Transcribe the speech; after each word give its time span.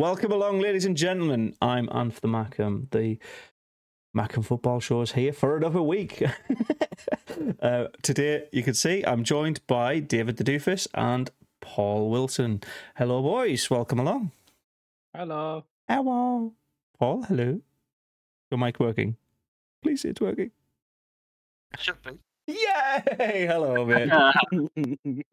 Welcome 0.00 0.32
along, 0.32 0.60
ladies 0.60 0.86
and 0.86 0.96
gentlemen. 0.96 1.54
I'm 1.60 1.86
Anth 1.88 2.20
the 2.20 2.28
Macam. 2.28 2.90
The 2.90 3.18
Macam 4.16 4.42
Football 4.42 4.80
Show 4.80 5.02
is 5.02 5.12
here 5.12 5.34
for 5.34 5.58
another 5.58 5.82
week. 5.82 6.22
uh, 7.60 7.88
today, 8.00 8.46
you 8.50 8.62
can 8.62 8.72
see 8.72 9.04
I'm 9.04 9.24
joined 9.24 9.60
by 9.66 9.98
David 9.98 10.38
the 10.38 10.44
Doofus 10.44 10.88
and 10.94 11.30
Paul 11.60 12.08
Wilson. 12.08 12.62
Hello, 12.96 13.20
boys. 13.20 13.68
Welcome 13.68 13.98
along. 13.98 14.32
Hello. 15.14 15.66
Hello. 15.86 16.54
Paul, 16.98 17.24
hello. 17.24 17.60
Your 18.50 18.56
mic 18.56 18.80
working? 18.80 19.18
Please 19.82 20.00
say 20.00 20.08
it's 20.08 20.20
working. 20.22 20.50
Should 21.78 22.02
be. 22.02 22.12
Yay! 22.46 23.46
Hello, 23.46 23.84
mate. 23.84 24.10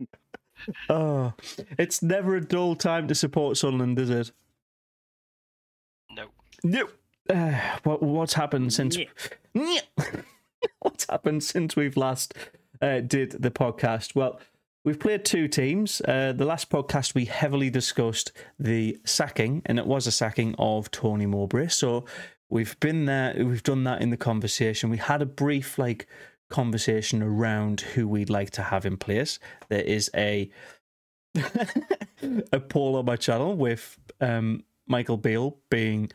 oh, 0.90 1.34
it's 1.80 2.04
never 2.04 2.36
a 2.36 2.42
dull 2.42 2.76
time 2.76 3.08
to 3.08 3.16
support 3.16 3.56
Sunderland, 3.56 3.98
is 3.98 4.10
it? 4.10 4.32
Uh, 7.30 7.60
what 7.84 8.02
what's 8.02 8.34
happened 8.34 8.74
since? 8.74 8.98
Yeah. 9.54 9.82
what's 10.80 11.06
happened 11.10 11.44
since 11.44 11.76
we've 11.76 11.98
last 11.98 12.34
uh, 12.82 13.02
did 13.02 13.32
the 13.32 13.52
podcast? 13.52 14.16
Well, 14.16 14.40
we've 14.84 15.00
played 15.00 15.26
two 15.26 15.48
teams. 15.48 16.02
Uh, 16.02 16.34
the 16.36 16.46
last 16.46 16.70
podcast 16.70 17.14
we 17.14 17.26
heavily 17.26 17.70
discussed 17.70 18.32
the 18.60 18.98
sacking, 19.06 19.62
and 19.66 19.80
it 19.80 19.86
was 19.86 20.08
a 20.08 20.12
sacking 20.12 20.56
of 20.58 20.92
Tony 20.92 21.26
Mowbray. 21.26 21.68
So 21.68 22.06
we've 22.50 22.80
been 22.80 23.06
there. 23.06 23.34
We've 23.38 23.64
done 23.64 23.84
that 23.86 24.02
in 24.02 24.10
the 24.10 24.18
conversation. 24.18 24.90
We 24.90 24.98
had 24.98 25.22
a 25.22 25.26
brief 25.26 25.78
like 25.78 26.08
conversation 26.50 27.22
around 27.22 27.82
who 27.82 28.08
we'd 28.08 28.30
like 28.30 28.52
to 28.52 28.64
have 28.64 28.86
in 28.86 28.98
place. 28.98 29.40
There 29.70 29.82
is 29.82 30.10
a 30.16 30.50
a 32.52 32.60
poll 32.60 32.96
on 32.96 33.06
my 33.06 33.16
channel 33.16 33.56
with 33.56 34.00
um, 34.22 34.64
Michael 34.88 35.18
Beale 35.18 35.58
being 35.70 36.10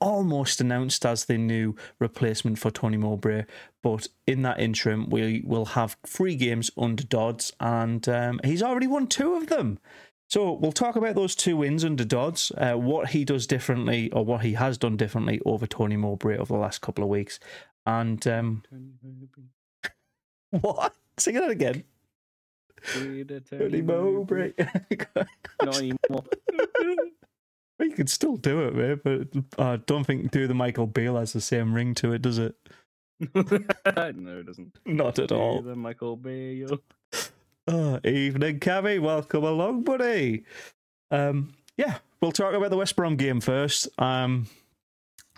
almost 0.00 0.60
announced 0.60 1.04
as 1.04 1.24
the 1.24 1.38
new 1.38 1.74
replacement 1.98 2.58
for 2.58 2.70
Tony 2.70 2.96
Mowbray. 2.96 3.44
But 3.82 4.08
in 4.26 4.42
that 4.42 4.60
interim, 4.60 5.08
we 5.10 5.42
will 5.44 5.66
have 5.66 5.96
three 6.06 6.36
games 6.36 6.70
under 6.76 7.04
Dodds, 7.04 7.52
and 7.60 8.08
um, 8.08 8.40
he's 8.44 8.62
already 8.62 8.86
won 8.86 9.06
two 9.06 9.34
of 9.34 9.48
them. 9.48 9.78
So 10.28 10.52
we'll 10.52 10.72
talk 10.72 10.96
about 10.96 11.14
those 11.14 11.34
two 11.34 11.56
wins 11.58 11.84
under 11.84 12.04
Dodds, 12.04 12.50
uh, 12.56 12.74
what 12.74 13.10
he 13.10 13.24
does 13.24 13.46
differently, 13.46 14.10
or 14.10 14.24
what 14.24 14.42
he 14.42 14.54
has 14.54 14.78
done 14.78 14.96
differently 14.96 15.40
over 15.44 15.66
Tony 15.66 15.96
Mowbray 15.96 16.38
over 16.38 16.52
the 16.52 16.58
last 16.58 16.80
couple 16.80 17.04
of 17.04 17.10
weeks. 17.10 17.38
And 17.86 18.26
um, 18.26 18.62
what? 20.50 20.94
Sing 21.18 21.36
it 21.36 21.50
again. 21.50 21.84
Tony 23.58 23.82
Mowbray. 23.82 24.52
Not 25.62 25.78
anymore. 25.78 26.24
You 27.80 27.90
could 27.90 28.08
still 28.08 28.36
do 28.36 28.60
it, 28.62 28.74
mate, 28.74 29.02
but 29.02 29.44
I 29.58 29.76
don't 29.76 30.04
think 30.04 30.30
do 30.30 30.46
the 30.46 30.54
Michael 30.54 30.86
Beale 30.86 31.16
has 31.16 31.32
the 31.32 31.40
same 31.40 31.74
ring 31.74 31.94
to 31.96 32.12
it, 32.12 32.22
does 32.22 32.38
it? 32.38 32.54
no, 33.34 33.42
it 33.44 34.46
doesn't. 34.46 34.78
Not 34.86 35.18
at 35.18 35.32
all. 35.32 35.62
The 35.62 35.74
Michael 35.74 36.16
Bale. 36.16 36.78
Oh, 37.66 38.00
evening, 38.04 38.60
Cammy. 38.60 39.00
Welcome 39.00 39.44
along, 39.44 39.82
buddy. 39.82 40.44
Um, 41.10 41.54
yeah, 41.76 41.98
we'll 42.20 42.32
talk 42.32 42.54
about 42.54 42.70
the 42.70 42.76
West 42.76 42.94
Brom 42.94 43.16
game 43.16 43.40
first. 43.40 43.88
Um, 43.98 44.46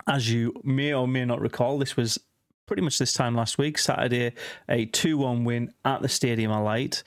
as 0.06 0.31
you 0.31 0.53
may 0.62 0.93
or 0.93 1.09
may 1.09 1.25
not 1.25 1.41
recall, 1.41 1.78
this 1.78 1.97
was 1.97 2.19
pretty 2.67 2.83
much 2.83 2.98
this 2.98 3.12
time 3.12 3.34
last 3.34 3.59
week, 3.59 3.78
Saturday, 3.78 4.33
a 4.69 4.87
2 4.87 5.17
1 5.19 5.45
win 5.45 5.73
at 5.84 6.03
the 6.03 6.09
Stadium 6.09 6.53
of 6.53 6.65
Light. 6.65 7.03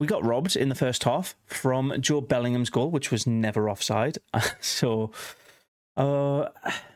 We 0.00 0.06
got 0.06 0.24
robbed 0.24 0.56
in 0.56 0.70
the 0.70 0.74
first 0.74 1.04
half 1.04 1.36
from 1.44 1.90
Jobe 1.90 2.26
Bellingham's 2.26 2.70
goal, 2.70 2.90
which 2.90 3.10
was 3.10 3.26
never 3.26 3.68
offside. 3.68 4.16
so, 4.60 5.12
uh, 5.98 6.48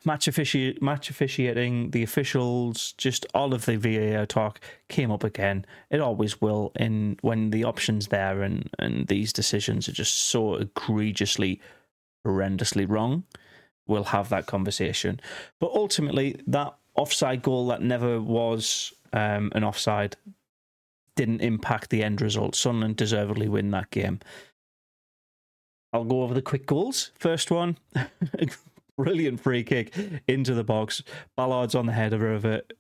match, 0.06 0.24
offici- 0.24 0.80
match 0.80 1.11
officiating, 1.11 1.91
the 1.91 2.02
officials, 2.02 2.92
just 2.92 3.27
all 3.34 3.52
of 3.52 3.66
the 3.66 3.77
VAR 3.77 4.24
talk 4.24 4.58
came 4.89 5.11
up 5.11 5.23
again. 5.23 5.67
It 5.90 6.01
always 6.01 6.40
will 6.40 6.73
in 6.77 7.18
when 7.20 7.51
the 7.51 7.64
options 7.64 8.08
there 8.08 8.42
and, 8.42 8.70
and 8.78 9.07
these 9.07 9.34
decisions 9.34 9.86
are 9.86 9.92
just 9.92 10.14
so 10.14 10.55
egregiously, 10.55 11.61
horrendously 12.27 12.89
wrong. 12.89 13.24
We'll 13.86 14.05
have 14.05 14.30
that 14.30 14.46
conversation. 14.46 15.20
But 15.61 15.73
ultimately, 15.73 16.40
that 16.46 16.74
offside 16.96 17.42
goal 17.42 17.67
that 17.67 17.83
never 17.83 18.18
was 18.18 18.95
um, 19.12 19.52
an 19.55 19.62
offside 19.62 20.17
didn't 21.17 21.41
impact 21.41 21.91
the 21.91 22.02
end 22.02 22.20
result. 22.20 22.55
Sunderland 22.55 22.97
deservedly 22.97 23.48
win 23.48 23.70
that 23.70 23.91
game. 23.91 24.20
I'll 25.92 26.05
go 26.05 26.23
over 26.23 26.35
the 26.35 26.42
quick 26.42 26.67
goals. 26.67 27.13
First 27.14 27.51
one, 27.51 27.79
brilliant 28.98 29.41
free 29.41 29.63
kick 29.63 29.95
into 30.27 30.55
the 30.55 30.64
box. 30.64 31.02
Ballard's 31.36 31.75
on 31.75 31.86
the 31.86 31.92
header 31.92 32.33
of 32.33 32.45
it. 32.45 32.73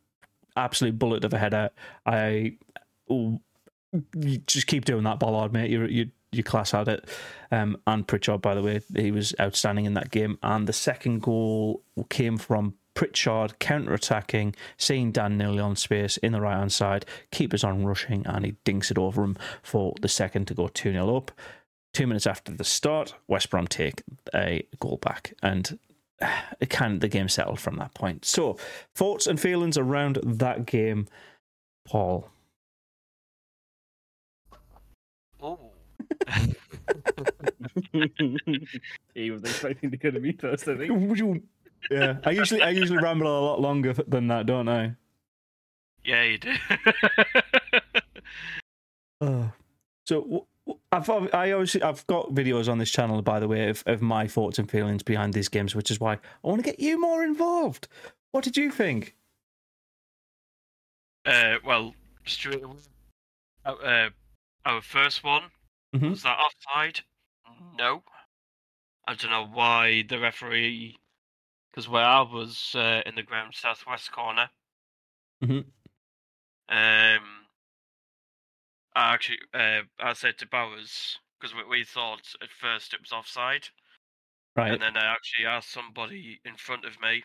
Absolute 0.56 0.98
bullet 0.98 1.24
of 1.24 1.32
a 1.32 1.38
header. 1.38 1.70
I 2.06 2.56
just 4.46 4.66
keep 4.66 4.84
doing 4.84 5.04
that, 5.04 5.20
Ballard, 5.20 5.52
mate. 5.52 5.70
You 5.70 5.84
you 5.86 6.10
you 6.32 6.42
class 6.42 6.74
at 6.74 6.88
it. 6.88 7.08
Um, 7.52 7.76
and 7.86 8.06
Pritchard, 8.06 8.42
by 8.42 8.54
the 8.54 8.62
way, 8.62 8.80
he 8.94 9.10
was 9.10 9.34
outstanding 9.40 9.84
in 9.84 9.94
that 9.94 10.10
game. 10.10 10.38
And 10.42 10.66
the 10.66 10.72
second 10.72 11.22
goal 11.22 11.82
came 12.10 12.36
from 12.36 12.74
Pritchard 12.94 13.58
counter 13.58 13.94
attacking, 13.94 14.54
seeing 14.76 15.12
Dan 15.12 15.36
Neil 15.36 15.60
on 15.60 15.76
space 15.76 16.16
in 16.18 16.32
the 16.32 16.40
right 16.40 16.56
hand 16.56 16.72
side, 16.72 17.04
keepers 17.30 17.64
on 17.64 17.84
rushing, 17.84 18.26
and 18.26 18.44
he 18.44 18.56
dinks 18.64 18.90
it 18.90 18.98
over 18.98 19.22
him 19.22 19.36
for 19.62 19.94
the 20.00 20.08
second 20.08 20.46
to 20.46 20.54
go 20.54 20.68
2 20.68 20.92
0 20.92 21.16
up. 21.16 21.32
Two 21.92 22.06
minutes 22.06 22.26
after 22.26 22.52
the 22.52 22.64
start, 22.64 23.14
West 23.28 23.50
Brom 23.50 23.66
take 23.66 24.02
a 24.34 24.66
goal 24.80 24.98
back, 24.98 25.34
and 25.42 25.78
it 26.60 26.70
kind 26.70 26.94
of 26.94 27.00
the 27.00 27.08
game 27.08 27.28
settled 27.28 27.60
from 27.60 27.76
that 27.76 27.94
point. 27.94 28.24
So, 28.24 28.56
thoughts 28.94 29.26
and 29.26 29.38
feelings 29.38 29.76
around 29.76 30.18
that 30.22 30.66
game, 30.66 31.06
Paul. 31.86 32.30
Oh. 35.40 35.72
he 39.14 39.30
was 39.30 39.42
expecting 39.42 39.90
to 39.90 39.96
go 39.96 40.10
to 40.10 40.20
me 40.20 40.32
first, 40.32 40.68
I 40.68 40.76
think. 40.76 40.90
Yeah, 41.90 42.16
I 42.24 42.30
usually 42.30 42.62
I 42.62 42.70
usually 42.70 42.98
ramble 43.02 43.26
a 43.26 43.44
lot 43.44 43.60
longer 43.60 43.92
than 43.92 44.28
that, 44.28 44.46
don't 44.46 44.68
I? 44.68 44.94
Yeah, 46.04 46.22
you 46.24 46.38
do. 46.38 46.52
Uh, 49.20 49.48
so 50.06 50.46
I've 50.92 51.08
I 51.10 51.52
obviously 51.52 51.82
I've 51.82 52.06
got 52.06 52.34
videos 52.34 52.68
on 52.68 52.78
this 52.78 52.90
channel, 52.90 53.20
by 53.22 53.40
the 53.40 53.48
way, 53.48 53.68
of, 53.68 53.82
of 53.86 54.02
my 54.02 54.26
thoughts 54.26 54.58
and 54.58 54.70
feelings 54.70 55.02
behind 55.02 55.32
these 55.34 55.48
games, 55.48 55.74
which 55.74 55.90
is 55.90 56.00
why 56.00 56.14
I 56.14 56.18
want 56.42 56.62
to 56.64 56.70
get 56.70 56.80
you 56.80 57.00
more 57.00 57.22
involved. 57.24 57.88
What 58.32 58.44
did 58.44 58.56
you 58.56 58.70
think? 58.70 59.16
uh, 61.26 61.56
well, 61.64 61.94
straight 62.26 62.62
away, 62.62 62.76
uh, 63.64 63.72
uh, 63.72 64.10
our 64.66 64.82
first 64.82 65.24
one 65.24 65.44
Mhm. 65.94 66.10
was 66.10 66.22
that 66.22 66.38
offside? 66.38 67.00
No. 67.78 68.02
I 69.06 69.14
don't 69.14 69.30
know 69.30 69.46
why 69.46 70.02
the 70.08 70.18
referee, 70.18 70.96
because 71.74 71.88
where 71.88 72.04
I 72.04 72.20
was 72.20 72.72
uh, 72.76 73.02
in 73.04 73.16
the 73.16 73.22
ground 73.22 73.54
southwest 73.54 74.12
corner. 74.12 74.48
Mhm. 75.42 75.64
Um, 76.68 77.46
I 78.94 79.12
actually, 79.12 79.38
uh, 79.52 79.82
I 79.98 80.12
said 80.12 80.38
to 80.38 80.46
Bowers 80.46 81.18
because 81.40 81.54
we, 81.54 81.64
we 81.64 81.84
thought 81.84 82.22
at 82.40 82.50
first 82.50 82.94
it 82.94 83.00
was 83.00 83.10
offside. 83.10 83.68
Right. 84.54 84.72
And 84.72 84.80
then 84.80 84.96
I 84.96 85.12
actually 85.12 85.46
asked 85.46 85.72
somebody 85.72 86.40
in 86.44 86.54
front 86.56 86.84
of 86.84 87.00
me. 87.00 87.24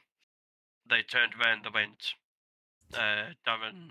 They 0.89 1.03
turned 1.03 1.33
around. 1.39 1.63
They 1.63 1.69
went, 1.71 2.13
uh, 2.95 3.33
Darren. 3.45 3.87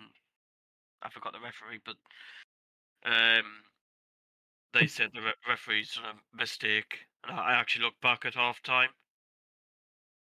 I 1.02 1.10
forgot 1.10 1.32
the 1.32 1.38
referee, 1.38 1.78
but 1.84 1.94
um, 3.04 3.62
they 4.75 4.88
said 4.88 5.10
the 5.14 5.20
re- 5.20 5.34
referee's 5.48 5.94
done 5.94 6.04
a 6.06 6.36
mistake. 6.36 7.06
And 7.22 7.38
I 7.38 7.52
I 7.52 7.60
actually 7.60 7.84
looked 7.84 8.00
back 8.00 8.25
at 8.25 8.34
half 8.34 8.60
time. 8.64 8.90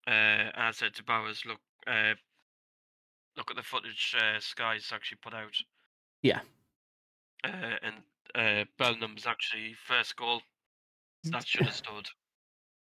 Uh, 0.07 0.11
and 0.11 0.51
I 0.55 0.71
said 0.71 0.93
to 0.95 1.03
Bowers, 1.03 1.43
"Look, 1.45 1.59
uh, 1.87 2.13
look 3.37 3.49
at 3.51 3.55
the 3.55 3.63
footage 3.63 4.15
uh, 4.19 4.39
Sky's 4.39 4.91
actually 4.93 5.19
put 5.21 5.33
out." 5.33 5.55
Yeah. 6.23 6.41
Uh, 7.43 7.75
and 7.81 7.95
uh, 8.35 8.65
Bellingham's 8.77 9.25
actually 9.25 9.73
first 9.87 10.15
goal. 10.15 10.41
That 11.25 11.47
should 11.47 11.65
have 11.65 11.75
stood. 11.75 12.07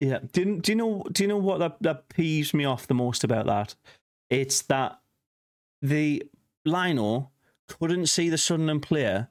Yeah. 0.01 0.19
Do, 0.33 0.41
you- 0.41 0.59
do 0.59 0.71
you 0.73 0.75
know 0.75 1.03
do 1.09 1.23
you 1.23 1.27
know 1.29 1.37
what 1.37 1.59
that, 1.59 1.77
that 1.81 2.09
peeves 2.09 2.53
me 2.53 2.65
off 2.65 2.85
the 2.85 2.93
most 2.93 3.23
about 3.23 3.45
that? 3.45 3.75
It's 4.29 4.61
that 4.63 4.99
the 5.81 6.21
Lino 6.65 7.31
couldn't 7.69 8.07
see 8.07 8.27
the 8.27 8.37
Sunderland 8.37 8.81
player 8.81 9.29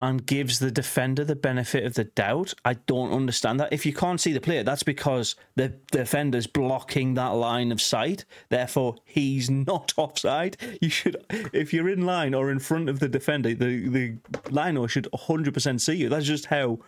and 0.00 0.24
gives 0.26 0.58
the 0.58 0.70
defender 0.70 1.24
the 1.24 1.34
benefit 1.34 1.84
of 1.84 1.94
the 1.94 2.04
doubt. 2.04 2.54
I 2.64 2.74
don't 2.74 3.12
understand 3.12 3.58
that. 3.60 3.72
If 3.72 3.84
you 3.84 3.92
can't 3.92 4.20
see 4.20 4.32
the 4.32 4.40
player, 4.40 4.62
that's 4.62 4.82
because 4.82 5.34
the 5.56 5.68
defender's 5.90 6.46
blocking 6.46 7.14
that 7.14 7.34
line 7.34 7.72
of 7.72 7.80
sight. 7.80 8.24
Therefore, 8.48 8.96
he's 9.04 9.50
not 9.50 9.92
offside. 9.96 10.56
You 10.80 10.88
should, 10.88 11.16
if 11.52 11.72
you're 11.72 11.88
in 11.88 12.06
line 12.06 12.34
or 12.34 12.50
in 12.50 12.60
front 12.60 12.88
of 12.88 13.00
the 13.00 13.08
defender, 13.08 13.54
the 13.54 13.88
the 13.88 14.16
lino 14.50 14.86
should 14.86 15.08
100% 15.12 15.80
see 15.80 15.94
you. 15.94 16.08
That's 16.08 16.26
just 16.26 16.46
how 16.46 16.78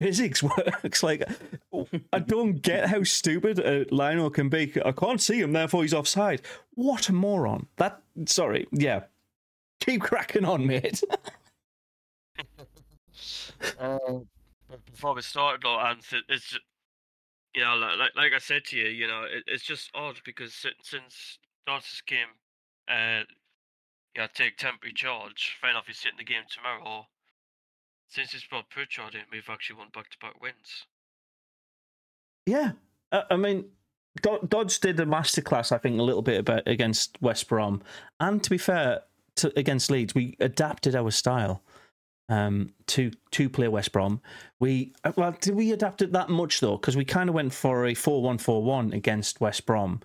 physics 0.00 0.42
works. 0.56 1.02
Like, 1.02 1.28
I 2.12 2.18
don't 2.18 2.62
get 2.62 2.88
how 2.88 3.04
stupid 3.04 3.58
a 3.58 3.84
Lino 3.94 4.30
can 4.30 4.48
be. 4.48 4.72
I 4.84 4.92
can't 4.92 5.20
see 5.20 5.40
him, 5.40 5.52
therefore 5.52 5.82
he's 5.82 5.94
offside. 5.94 6.42
What 6.74 7.08
a 7.08 7.12
moron! 7.12 7.66
That 7.76 8.00
sorry, 8.26 8.66
yeah. 8.72 9.04
Keep 9.80 10.02
cracking 10.02 10.44
on, 10.44 10.66
mate. 10.66 11.02
uh, 13.78 13.98
before 14.86 15.14
we 15.14 15.22
started, 15.22 15.62
though, 15.62 15.78
and 15.78 16.00
it's 16.28 16.50
just, 16.50 16.62
you 17.54 17.62
know, 17.62 17.74
like 17.76 18.14
like 18.16 18.32
I 18.32 18.38
said 18.38 18.64
to 18.66 18.78
you, 18.78 18.88
you 18.88 19.06
know, 19.06 19.24
it, 19.24 19.44
it's 19.46 19.64
just 19.64 19.90
odd 19.94 20.20
because 20.24 20.54
since, 20.54 20.76
since 20.82 21.38
Dodgers 21.66 22.02
came, 22.06 22.28
uh, 22.88 23.22
yeah, 24.16 24.26
take 24.34 24.56
temporary 24.56 24.94
charge. 24.94 25.56
Fair 25.60 25.70
enough, 25.70 25.86
he's 25.86 25.98
sitting 25.98 26.18
the 26.18 26.24
game 26.24 26.44
tomorrow. 26.48 27.06
Since 28.08 28.32
he's 28.32 28.44
brought 28.44 28.68
Pritchard 28.70 29.14
in, 29.14 29.22
we've 29.30 29.48
actually 29.48 29.76
won 29.76 29.88
back-to-back 29.94 30.42
wins. 30.42 30.86
Yeah, 32.46 32.72
I 33.12 33.36
mean, 33.36 33.66
Dodge 34.48 34.80
did 34.80 34.98
a 34.98 35.06
masterclass, 35.06 35.70
I 35.70 35.78
think, 35.78 36.00
a 36.00 36.02
little 36.02 36.22
bit 36.22 36.40
about 36.40 36.66
against 36.66 37.20
West 37.22 37.48
Brom, 37.48 37.82
and 38.18 38.42
to 38.42 38.50
be 38.50 38.58
fair, 38.58 39.02
to, 39.36 39.52
against 39.56 39.90
Leeds, 39.92 40.14
we 40.14 40.36
adapted 40.40 40.96
our 40.96 41.12
style 41.12 41.62
um, 42.30 42.72
to 42.86 43.10
to 43.32 43.50
play 43.50 43.68
West 43.68 43.92
Brom. 43.92 44.22
We 44.58 44.94
uh, 45.04 45.12
well, 45.16 45.36
did 45.38 45.54
we 45.54 45.72
adapt 45.72 46.00
it 46.00 46.12
that 46.12 46.30
much 46.30 46.60
though? 46.60 46.78
Because 46.78 46.96
we 46.96 47.04
kind 47.04 47.28
of 47.28 47.34
went 47.34 47.52
for 47.52 47.84
a 47.84 47.94
four-one-four-one 47.94 48.94
against 48.94 49.40
West 49.40 49.66
Brom, 49.66 50.00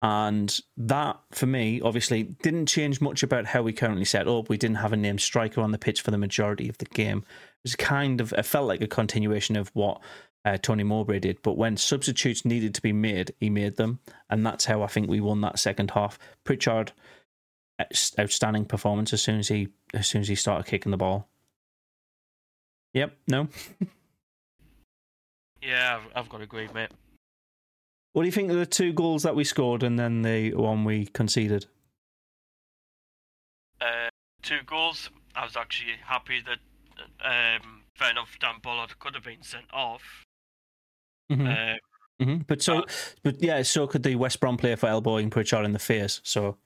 and 0.00 0.60
that, 0.76 1.18
for 1.32 1.46
me, 1.46 1.80
obviously 1.80 2.22
didn't 2.22 2.66
change 2.66 3.00
much 3.00 3.22
about 3.22 3.46
how 3.46 3.62
we 3.62 3.72
currently 3.72 4.04
set 4.04 4.28
up. 4.28 4.48
We 4.48 4.58
didn't 4.58 4.76
have 4.76 4.92
a 4.92 4.96
named 4.96 5.20
striker 5.20 5.60
on 5.60 5.72
the 5.72 5.78
pitch 5.78 6.02
for 6.02 6.10
the 6.10 6.18
majority 6.18 6.68
of 6.68 6.78
the 6.78 6.84
game. 6.84 7.18
It 7.18 7.64
was 7.64 7.76
kind 7.76 8.20
of, 8.20 8.32
it 8.34 8.44
felt 8.44 8.68
like 8.68 8.82
a 8.82 8.86
continuation 8.86 9.56
of 9.56 9.70
what 9.74 10.02
uh, 10.44 10.58
Tony 10.58 10.84
Mowbray 10.84 11.20
did. 11.20 11.40
But 11.40 11.56
when 11.56 11.78
substitutes 11.78 12.44
needed 12.44 12.74
to 12.74 12.82
be 12.82 12.92
made, 12.92 13.32
he 13.40 13.48
made 13.48 13.76
them. 13.76 13.98
And 14.28 14.44
that's 14.44 14.66
how 14.66 14.82
I 14.82 14.88
think 14.88 15.08
we 15.08 15.20
won 15.20 15.40
that 15.40 15.58
second 15.58 15.92
half. 15.92 16.18
Pritchard, 16.44 16.92
outstanding 18.18 18.66
performance 18.66 19.14
as 19.14 19.22
soon 19.22 19.38
as 19.38 19.48
he 19.48 19.68
as 19.94 20.06
soon 20.06 20.20
as 20.20 20.28
he 20.28 20.34
started 20.34 20.68
kicking 20.68 20.90
the 20.90 20.98
ball. 20.98 21.28
Yep, 22.94 23.16
no. 23.28 23.48
yeah, 25.62 25.98
I've, 25.98 26.10
I've 26.16 26.28
got 26.28 26.38
to 26.38 26.44
agree, 26.44 26.68
mate. 26.72 26.90
What 28.12 28.22
do 28.22 28.26
you 28.26 28.32
think 28.32 28.50
of 28.50 28.56
the 28.56 28.66
two 28.66 28.92
goals 28.92 29.24
that 29.24 29.34
we 29.34 29.42
scored 29.42 29.82
and 29.82 29.98
then 29.98 30.22
the 30.22 30.54
one 30.54 30.84
we 30.84 31.06
conceded? 31.06 31.66
Uh, 33.80 34.08
two 34.42 34.60
goals. 34.64 35.10
I 35.34 35.44
was 35.44 35.56
actually 35.56 35.94
happy 36.04 36.40
that, 36.46 36.58
um, 37.24 37.82
fair 37.96 38.10
enough, 38.10 38.38
Dan 38.40 38.54
Ballard 38.62 38.96
could 39.00 39.14
have 39.14 39.24
been 39.24 39.42
sent 39.42 39.66
off. 39.72 40.24
Mm-hmm. 41.32 41.46
Uh, 41.46 42.24
mm-hmm. 42.24 42.42
But 42.46 42.62
so, 42.62 42.78
uh, 42.78 42.82
but 43.24 43.42
yeah, 43.42 43.62
so 43.62 43.88
could 43.88 44.04
the 44.04 44.14
West 44.14 44.38
Brom 44.38 44.56
player 44.56 44.76
for 44.76 44.86
elbowing 44.86 45.28
Pritchard 45.28 45.64
in 45.64 45.72
the 45.72 45.80
face. 45.80 46.20
So, 46.22 46.56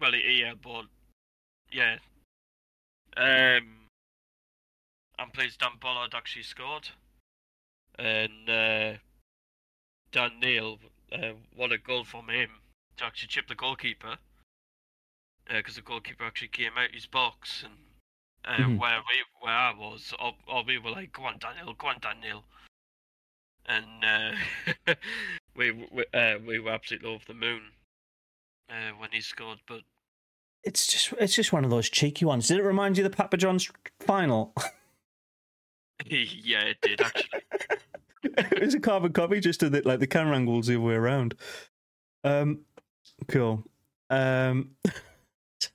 well, 0.00 0.16
yeah, 0.16 0.54
but 0.60 0.86
Yeah. 1.72 1.98
Um, 3.16 3.77
I'm 5.18 5.30
pleased 5.30 5.60
Dan 5.60 5.72
Ballard 5.80 6.14
actually 6.14 6.44
scored, 6.44 6.90
and 7.98 8.48
uh, 8.48 8.92
Dan 10.12 10.40
Neil, 10.40 10.78
uh, 11.12 11.32
what 11.54 11.72
a 11.72 11.78
goal 11.78 12.04
from 12.04 12.28
him 12.28 12.50
to 12.96 13.04
actually 13.04 13.28
chip 13.28 13.48
the 13.48 13.54
goalkeeper. 13.54 14.16
Because 15.48 15.74
uh, 15.74 15.80
the 15.80 15.82
goalkeeper 15.82 16.24
actually 16.24 16.48
came 16.48 16.72
out 16.76 16.90
his 16.92 17.06
box 17.06 17.64
and 17.64 17.72
uh, 18.44 18.56
mm-hmm. 18.56 18.78
where 18.78 18.98
we 18.98 19.46
where 19.46 19.54
I 19.54 19.74
was, 19.74 20.14
all, 20.18 20.34
all, 20.46 20.64
we 20.64 20.78
were 20.78 20.90
like, 20.90 21.12
"Go 21.12 21.24
on, 21.24 21.38
Daniel, 21.38 21.74
go 21.74 21.88
on, 21.88 21.96
Daniel," 22.00 22.44
and 23.66 24.04
uh, 24.04 24.94
we 25.56 25.72
we, 25.72 26.04
uh, 26.14 26.38
we 26.46 26.58
were 26.58 26.70
absolutely 26.70 27.10
over 27.10 27.24
the 27.26 27.34
moon 27.34 27.62
uh, 28.70 28.92
when 28.98 29.10
he 29.12 29.20
scored. 29.20 29.58
But 29.66 29.80
it's 30.64 30.86
just 30.86 31.12
it's 31.20 31.34
just 31.34 31.52
one 31.52 31.64
of 31.64 31.70
those 31.70 31.90
cheeky 31.90 32.24
ones. 32.24 32.48
Did 32.48 32.58
it 32.58 32.64
remind 32.64 32.96
you 32.96 33.04
of 33.04 33.10
the 33.10 33.16
Papa 33.16 33.36
John's 33.36 33.70
final? 34.00 34.54
yeah, 36.06 36.62
it 36.62 36.78
did 36.80 37.00
actually. 37.00 37.40
it 38.22 38.60
was 38.60 38.74
a 38.74 38.80
carbon 38.80 39.12
copy, 39.12 39.40
just 39.40 39.60
to 39.60 39.70
like 39.84 40.00
the 40.00 40.06
camera 40.06 40.36
angles 40.36 40.66
the 40.66 40.74
other 40.74 40.82
way 40.82 40.94
around. 40.94 41.34
Um, 42.24 42.60
cool. 43.28 43.64
Um, 44.10 44.70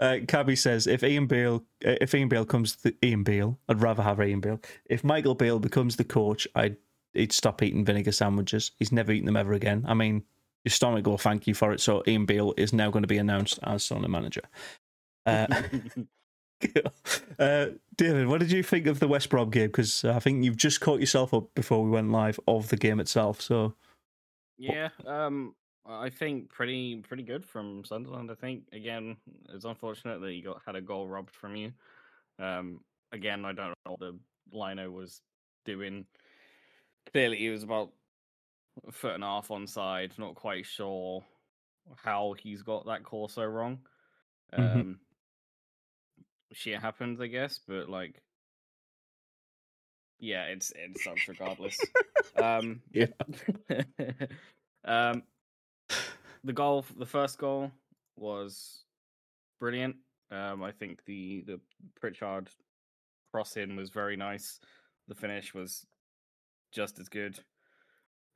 uh, 0.00 0.18
Cabby 0.26 0.56
says 0.56 0.86
if 0.86 1.02
Ian 1.02 1.26
Beale, 1.26 1.64
uh, 1.84 1.96
if 2.00 2.14
Ian 2.14 2.28
Beale 2.28 2.44
comes, 2.44 2.76
to 2.76 2.94
Ian 3.04 3.22
Beale, 3.22 3.58
I'd 3.68 3.80
rather 3.80 4.02
have 4.02 4.20
Ian 4.20 4.40
Beale. 4.40 4.60
If 4.86 5.04
Michael 5.04 5.34
Beale 5.34 5.58
becomes 5.58 5.96
the 5.96 6.04
coach, 6.04 6.46
I'd 6.54 6.76
he'd 7.12 7.32
stop 7.32 7.62
eating 7.62 7.84
vinegar 7.84 8.12
sandwiches. 8.12 8.72
He's 8.78 8.92
never 8.92 9.12
eaten 9.12 9.26
them 9.26 9.36
ever 9.36 9.52
again. 9.52 9.84
I 9.86 9.94
mean, 9.94 10.24
your 10.64 10.70
stomach 10.70 11.06
will 11.06 11.18
thank 11.18 11.46
you 11.46 11.54
for 11.54 11.72
it. 11.72 11.80
So 11.80 12.02
Ian 12.06 12.26
Beale 12.26 12.54
is 12.56 12.72
now 12.72 12.90
going 12.90 13.02
to 13.02 13.08
be 13.08 13.18
announced 13.18 13.58
as 13.62 13.84
Sunderland 13.84 14.12
manager. 14.12 14.42
Uh, 15.26 15.46
uh, 17.38 17.66
David, 17.96 18.26
what 18.26 18.40
did 18.40 18.52
you 18.52 18.62
think 18.62 18.86
of 18.86 19.00
the 19.00 19.08
West 19.08 19.30
Brom 19.30 19.50
game? 19.50 19.66
Because 19.66 20.04
I 20.04 20.18
think 20.18 20.44
you've 20.44 20.56
just 20.56 20.80
caught 20.80 21.00
yourself 21.00 21.34
up 21.34 21.54
before 21.54 21.84
we 21.84 21.90
went 21.90 22.10
live 22.10 22.38
of 22.46 22.68
the 22.68 22.76
game 22.76 23.00
itself. 23.00 23.40
So, 23.40 23.74
yeah, 24.58 24.88
um, 25.06 25.54
I 25.86 26.10
think 26.10 26.48
pretty 26.48 26.96
pretty 26.96 27.22
good 27.22 27.44
from 27.44 27.84
Sunderland. 27.84 28.30
I 28.30 28.34
think 28.34 28.64
again, 28.72 29.16
it's 29.52 29.64
unfortunate 29.64 30.20
that 30.20 30.32
you 30.32 30.42
got 30.42 30.62
had 30.64 30.76
a 30.76 30.80
goal 30.80 31.08
robbed 31.08 31.34
from 31.34 31.56
you. 31.56 31.72
Um, 32.38 32.80
again, 33.12 33.44
I 33.44 33.52
don't 33.52 33.68
know 33.68 33.96
what 33.96 34.00
the 34.00 34.18
Lino 34.52 34.90
was 34.90 35.20
doing. 35.64 36.06
Clearly, 37.12 37.38
he 37.38 37.50
was 37.50 37.62
about 37.62 37.92
a 38.86 38.92
foot 38.92 39.14
and 39.14 39.24
a 39.24 39.26
half 39.26 39.50
on 39.50 39.66
side. 39.66 40.12
Not 40.18 40.34
quite 40.34 40.66
sure 40.66 41.24
how 41.96 42.34
he's 42.38 42.62
got 42.62 42.86
that 42.86 43.02
call 43.02 43.28
so 43.28 43.44
wrong. 43.44 43.78
Mm-hmm. 44.56 44.92
Shit 46.52 46.80
happens, 46.80 47.20
I 47.20 47.26
guess, 47.28 47.60
but 47.66 47.88
like 47.88 48.22
yeah, 50.22 50.44
it's 50.44 50.70
it 50.70 50.98
sucks 50.98 51.28
regardless. 51.28 51.78
um 52.40 52.80
yeah. 52.92 53.06
um 54.84 55.24
the 56.44 56.52
goal 56.52 56.86
the 56.96 57.06
first 57.06 57.38
goal 57.38 57.72
was 58.16 58.84
brilliant. 59.58 59.96
Um 60.30 60.62
I 60.62 60.70
think 60.70 61.04
the 61.06 61.42
the 61.46 61.60
Pritchard 62.00 62.48
cross 63.32 63.56
in 63.56 63.74
was 63.76 63.90
very 63.90 64.16
nice. 64.16 64.60
The 65.08 65.14
finish 65.16 65.52
was 65.52 65.84
just 66.72 67.00
as 67.00 67.08
good. 67.08 67.38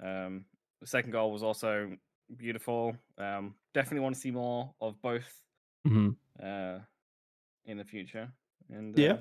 Um 0.02 0.47
the 0.81 0.88
second 0.88 1.12
goal 1.12 1.31
was 1.31 1.45
also 1.45 1.93
beautiful. 2.37 2.97
Um 3.17 3.55
definitely 3.75 4.00
want 4.00 4.17
to 4.17 4.21
see 4.21 4.33
more 4.33 4.75
of 4.81 5.00
both. 5.00 5.41
Mm-hmm. 5.87 6.11
Uh 6.43 6.81
in 7.67 7.77
the 7.79 7.85
future. 7.85 8.29
And 8.73 8.99
yeah, 8.99 9.13
uh, 9.13 9.19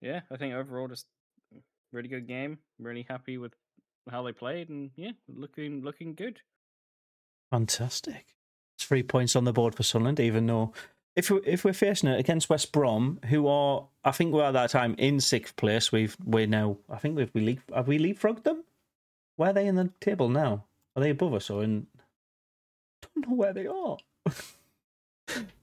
yeah, 0.00 0.20
I 0.30 0.36
think 0.36 0.54
overall 0.54 0.88
just 0.88 1.06
really 1.92 2.08
good 2.08 2.26
game. 2.26 2.58
Really 2.78 3.06
happy 3.08 3.38
with 3.38 3.54
how 4.10 4.22
they 4.22 4.32
played, 4.32 4.68
and 4.68 4.90
yeah, 4.96 5.12
looking 5.28 5.82
looking 5.82 6.14
good. 6.14 6.40
Fantastic. 7.50 8.34
Three 8.78 9.02
points 9.02 9.36
on 9.36 9.44
the 9.44 9.52
board 9.52 9.74
for 9.74 9.82
Sunderland, 9.82 10.18
even 10.20 10.46
though 10.46 10.72
if 11.14 11.30
we 11.30 11.40
if 11.44 11.64
we're 11.64 11.72
facing 11.72 12.08
it 12.08 12.18
against 12.18 12.48
West 12.48 12.72
Brom, 12.72 13.20
who 13.28 13.46
are 13.46 13.86
I 14.04 14.12
think 14.12 14.32
we're 14.32 14.44
at 14.44 14.52
that 14.52 14.70
time 14.70 14.94
in 14.98 15.20
sixth 15.20 15.56
place. 15.56 15.92
We've 15.92 16.16
we're 16.24 16.46
now 16.46 16.78
I 16.90 16.98
think 16.98 17.16
we've 17.16 17.30
we 17.34 17.42
leap, 17.42 17.60
have 17.74 17.88
we 17.88 17.98
leapfrogged 17.98 18.44
them. 18.44 18.64
Where 19.36 19.50
are 19.50 19.52
they 19.52 19.66
in 19.66 19.76
the 19.76 19.90
table 20.00 20.28
now? 20.28 20.64
Are 20.94 21.02
they 21.02 21.10
above 21.10 21.34
us 21.34 21.50
or 21.50 21.62
in? 21.62 21.86
I 21.98 23.06
don't 23.14 23.28
know 23.28 23.34
where 23.34 23.52
they 23.52 23.66
are. 23.66 23.96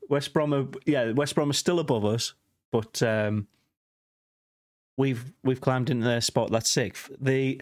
West 0.10 0.34
Brom, 0.34 0.54
are, 0.54 0.68
yeah, 0.86 1.12
West 1.12 1.36
Brom 1.36 1.52
are 1.52 1.54
still 1.54 1.80
above 1.80 2.04
us, 2.04 2.34
but 2.72 3.02
um, 3.04 3.48
we've 4.98 5.32
we've 5.44 5.62
climbed 5.62 5.90
into 5.90 6.06
their 6.06 6.22
spot. 6.22 6.52
That's 6.52 6.70
sixth. 6.70 7.12
The 7.22 7.62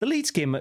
the 0.00 0.06
Leeds 0.06 0.30
game, 0.30 0.58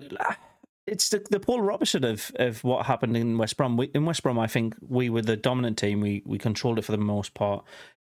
it's 0.86 1.10
the, 1.10 1.26
the 1.30 1.40
polar 1.40 1.72
opposite 1.72 2.04
of, 2.04 2.32
of 2.36 2.64
what 2.64 2.86
happened 2.86 3.16
in 3.18 3.38
West 3.38 3.58
Brom. 3.58 3.78
We, 3.78 3.88
in 3.94 4.06
West 4.06 4.22
Brom, 4.22 4.38
I 4.38 4.48
think 4.48 4.76
we 4.82 5.10
were 5.10 5.22
the 5.22 5.38
dominant 5.38 5.78
team. 5.78 6.00
We 6.00 6.22
we 6.26 6.38
controlled 6.38 6.80
it 6.80 6.86
for 6.86 6.92
the 6.92 6.98
most 6.98 7.34
part. 7.34 7.66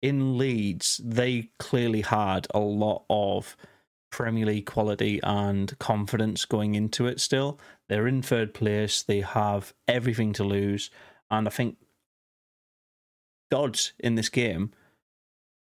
In 0.01 0.37
Leeds, 0.37 0.99
they 1.03 1.51
clearly 1.59 2.01
had 2.01 2.47
a 2.53 2.59
lot 2.59 3.05
of 3.09 3.55
Premier 4.09 4.47
League 4.47 4.65
quality 4.65 5.19
and 5.23 5.77
confidence 5.79 6.43
going 6.43 6.75
into 6.75 7.05
it. 7.05 7.21
Still, 7.21 7.59
they're 7.87 8.07
in 8.07 8.21
third 8.21 8.53
place. 8.53 9.03
They 9.03 9.21
have 9.21 9.73
everything 9.87 10.33
to 10.33 10.43
lose, 10.43 10.89
and 11.29 11.47
I 11.47 11.51
think 11.51 11.77
Dodds 13.51 13.93
in 13.99 14.15
this 14.15 14.29
game 14.29 14.71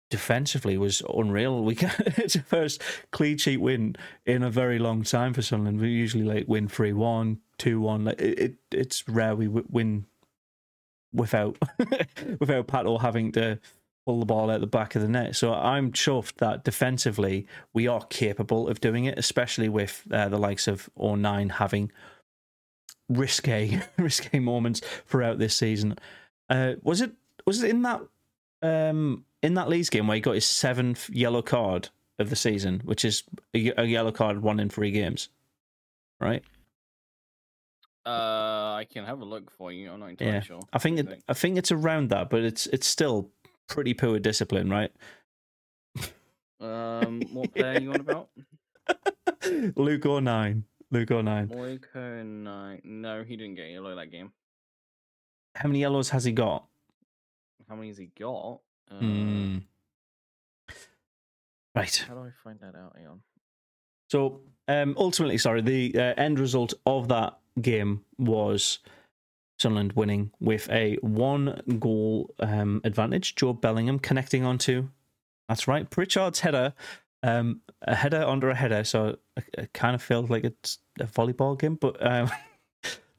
defensively 0.09 0.79
was 0.79 1.03
unreal. 1.13 1.65
We 1.65 1.77
it's 1.99 2.37
a 2.37 2.43
first 2.43 2.83
clean 3.11 3.39
sheet 3.39 3.59
win 3.59 3.97
in 4.25 4.43
a 4.43 4.51
very 4.51 4.79
long 4.79 5.03
time 5.03 5.35
for 5.35 5.43
Sunderland. 5.43 5.81
We 5.81 5.89
usually 5.89 6.25
like 6.25 6.45
win 6.47 6.69
3 6.69 6.93
1, 6.93 7.39
2 7.59 7.81
1. 7.81 8.05
Like, 8.05 8.21
it, 8.21 8.39
it, 8.39 8.55
it's 8.71 9.09
rare 9.09 9.35
we 9.35 9.49
win 9.49 10.07
without 11.13 11.59
without 12.41 12.67
Pat 12.67 12.87
or 12.87 13.01
having 13.01 13.33
to 13.33 13.59
pull 14.05 14.21
the 14.21 14.27
ball 14.27 14.51
out 14.51 14.61
the 14.61 14.67
back 14.67 14.95
of 14.95 15.03
the 15.03 15.09
net. 15.09 15.35
So 15.35 15.55
I'm 15.55 15.93
chuffed 15.93 16.37
that 16.37 16.65
defensively 16.65 17.47
we 17.73 17.87
are 17.87 18.05
capable 18.07 18.69
of 18.69 18.81
doing 18.81 19.05
it, 19.05 19.19
especially 19.19 19.69
with 19.69 20.07
uh, 20.11 20.29
the 20.29 20.39
likes 20.39 20.69
of 20.69 20.91
O'Nien 20.99 21.49
having 21.49 21.91
risque 23.09 23.81
risque 23.99 24.39
moments 24.39 24.81
throughout 25.07 25.39
this 25.39 25.57
season. 25.57 25.99
Uh, 26.51 26.75
was 26.83 27.01
it 27.01 27.13
was 27.47 27.63
it 27.63 27.71
in 27.71 27.83
that 27.83 28.01
um, 28.63 29.25
in 29.43 29.55
that 29.55 29.69
Leeds 29.69 29.91
game 29.91 30.07
where 30.07 30.15
he 30.15 30.21
got 30.21 30.35
his 30.35 30.47
seventh 30.47 31.09
yellow 31.11 31.43
card 31.43 31.89
of 32.19 32.31
the 32.31 32.37
season, 32.37 32.81
which 32.85 33.05
is 33.05 33.25
a, 33.55 33.73
a 33.81 33.85
yellow 33.85 34.13
card 34.13 34.43
one 34.43 34.61
in 34.61 34.69
three 34.69 34.91
games, 34.91 35.29
right? 36.21 36.43
Uh, 38.05 38.75
I 38.75 38.87
can 38.91 39.05
have 39.05 39.21
a 39.21 39.25
look 39.25 39.51
for 39.51 39.71
you. 39.71 39.91
I'm 39.91 40.01
not 40.01 40.11
entirely 40.11 40.35
Yeah. 40.35 40.41
sure. 40.41 40.61
I 40.73 40.79
think 40.79 40.99
it, 40.99 41.23
I 41.29 41.35
think 41.35 41.57
it's 41.57 41.71
around 41.71 42.11
that, 42.11 42.31
but 42.31 42.43
it's 42.43 42.67
it's 42.67 42.87
still 42.87 43.31
pretty 43.69 43.95
poor 43.95 44.19
discipline, 44.19 44.69
right? 44.71 44.93
Um, 46.61 47.21
what 47.33 47.55
player 47.55 47.77
are 47.77 47.81
you 47.81 47.93
on 47.93 48.01
about? 48.01 48.29
Luke 49.77 50.05
O'Nien, 50.07 50.65
Luke 50.91 51.11
O'Nien. 51.11 51.49
Moiko 51.49 52.25
nine. 52.25 52.81
No, 52.85 53.23
he 53.25 53.37
didn't 53.37 53.55
get 53.57 53.71
yellow 53.71 53.95
that 53.97 54.11
game. 54.11 54.33
How 55.55 55.69
many 55.69 55.81
yellows 55.81 56.11
has 56.11 56.25
he 56.25 56.33
got? 56.33 56.67
How 57.73 57.77
many 57.77 57.89
has 57.89 57.97
he 57.97 58.11
got? 58.21 58.61
Uh, 58.91 58.99
Hmm. 58.99 59.59
Right. 61.75 62.05
How 62.07 62.13
do 62.13 62.21
I 62.21 62.31
find 62.45 62.61
that 62.61 62.75
out? 62.77 62.95
Hang 62.99 63.07
on. 63.07 63.21
So 64.11 64.43
um, 64.69 64.95
ultimately, 64.99 65.39
sorry, 65.39 65.63
the 65.63 65.95
uh, 65.97 66.13
end 66.19 66.39
result 66.39 66.75
of 66.85 67.09
that 67.09 67.39
game 67.63 68.05
was 68.19 68.81
Sunderland 69.59 69.95
winning 69.95 70.33
with 70.39 70.69
a 70.69 70.97
one 71.01 71.63
goal 71.79 72.35
um, 72.41 72.83
advantage. 72.85 73.37
Jobe 73.37 73.63
Bellingham 73.63 73.99
connecting 73.99 74.45
onto, 74.45 74.91
that's 75.49 75.67
right, 75.67 75.89
Pritchard's 75.89 76.41
header, 76.41 76.75
um, 77.23 77.63
a 77.81 77.95
header 77.95 78.23
under 78.23 78.51
a 78.51 78.55
header. 78.55 78.85
So 78.85 79.17
it, 79.39 79.45
it 79.57 79.73
kind 79.73 79.95
of 79.95 80.03
feels 80.03 80.29
like 80.29 80.45
it's 80.45 80.77
a 81.01 81.05
volleyball 81.07 81.59
game, 81.59 81.77
but. 81.77 81.97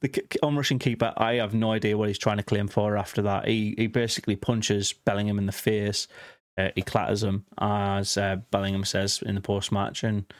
The 0.04 0.22
on-rushing 0.42 0.80
keeper, 0.80 1.14
I 1.16 1.36
have 1.36 1.54
no 1.54 1.72
idea 1.72 1.96
what 1.96 2.08
he's 2.08 2.18
trying 2.18 2.36
to 2.36 2.42
claim 2.42 2.68
for 2.68 2.98
after 2.98 3.22
that. 3.22 3.48
He 3.48 3.74
he 3.78 3.86
basically 3.86 4.36
punches 4.36 4.92
Bellingham 4.92 5.38
in 5.38 5.46
the 5.46 5.52
face. 5.52 6.08
Uh, 6.58 6.68
he 6.74 6.82
clatters 6.82 7.22
him, 7.22 7.46
as 7.58 8.18
uh, 8.18 8.36
Bellingham 8.50 8.84
says 8.84 9.22
in 9.24 9.34
the 9.34 9.40
post-match, 9.40 10.04
and 10.04 10.30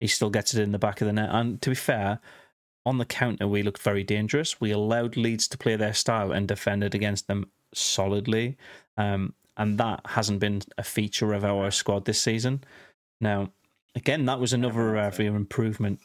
he 0.00 0.08
still 0.08 0.30
gets 0.30 0.52
it 0.52 0.62
in 0.62 0.72
the 0.72 0.80
back 0.80 1.00
of 1.00 1.06
the 1.06 1.12
net. 1.12 1.30
And 1.30 1.62
to 1.62 1.70
be 1.70 1.76
fair, 1.76 2.18
on 2.84 2.98
the 2.98 3.04
counter, 3.04 3.46
we 3.46 3.62
looked 3.62 3.82
very 3.82 4.02
dangerous. 4.02 4.60
We 4.60 4.72
allowed 4.72 5.16
Leeds 5.16 5.46
to 5.48 5.58
play 5.58 5.76
their 5.76 5.94
style 5.94 6.32
and 6.32 6.48
defended 6.48 6.92
against 6.94 7.28
them 7.28 7.48
solidly. 7.72 8.56
Um, 8.96 9.34
and 9.56 9.78
that 9.78 10.00
hasn't 10.06 10.40
been 10.40 10.62
a 10.76 10.82
feature 10.82 11.32
of 11.32 11.44
our 11.44 11.70
squad 11.70 12.04
this 12.04 12.20
season. 12.20 12.64
Now, 13.20 13.52
again, 13.94 14.26
that 14.26 14.40
was 14.40 14.52
another 14.52 14.96
it. 14.96 15.18
your 15.20 15.36
improvement. 15.36 16.00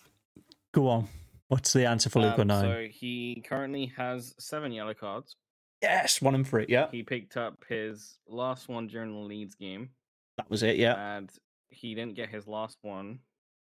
Go 0.73 0.87
on. 0.87 1.07
What's 1.49 1.73
the 1.73 1.85
answer 1.87 2.09
for 2.09 2.21
Luke 2.21 2.35
Um, 2.39 2.49
O'Nien? 2.51 2.61
so 2.61 2.87
he 2.91 3.43
currently 3.47 3.91
has 3.97 4.33
seven 4.39 4.71
yellow 4.71 4.93
cards. 4.93 5.35
Yes, 5.81 6.21
one 6.21 6.35
and 6.35 6.47
three. 6.47 6.65
Yeah, 6.69 6.87
He 6.91 7.03
picked 7.03 7.37
up 7.37 7.63
his 7.67 8.17
last 8.27 8.67
one 8.69 8.87
during 8.87 9.11
the 9.11 9.19
Leeds 9.19 9.55
game, 9.55 9.89
that 10.37 10.49
was 10.49 10.63
it. 10.63 10.77
Yeah. 10.77 11.17
and 11.17 11.29
he 11.69 11.93
didn't 11.95 12.15
get 12.15 12.29
his 12.29 12.47
last 12.47 12.77
one 12.81 13.19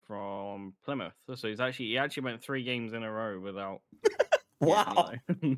from 0.07 0.75
Plymouth. 0.85 1.13
So 1.37 1.49
he's 1.49 1.61
actually 1.61 1.87
he 1.87 1.99
actually 1.99 2.25
went 2.25 2.43
three 2.43 2.65
games 2.65 2.93
in 2.93 3.03
a 3.03 3.11
row 3.13 3.39
without. 3.41 3.81
Wow. 4.61 5.11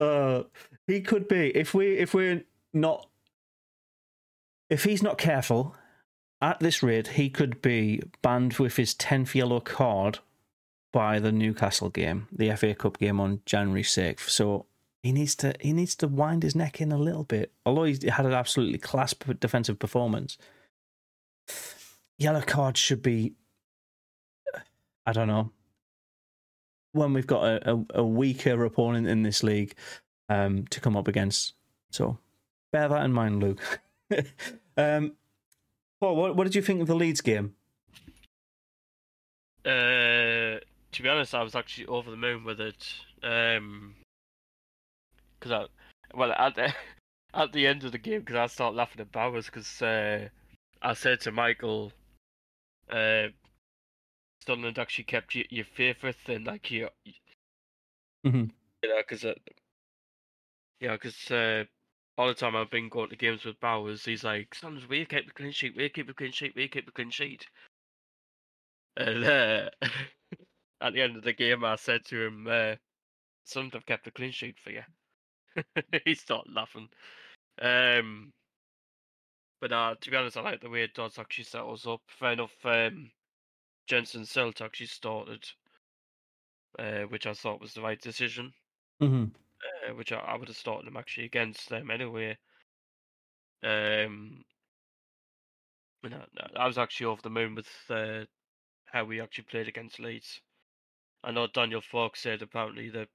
Uh, 0.00 0.42
he 0.88 1.00
could 1.00 1.28
be 1.28 1.50
if 1.56 1.74
we 1.74 1.96
if 1.96 2.12
we're 2.12 2.42
not 2.72 3.08
if 4.68 4.82
he's 4.82 5.00
not 5.02 5.16
careful 5.16 5.76
at 6.42 6.58
this 6.58 6.82
rate, 6.82 7.08
he 7.08 7.30
could 7.30 7.62
be 7.62 8.02
banned 8.20 8.54
with 8.54 8.76
his 8.76 8.94
tenth 8.94 9.34
yellow 9.34 9.60
card 9.60 10.18
by 10.92 11.20
the 11.20 11.32
Newcastle 11.32 11.88
game, 11.88 12.26
the 12.32 12.54
FA 12.56 12.74
Cup 12.74 12.98
game 12.98 13.20
on 13.20 13.40
January 13.46 13.84
sixth. 13.84 14.28
So 14.28 14.66
he 15.02 15.12
needs 15.12 15.34
to 15.36 15.54
he 15.60 15.72
needs 15.72 15.94
to 15.96 16.08
wind 16.08 16.42
his 16.42 16.56
neck 16.56 16.80
in 16.80 16.90
a 16.92 16.98
little 16.98 17.24
bit. 17.24 17.52
Although 17.64 17.84
he 17.84 17.98
had 18.08 18.26
an 18.26 18.32
absolutely 18.32 18.78
class 18.78 19.14
defensive 19.14 19.78
performance, 19.78 20.36
yellow 22.18 22.42
card 22.42 22.76
should 22.76 23.02
be. 23.02 23.34
I 25.06 25.12
don't 25.12 25.28
know. 25.28 25.50
When 26.92 27.14
we've 27.14 27.26
got 27.26 27.44
a, 27.44 27.72
a, 27.72 27.84
a 28.00 28.04
weaker 28.04 28.64
opponent 28.64 29.08
in 29.08 29.22
this 29.22 29.42
league 29.42 29.74
um, 30.28 30.66
to 30.68 30.80
come 30.80 30.96
up 30.96 31.08
against, 31.08 31.54
so 31.90 32.18
bear 32.70 32.88
that 32.88 33.04
in 33.04 33.12
mind, 33.12 33.40
Luke. 33.40 33.80
um, 34.76 35.14
Paul, 36.02 36.16
what, 36.16 36.34
what 36.34 36.42
did 36.42 36.56
you 36.56 36.62
think 36.62 36.80
of 36.80 36.88
the 36.88 36.96
Leeds 36.96 37.20
game? 37.20 37.54
Uh, 39.64 40.58
to 40.90 41.00
be 41.00 41.08
honest, 41.08 41.32
I 41.32 41.44
was 41.44 41.54
actually 41.54 41.86
over 41.86 42.10
the 42.10 42.16
moon 42.16 42.42
with 42.42 42.60
it. 42.60 42.92
Um, 43.22 43.94
because 45.38 45.52
I, 45.52 45.66
well, 46.18 46.32
at 46.32 46.56
the, 46.56 46.74
at 47.34 47.52
the 47.52 47.68
end 47.68 47.84
of 47.84 47.92
the 47.92 47.98
game, 47.98 48.18
because 48.18 48.34
I 48.34 48.46
started 48.48 48.76
laughing 48.76 49.00
at 49.00 49.12
Bowers, 49.12 49.46
because 49.46 49.80
uh, 49.80 50.28
I 50.82 50.94
said 50.94 51.20
to 51.20 51.30
Michael, 51.30 51.92
uh, 52.90 53.28
Sunderland 54.44 54.80
actually 54.80 55.04
kept 55.04 55.36
you, 55.36 55.44
your 55.50 55.66
favourite, 55.66 56.16
and 56.26 56.44
like 56.48 56.68
you, 56.72 56.88
Mhm. 58.26 58.50
you 58.82 58.88
know, 58.88 58.98
because 58.98 59.24
uh, 59.24 59.34
yeah, 60.80 60.94
because 60.94 61.30
uh, 61.30 61.62
all 62.18 62.28
the 62.28 62.34
time 62.34 62.54
I've 62.54 62.70
been 62.70 62.88
going 62.88 63.10
to 63.10 63.16
games 63.16 63.44
with 63.44 63.60
Bowers, 63.60 64.04
he's 64.04 64.24
like, 64.24 64.54
"Sons, 64.54 64.86
we 64.88 65.04
keep 65.04 65.26
the 65.26 65.32
clean 65.32 65.52
sheet, 65.52 65.76
we 65.76 65.88
keep 65.88 66.06
the 66.06 66.14
clean 66.14 66.32
sheet, 66.32 66.54
we 66.54 66.68
keep 66.68 66.86
the 66.86 66.92
clean 66.92 67.10
sheet." 67.10 67.46
And 68.96 69.24
uh, 69.24 69.70
at 70.80 70.92
the 70.92 71.00
end 71.00 71.16
of 71.16 71.24
the 71.24 71.32
game, 71.32 71.64
I 71.64 71.76
said 71.76 72.04
to 72.06 72.26
him, 72.26 72.46
uh, 72.48 72.76
"Some 73.44 73.70
have 73.70 73.86
kept 73.86 74.06
a 74.06 74.10
clean 74.10 74.32
sheet 74.32 74.58
for 74.58 74.70
you." 74.70 74.82
he 76.04 76.14
started 76.14 76.52
laughing. 76.52 76.88
Um, 77.60 78.32
but 79.60 79.72
uh, 79.72 79.94
to 80.00 80.10
be 80.10 80.16
honest, 80.16 80.36
I 80.36 80.42
like 80.42 80.60
the 80.60 80.70
way 80.70 80.88
Dodds 80.92 81.18
actually 81.18 81.44
set 81.44 81.62
us 81.62 81.86
up. 81.86 82.00
Fair 82.08 82.32
enough. 82.32 82.54
Um, 82.64 83.10
Jenson 83.86 84.24
Seelt 84.24 84.60
actually 84.60 84.86
started, 84.86 85.44
uh, 86.78 87.02
which 87.02 87.26
I 87.26 87.34
thought 87.34 87.60
was 87.60 87.74
the 87.74 87.82
right 87.82 88.00
decision. 88.00 88.52
Mm-hmm. 89.00 89.24
Uh, 89.84 89.94
which 89.94 90.12
I, 90.12 90.18
I 90.18 90.36
would 90.36 90.48
have 90.48 90.56
started 90.56 90.86
him 90.86 90.96
actually 90.96 91.26
against 91.26 91.68
them 91.68 91.90
anyway. 91.90 92.36
Um, 93.62 94.44
and 96.04 96.14
I, 96.14 96.24
I 96.56 96.66
was 96.66 96.78
actually 96.78 97.06
over 97.06 97.22
the 97.22 97.30
moon 97.30 97.54
with 97.54 97.68
uh, 97.88 98.24
how 98.86 99.04
we 99.04 99.20
actually 99.20 99.44
played 99.44 99.68
against 99.68 100.00
Leeds. 100.00 100.40
I 101.24 101.30
know 101.30 101.46
Daniel 101.46 101.80
Farke 101.80 102.16
said 102.16 102.42
apparently 102.42 102.90
that 102.90 103.08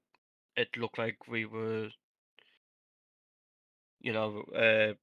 it 0.56 0.68
looked 0.76 0.98
like 0.98 1.28
we 1.28 1.44
were, 1.44 1.88
you 4.00 4.12
know, 4.12 4.42
uh, 4.54 4.94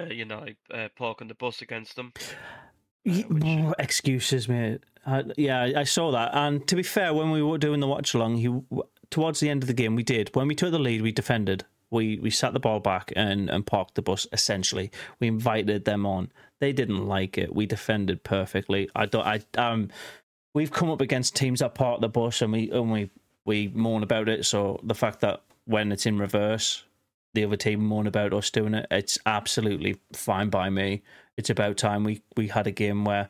uh, 0.00 0.06
you 0.06 0.24
know, 0.24 0.46
uh, 0.72 0.88
parking 0.96 1.28
the 1.28 1.34
bus 1.34 1.62
against 1.62 1.96
them. 1.96 2.12
Ye- 3.04 3.24
which- 3.24 3.42
oh, 3.44 3.74
excuses, 3.78 4.48
mate. 4.48 4.80
Uh, 5.04 5.24
yeah, 5.36 5.62
I- 5.62 5.80
I 5.80 5.84
saw 5.84 6.12
that. 6.12 6.30
And 6.34 6.66
to 6.68 6.76
be 6.76 6.82
fair, 6.82 7.12
when 7.12 7.30
we 7.30 7.42
were 7.42 7.58
doing 7.58 7.80
the 7.80 7.88
watch 7.88 8.14
along, 8.14 8.36
he 8.36 8.48
towards 9.12 9.38
the 9.38 9.50
end 9.50 9.62
of 9.62 9.68
the 9.68 9.74
game, 9.74 9.94
we 9.94 10.02
did. 10.02 10.34
When 10.34 10.48
we 10.48 10.56
took 10.56 10.72
the 10.72 10.78
lead, 10.78 11.02
we 11.02 11.12
defended. 11.12 11.64
We 11.90 12.18
we 12.18 12.30
sat 12.30 12.54
the 12.54 12.60
ball 12.60 12.80
back 12.80 13.12
and, 13.14 13.50
and 13.50 13.64
parked 13.64 13.94
the 13.94 14.02
bus. 14.02 14.26
Essentially, 14.32 14.90
we 15.20 15.28
invited 15.28 15.84
them 15.84 16.06
on. 16.06 16.32
They 16.58 16.72
didn't 16.72 17.06
like 17.06 17.38
it. 17.38 17.54
We 17.54 17.66
defended 17.66 18.24
perfectly. 18.24 18.88
I 18.96 19.06
don't. 19.06 19.26
I 19.26 19.42
um, 19.56 19.90
we've 20.54 20.72
come 20.72 20.90
up 20.90 21.02
against 21.02 21.36
teams 21.36 21.60
that 21.60 21.74
park 21.74 22.00
the 22.00 22.08
bus 22.08 22.42
and 22.42 22.52
we 22.52 22.70
and 22.70 22.90
we 22.90 23.10
we 23.44 23.68
moan 23.68 24.02
about 24.02 24.28
it. 24.28 24.46
So 24.46 24.80
the 24.82 24.94
fact 24.94 25.20
that 25.20 25.42
when 25.66 25.92
it's 25.92 26.06
in 26.06 26.18
reverse, 26.18 26.84
the 27.34 27.44
other 27.44 27.56
team 27.56 27.84
moan 27.84 28.06
about 28.06 28.32
us 28.32 28.50
doing 28.50 28.74
it, 28.74 28.86
it's 28.90 29.18
absolutely 29.26 29.98
fine 30.14 30.48
by 30.48 30.70
me. 30.70 31.02
It's 31.36 31.50
about 31.50 31.76
time 31.76 32.04
we 32.04 32.22
we 32.36 32.48
had 32.48 32.66
a 32.66 32.72
game 32.72 33.04
where 33.04 33.28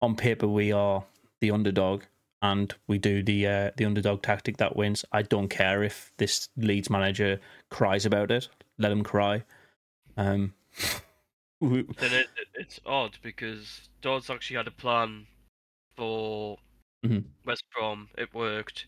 on 0.00 0.14
paper 0.14 0.46
we 0.46 0.70
are 0.70 1.04
the 1.40 1.50
underdog 1.50 2.04
and 2.42 2.74
we 2.86 2.98
do 2.98 3.22
the 3.22 3.46
uh, 3.46 3.70
the 3.76 3.84
underdog 3.84 4.22
tactic 4.22 4.56
that 4.58 4.76
wins. 4.76 5.04
I 5.12 5.22
don't 5.22 5.48
care 5.48 5.82
if 5.82 6.12
this 6.18 6.48
Leeds 6.56 6.90
manager 6.90 7.40
cries 7.70 8.04
about 8.06 8.30
it. 8.30 8.48
Let 8.78 8.92
him 8.92 9.02
cry. 9.02 9.44
Um, 10.16 10.54
Then 11.60 11.86
it, 12.12 12.28
it- 12.36 12.48
it's 12.54 12.80
odd 12.84 13.16
because 13.22 13.88
Dodds 14.02 14.28
actually 14.28 14.56
had 14.58 14.66
a 14.68 14.70
plan 14.72 15.26
for 15.96 16.58
Mhm. 17.04 17.24
West 17.46 17.64
Brom. 17.74 18.08
It 18.18 18.34
worked. 18.34 18.86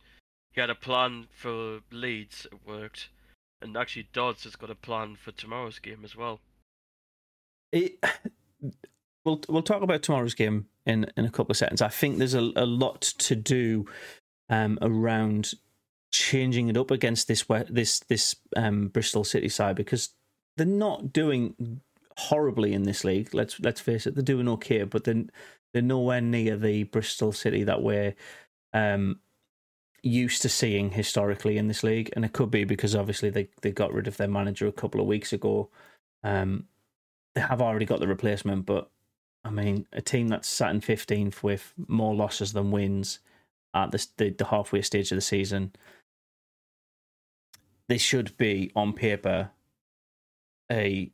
He 0.53 0.61
had 0.61 0.71
a 0.71 0.75
plan 0.75 1.29
for 1.33 1.81
Leeds. 1.91 2.47
It 2.53 2.59
worked. 2.67 3.09
And 3.63 3.77
actually, 3.77 4.09
Dodds 4.13 4.45
has 4.45 4.57
got 4.57 4.71
a 4.71 4.75
plan 4.75 5.17
for 5.17 5.33
tomorrow's 5.33 5.79
game 5.79 6.05
as 6.05 6.15
well. 6.17 6.41
it, 7.73 7.99
we'll 9.27 9.43
we'll 9.49 9.63
talk 9.63 9.83
about 9.83 10.03
tomorrow's 10.03 10.35
game 10.35 10.67
in 10.87 11.11
in 11.17 11.27
a 11.27 11.31
couple 11.31 11.51
of 11.51 11.59
seconds. 11.59 11.83
I 11.83 11.89
think 11.89 12.17
there's 12.17 12.35
a, 12.35 12.53
a 12.57 12.65
lot 12.65 13.03
to 13.03 13.37
do 13.37 13.85
um, 14.49 14.79
around 14.81 15.53
changing 16.13 16.69
it 16.69 16.77
up 16.79 16.91
against 16.91 17.29
this 17.29 17.45
this 17.69 18.01
this 18.01 18.37
um, 18.57 18.89
Bristol 18.89 19.25
City 19.25 19.51
side 19.51 19.77
because 19.77 20.11
they're 20.57 20.67
not 20.67 21.13
doing 21.13 21.81
horribly 22.17 22.73
in 22.73 22.85
this 22.85 23.05
league. 23.05 23.35
Let's 23.35 23.61
let's 23.61 23.81
face 23.81 24.07
it, 24.07 24.15
they're 24.15 24.25
doing 24.25 24.49
okay, 24.49 24.85
but 24.85 25.05
they're 25.05 25.25
they're 25.75 25.83
nowhere 25.83 26.23
near 26.23 26.57
the 26.57 26.85
Bristol 26.85 27.33
City 27.33 27.65
that 27.65 27.83
we're 27.83 28.15
um, 28.73 29.21
used 30.03 30.41
to 30.43 30.49
seeing 30.49 30.93
historically 30.93 31.59
in 31.59 31.67
this 31.67 31.83
league. 31.83 32.11
And 32.15 32.25
it 32.25 32.33
could 32.33 32.51
be 32.51 32.65
because 32.65 32.95
obviously 32.95 33.29
they 33.31 33.49
they 33.63 33.73
got 33.73 33.93
rid 33.93 34.07
of 34.07 34.17
their 34.17 34.29
manager 34.29 34.69
a 34.69 34.73
couple 34.73 35.01
of 35.01 35.07
weeks 35.07 35.33
ago. 35.33 35.69
Um, 36.23 36.67
they 37.35 37.43
have 37.43 37.61
already 37.61 37.85
got 37.85 38.01
the 38.01 38.09
replacement, 38.09 38.65
but 38.65 38.91
I 39.47 39.51
mean, 39.51 39.87
a 39.93 40.03
team 40.03 40.29
that's 40.29 40.49
sat 40.49 40.71
in 40.71 40.81
fifteenth 40.81 41.43
with 41.43 41.73
more 41.87 42.15
losses 42.15 42.53
than 42.53 42.71
wins 42.71 43.21
at 43.75 43.93
the, 43.93 44.07
the 44.17 44.31
the 44.31 44.45
halfway 44.47 44.83
stage 44.83 45.13
of 45.13 45.17
the 45.17 45.23
season, 45.23 45.73
this 47.89 48.03
should 48.03 48.37
be 48.37 48.73
on 48.75 48.93
paper 48.93 49.51
a 50.71 51.11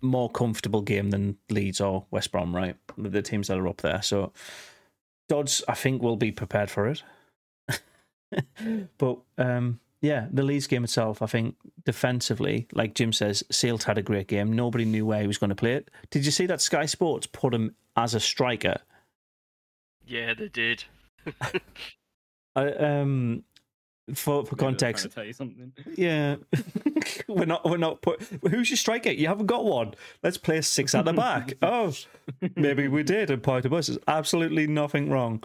more 0.00 0.28
comfortable 0.28 0.82
game 0.82 1.10
than 1.10 1.38
Leeds 1.48 1.80
or 1.80 2.04
West 2.10 2.32
Brom, 2.32 2.54
right? 2.54 2.76
The 2.98 3.22
teams 3.22 3.48
that 3.48 3.58
are 3.58 3.68
up 3.68 3.82
there. 3.82 4.02
So 4.02 4.32
Dodds, 5.28 5.62
I 5.68 5.74
think, 5.74 6.02
will 6.02 6.16
be 6.16 6.32
prepared 6.32 6.70
for 6.70 6.88
it. 6.88 7.02
but 8.98 9.18
um, 9.38 9.78
yeah, 10.02 10.26
the 10.32 10.42
Leeds 10.42 10.66
game 10.66 10.82
itself, 10.82 11.22
I 11.22 11.26
think 11.26 11.54
defensively, 11.84 12.66
like 12.72 12.94
Jim 12.94 13.12
says, 13.12 13.44
Seelt 13.50 13.84
had 13.84 13.98
a 13.98 14.02
great 14.02 14.26
game. 14.26 14.52
Nobody 14.52 14.84
knew 14.84 15.06
where 15.06 15.20
he 15.20 15.28
was 15.28 15.38
going 15.38 15.50
to 15.50 15.56
play 15.56 15.74
it. 15.74 15.90
Did 16.10 16.26
you 16.26 16.32
see 16.32 16.46
that 16.46 16.60
Sky 16.60 16.86
Sports 16.86 17.28
put 17.28 17.54
him 17.54 17.76
as 17.96 18.12
a 18.14 18.20
striker? 18.20 18.78
Yeah, 20.04 20.34
they 20.34 20.48
did. 20.48 20.84
I, 22.56 22.66
um, 22.72 23.44
for 24.14 24.44
for 24.44 24.56
Maybe 24.56 24.56
they're 24.56 24.56
context, 24.56 25.10
tell 25.12 25.24
you 25.24 25.32
something. 25.32 25.72
Yeah, 25.94 26.36
we're 27.28 27.44
not. 27.44 27.64
We're 27.64 27.76
not. 27.76 28.02
Put, 28.02 28.20
who's 28.50 28.70
your 28.70 28.76
striker? 28.76 29.10
You 29.10 29.28
haven't 29.28 29.46
got 29.46 29.64
one. 29.64 29.94
Let's 30.24 30.36
play 30.36 30.60
six 30.62 30.96
at 30.96 31.04
the 31.04 31.12
back. 31.12 31.54
oh, 31.62 31.94
maybe 32.56 32.88
we 32.88 33.04
did 33.04 33.30
and 33.30 33.40
parked 33.40 33.62
the 33.62 33.68
buses. 33.68 33.98
Absolutely 34.08 34.66
nothing 34.66 35.08
wrong. 35.08 35.44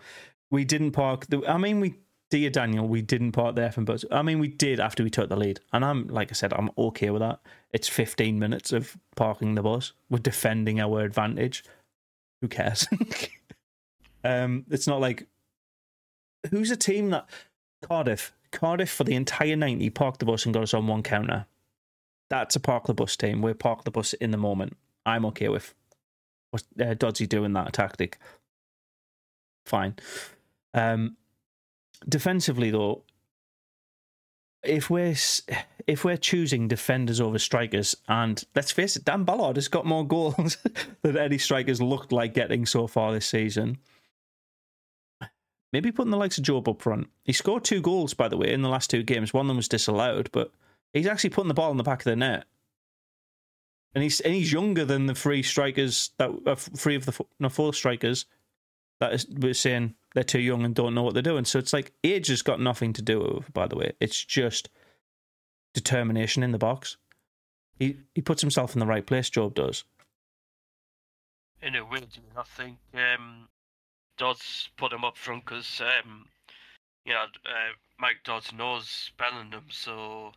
We 0.50 0.66
didn't 0.66 0.92
park 0.92 1.28
the. 1.28 1.46
I 1.48 1.58
mean, 1.58 1.80
we. 1.80 1.96
Dear 2.30 2.50
Daniel, 2.50 2.88
we 2.88 3.02
didn't 3.02 3.32
park 3.32 3.56
the 3.56 3.62
effing 3.62 3.86
bus. 3.86 4.04
I 4.12 4.22
mean, 4.22 4.40
we 4.40 4.50
did 4.50 4.82
after 4.82 5.04
we 5.04 5.10
took 5.10 5.30
the 5.30 5.38
lead, 5.38 5.62
and 5.72 5.86
I'm 5.86 6.08
like 6.08 6.30
I 6.30 6.34
said, 6.34 6.54
I'm 6.54 6.70
okay 6.78 7.10
with 7.10 7.22
that. 7.22 7.40
It's 7.72 7.88
15 7.88 8.38
minutes 8.38 8.74
of 8.74 8.98
parking 9.16 9.56
the 9.56 9.64
bus. 9.64 9.94
We're 10.10 10.20
defending 10.20 10.80
our 10.80 11.04
advantage. 11.04 11.64
Who 12.42 12.50
cares? 12.50 12.88
um, 14.24 14.66
it's 14.70 14.88
not 14.88 15.00
like 15.00 15.28
who's 16.52 16.72
a 16.72 16.78
team 16.78 17.12
that 17.12 17.28
Cardiff. 17.82 18.34
Cardiff 18.52 18.90
for 18.90 19.04
the 19.04 19.16
entire 19.16 19.56
90 19.56 19.90
parked 19.92 20.20
the 20.20 20.26
bus 20.26 20.46
and 20.46 20.54
got 20.54 20.64
us 20.64 20.74
on 20.74 20.88
one 20.88 21.04
counter. 21.04 21.46
That's 22.30 22.56
a 22.56 22.60
park 22.60 22.86
the 22.86 22.94
bus 22.94 23.16
team. 23.16 23.42
We're 23.42 23.54
park 23.54 23.84
the 23.84 23.92
bus 23.92 24.14
in 24.14 24.32
the 24.32 24.38
moment. 24.38 24.76
I'm 25.06 25.26
okay 25.28 25.50
with 25.50 25.74
uh, 26.54 26.58
Dodsey 26.78 27.28
doing 27.28 27.54
that 27.54 27.74
tactic. 27.74 28.18
Fine. 29.66 29.96
Um, 30.74 31.18
defensively 32.08 32.72
though, 32.72 33.04
if 34.64 34.90
we're 34.90 35.16
if 35.88 36.04
we're 36.04 36.18
choosing 36.18 36.68
defenders 36.68 37.22
over 37.22 37.40
strikers, 37.40 37.96
and 38.08 38.44
let's 38.56 38.72
face 38.72 38.96
it, 38.96 39.06
Dan 39.06 39.24
Ballard 39.24 39.56
has 39.56 39.68
got 39.68 39.86
more 39.86 40.06
goals 40.06 40.58
than 41.02 41.18
any 41.18 41.38
strikers 41.38 41.82
looked 41.82 42.12
like 42.12 42.34
getting 42.34 42.66
so 42.66 42.88
far 42.88 43.14
this 43.14 43.28
season. 43.28 43.78
Maybe 45.74 45.92
putting 45.92 46.12
the 46.12 46.18
likes 46.18 46.38
of 46.38 46.46
Jobe 46.46 46.70
up 46.70 46.82
front. 46.82 47.10
He 47.24 47.34
scored 47.34 47.64
two 47.64 47.82
goals, 47.82 48.14
by 48.14 48.30
the 48.30 48.38
way, 48.38 48.52
in 48.54 48.62
the 48.62 48.70
last 48.70 48.90
two 48.90 49.04
games. 49.04 49.34
One 49.34 49.46
of 49.46 49.48
them 49.50 49.58
was 49.58 49.68
disallowed, 49.68 50.30
but 50.32 50.52
he's 50.94 51.08
actually 51.08 51.32
putting 51.32 51.50
the 51.50 51.54
ball 51.54 51.72
in 51.72 51.78
the 51.78 51.84
back 51.84 52.00
of 52.00 52.06
the 52.06 52.16
net. 52.16 52.46
And 53.94 54.04
he's 54.04 54.20
and 54.22 54.34
he's 54.34 54.52
younger 54.52 54.86
than 54.86 55.08
the 55.08 55.16
three 55.16 55.44
strikers 55.44 56.12
that 56.18 56.30
uh, 56.46 56.56
three 56.56 56.96
of 56.96 57.06
the 57.06 57.26
no 57.40 57.50
four 57.50 57.74
strikers 57.74 58.26
that 59.00 59.14
is 59.14 59.28
we're 59.30 59.54
saying 59.54 59.96
they're 60.18 60.24
too 60.24 60.40
young 60.40 60.66
and 60.66 60.74
don't 60.74 60.96
know 60.96 61.04
what 61.04 61.14
they're 61.14 61.22
doing. 61.22 61.46
So 61.46 61.60
it's 61.60 61.74
like 61.74 61.92
age 62.04 62.30
has 62.30 62.42
got 62.42 62.60
nothing 62.60 62.92
to 62.94 63.04
do 63.04 63.20
with. 63.20 63.48
it, 63.48 63.54
By 63.54 63.68
the 63.68 63.76
way, 63.76 63.92
it's 64.00 64.26
just 64.26 64.68
determination 65.76 66.42
in 66.42 66.52
the 66.52 66.58
box. 66.58 66.98
He 67.78 67.98
he 68.16 68.22
puts 68.24 68.42
himself 68.42 68.74
in 68.74 68.80
the 68.80 68.88
right 68.88 69.06
place. 69.06 69.30
Jobe 69.30 69.54
does. 69.54 69.84
In 71.62 71.76
a 71.76 71.86
way, 71.86 72.00
I 72.36 72.44
think 72.44 72.78
um, 72.96 73.48
Dodds 74.18 74.70
put 74.76 74.92
him 74.92 75.06
up 75.06 75.18
front 75.18 75.46
because 75.46 75.82
um, 75.82 76.26
you 77.06 77.14
know 77.14 77.22
uh, 77.22 77.74
Mike 78.00 78.22
Dodds 78.24 78.52
knows 78.52 79.12
Bellingham, 79.20 79.66
so 79.70 80.32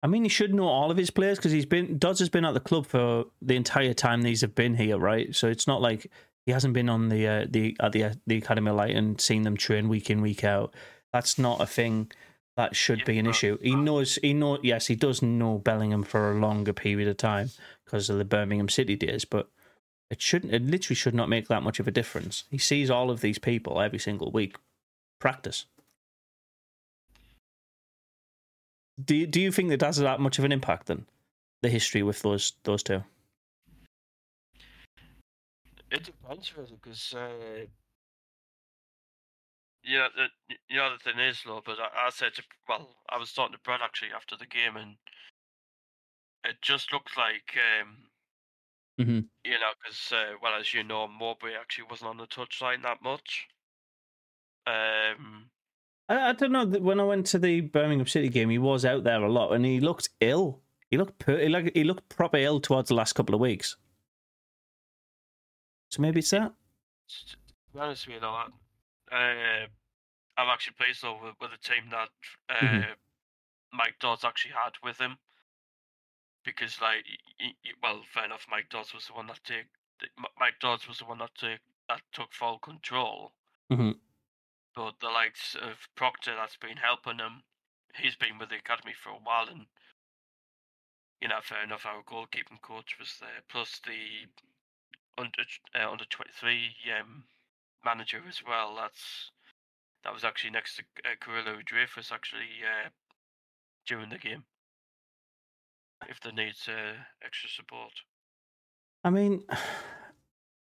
I 0.00 0.06
mean, 0.06 0.22
he 0.22 0.28
should 0.28 0.54
know 0.54 0.68
all 0.68 0.92
of 0.92 0.96
his 0.96 1.10
players 1.10 1.38
because 1.38 1.50
he's 1.50 1.66
been 1.66 1.98
Dodds 1.98 2.20
has 2.20 2.28
been 2.28 2.44
at 2.44 2.54
the 2.54 2.60
club 2.60 2.86
for 2.86 3.24
the 3.42 3.56
entire 3.56 3.94
time 3.94 4.22
these 4.22 4.42
have 4.42 4.54
been 4.54 4.76
here, 4.76 4.96
right? 4.96 5.34
So 5.34 5.48
it's 5.48 5.66
not 5.66 5.82
like 5.82 6.08
he 6.46 6.52
hasn't 6.52 6.74
been 6.74 6.88
on 6.88 7.08
the 7.08 7.26
uh, 7.26 7.46
the 7.50 7.76
at 7.80 7.92
the 7.92 8.04
uh, 8.04 8.12
the 8.26 8.38
academy 8.38 8.70
light 8.70 8.94
and 8.94 9.20
seen 9.20 9.42
them 9.42 9.56
train 9.56 9.88
week 9.88 10.08
in 10.08 10.22
week 10.22 10.44
out. 10.44 10.72
That's 11.12 11.38
not 11.38 11.60
a 11.60 11.66
thing 11.66 12.12
that 12.56 12.74
should 12.74 13.04
be 13.04 13.18
an 13.18 13.26
issue. 13.26 13.58
He 13.60 13.74
knows 13.74 14.18
he 14.22 14.32
know 14.32 14.58
yes, 14.62 14.86
he 14.86 14.94
does 14.94 15.20
know 15.22 15.58
Bellingham 15.58 16.04
for 16.04 16.30
a 16.30 16.38
longer 16.38 16.72
period 16.72 17.08
of 17.08 17.16
time 17.16 17.50
because 17.84 18.08
of 18.08 18.18
the 18.18 18.24
Birmingham 18.24 18.68
City 18.68 18.94
days, 18.96 19.24
but 19.24 19.48
it 20.08 20.22
shouldn't. 20.22 20.54
It 20.54 20.62
literally 20.62 20.94
should 20.94 21.14
not 21.14 21.28
make 21.28 21.48
that 21.48 21.64
much 21.64 21.80
of 21.80 21.88
a 21.88 21.90
difference. 21.90 22.44
He 22.50 22.58
sees 22.58 22.90
all 22.90 23.10
of 23.10 23.20
these 23.20 23.38
people 23.38 23.80
every 23.80 23.98
single 23.98 24.30
week. 24.30 24.56
Practice. 25.18 25.66
Do 29.04 29.14
you, 29.14 29.26
do 29.26 29.40
you 29.40 29.52
think 29.52 29.68
that 29.70 29.82
has 29.82 29.98
that 29.98 30.20
much 30.20 30.38
of 30.38 30.44
an 30.44 30.52
impact 30.52 30.86
then? 30.86 31.06
The 31.62 31.68
history 31.68 32.02
with 32.02 32.22
those 32.22 32.52
those 32.62 32.84
two. 32.84 33.02
It 35.90 36.04
depends 36.04 36.56
really 36.56 36.78
because 36.82 37.14
uh, 37.14 37.66
you 39.82 39.98
know 39.98 40.08
the 40.16 40.26
you 40.68 40.76
know 40.76 40.92
the 40.92 40.98
thing 40.98 41.18
is 41.20 41.42
though. 41.44 41.62
But 41.64 41.78
I, 41.78 42.06
I 42.06 42.10
said 42.10 42.34
to 42.34 42.42
well, 42.68 42.96
I 43.08 43.18
was 43.18 43.32
talking 43.32 43.52
to 43.52 43.58
Brad 43.64 43.80
actually 43.82 44.10
after 44.14 44.36
the 44.36 44.46
game, 44.46 44.76
and 44.76 44.96
it 46.44 46.56
just 46.62 46.92
looked 46.92 47.16
like 47.16 47.56
um, 47.56 47.96
Mm-hmm. 48.98 49.18
you 49.44 49.50
know 49.52 49.72
because 49.82 50.10
uh, 50.10 50.36
well 50.42 50.58
as 50.58 50.72
you 50.72 50.82
know 50.82 51.06
Mowbray 51.06 51.52
actually 51.54 51.84
wasn't 51.90 52.08
on 52.08 52.16
the 52.16 52.26
touchline 52.26 52.82
that 52.82 53.02
much. 53.02 53.46
Um, 54.66 55.50
I, 56.08 56.30
I 56.30 56.32
don't 56.32 56.52
know. 56.52 56.64
When 56.64 56.98
I 56.98 57.04
went 57.04 57.26
to 57.26 57.38
the 57.38 57.60
Birmingham 57.60 58.06
City 58.06 58.30
game, 58.30 58.48
he 58.48 58.56
was 58.56 58.86
out 58.86 59.04
there 59.04 59.22
a 59.22 59.30
lot, 59.30 59.52
and 59.52 59.66
he 59.66 59.80
looked 59.80 60.08
ill. 60.22 60.62
He 60.90 60.96
looked 60.96 61.18
per- 61.18 61.40
he 61.40 61.48
looked 61.50 61.76
he 61.76 61.84
looked 61.84 62.08
proper 62.08 62.38
ill 62.38 62.58
towards 62.58 62.88
the 62.88 62.94
last 62.94 63.12
couple 63.12 63.34
of 63.34 63.40
weeks. 63.40 63.76
So 65.96 66.02
maybe 66.02 66.18
it's 66.18 66.30
that. 66.30 66.52
to 67.08 67.36
be 67.72 67.80
honest 67.80 68.06
with 68.06 68.16
you, 68.16 68.20
though, 68.20 68.34
uh, 68.36 69.66
I've 70.36 70.48
actually 70.52 70.74
played 70.74 70.94
though 71.00 71.18
with, 71.22 71.34
with 71.40 71.52
a 71.54 71.58
team 71.66 71.88
that 71.90 72.10
uh, 72.50 72.54
Mhm. 72.60 72.96
Mike 73.72 73.98
Dodds 73.98 74.22
actually 74.22 74.52
had 74.52 74.74
with 74.82 74.98
him. 74.98 75.16
Because, 76.44 76.82
like, 76.82 77.06
y- 77.40 77.54
y- 77.64 77.72
well, 77.82 78.02
fair 78.12 78.26
enough. 78.26 78.44
Mike 78.50 78.68
Dodds 78.68 78.92
was 78.92 79.06
the 79.06 79.14
one 79.14 79.26
that 79.28 79.40
M- 79.50 80.24
Mike 80.38 80.60
Dodds 80.60 80.86
was 80.86 80.98
the 80.98 81.06
one 81.06 81.16
that 81.18 81.34
took 81.34 81.60
that 81.88 82.02
took 82.12 82.34
full 82.34 82.58
control. 82.58 83.32
Mhm. 83.72 83.98
But 84.74 85.00
the 85.00 85.08
likes 85.08 85.54
of 85.54 85.88
Proctor, 85.94 86.34
that's 86.34 86.58
been 86.58 86.76
helping 86.76 87.20
him. 87.20 87.42
He's 87.94 88.16
been 88.16 88.36
with 88.36 88.50
the 88.50 88.56
academy 88.56 88.92
for 88.92 89.08
a 89.12 89.18
while, 89.18 89.48
and 89.48 89.66
you 91.22 91.28
know, 91.28 91.40
fair 91.40 91.62
enough. 91.64 91.86
Our 91.86 92.02
goalkeeping 92.02 92.60
coach 92.60 92.98
was 92.98 93.18
there, 93.18 93.40
plus 93.48 93.78
the 93.80 94.28
under 95.18 95.44
uh, 95.74 95.90
under 95.90 96.04
twenty 96.04 96.32
three 96.38 96.70
um, 96.98 97.24
manager 97.84 98.22
as 98.28 98.42
well. 98.46 98.76
That's 98.76 99.30
that 100.04 100.12
was 100.14 100.24
actually 100.24 100.50
next 100.50 100.76
to 100.76 100.82
uh, 101.04 101.14
Kyril 101.20 101.46
Louis-Dreyfus 101.46 102.12
actually 102.12 102.62
uh, 102.62 102.90
during 103.86 104.10
the 104.10 104.18
game. 104.18 104.44
If 106.08 106.20
they 106.20 106.30
need 106.30 106.54
uh, 106.68 106.92
extra 107.24 107.48
support, 107.48 107.92
I 109.02 109.10
mean, 109.10 109.42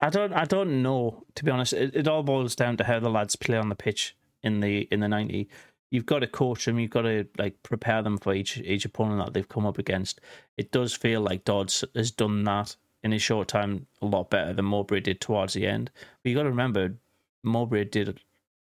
I 0.02 0.10
don't 0.10 0.34
I 0.34 0.46
don't 0.46 0.82
know 0.82 1.26
to 1.36 1.44
be 1.44 1.52
honest. 1.52 1.74
It, 1.74 1.96
it 1.96 2.08
all 2.08 2.24
boils 2.24 2.56
down 2.56 2.78
to 2.78 2.86
how 2.86 3.00
the 3.00 3.10
lads 3.10 3.36
play 3.36 3.58
on 3.58 3.70
the 3.70 3.76
pitch 3.76 4.16
in 4.44 4.62
the 4.62 4.88
in 4.92 5.02
the 5.02 5.08
ninety. 5.08 5.50
You've 5.92 6.06
got 6.06 6.20
to 6.20 6.28
coach 6.28 6.66
them. 6.66 6.80
You've 6.80 6.90
got 6.92 7.04
to 7.04 7.28
like 7.38 7.62
prepare 7.64 8.02
them 8.02 8.18
for 8.18 8.34
each 8.34 8.58
each 8.58 8.86
opponent 8.86 9.24
that 9.24 9.34
they've 9.34 9.48
come 9.48 9.66
up 9.66 9.78
against. 9.78 10.22
It 10.58 10.72
does 10.72 10.94
feel 10.94 11.22
like 11.22 11.46
Dodds 11.46 11.84
has 11.96 12.12
done 12.12 12.44
that 12.46 12.76
in 13.06 13.12
his 13.12 13.22
short 13.22 13.48
time 13.48 13.86
a 14.02 14.06
lot 14.08 14.32
better 14.32 14.52
than 14.52 14.66
Mowbray 14.66 15.00
did 15.00 15.22
towards 15.22 15.54
the 15.54 15.68
end. 15.68 15.92
But 16.24 16.30
you 16.32 16.36
got 16.36 16.44
to 16.44 16.50
remember, 16.50 16.96
Mowbray 17.44 17.86
did 17.86 18.20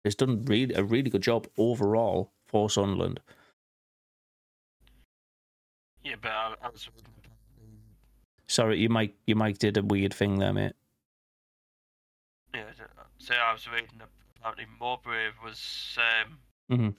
has 0.05 0.14
done 0.14 0.45
really 0.45 0.75
a 0.75 0.85
really 0.85 1.09
good 1.09 1.23
job 1.23 1.49
overall 1.57 2.31
for 2.47 2.69
Sunderland. 2.69 3.21
yeah. 6.05 6.17
But 6.21 6.31
I, 6.31 6.55
I 6.62 6.69
was 6.69 6.88
reading 6.95 7.11
about 7.25 7.38
the- 7.57 8.53
Sorry, 8.53 8.79
you 8.79 8.91
might 8.91 9.14
you 9.27 9.35
might 9.35 9.59
did 9.59 9.79
a 9.79 9.83
weird 9.83 10.12
thing 10.12 10.38
there, 10.38 10.53
mate. 10.53 10.75
yeah. 12.55 12.64
Say 13.19 13.35
I 13.35 13.53
was 13.55 13.67
reading 13.67 14.03
apparently. 14.37 14.67
Mowbray 14.79 15.31
was 15.43 15.97
um, 15.99 16.38
Mhm. 16.71 16.95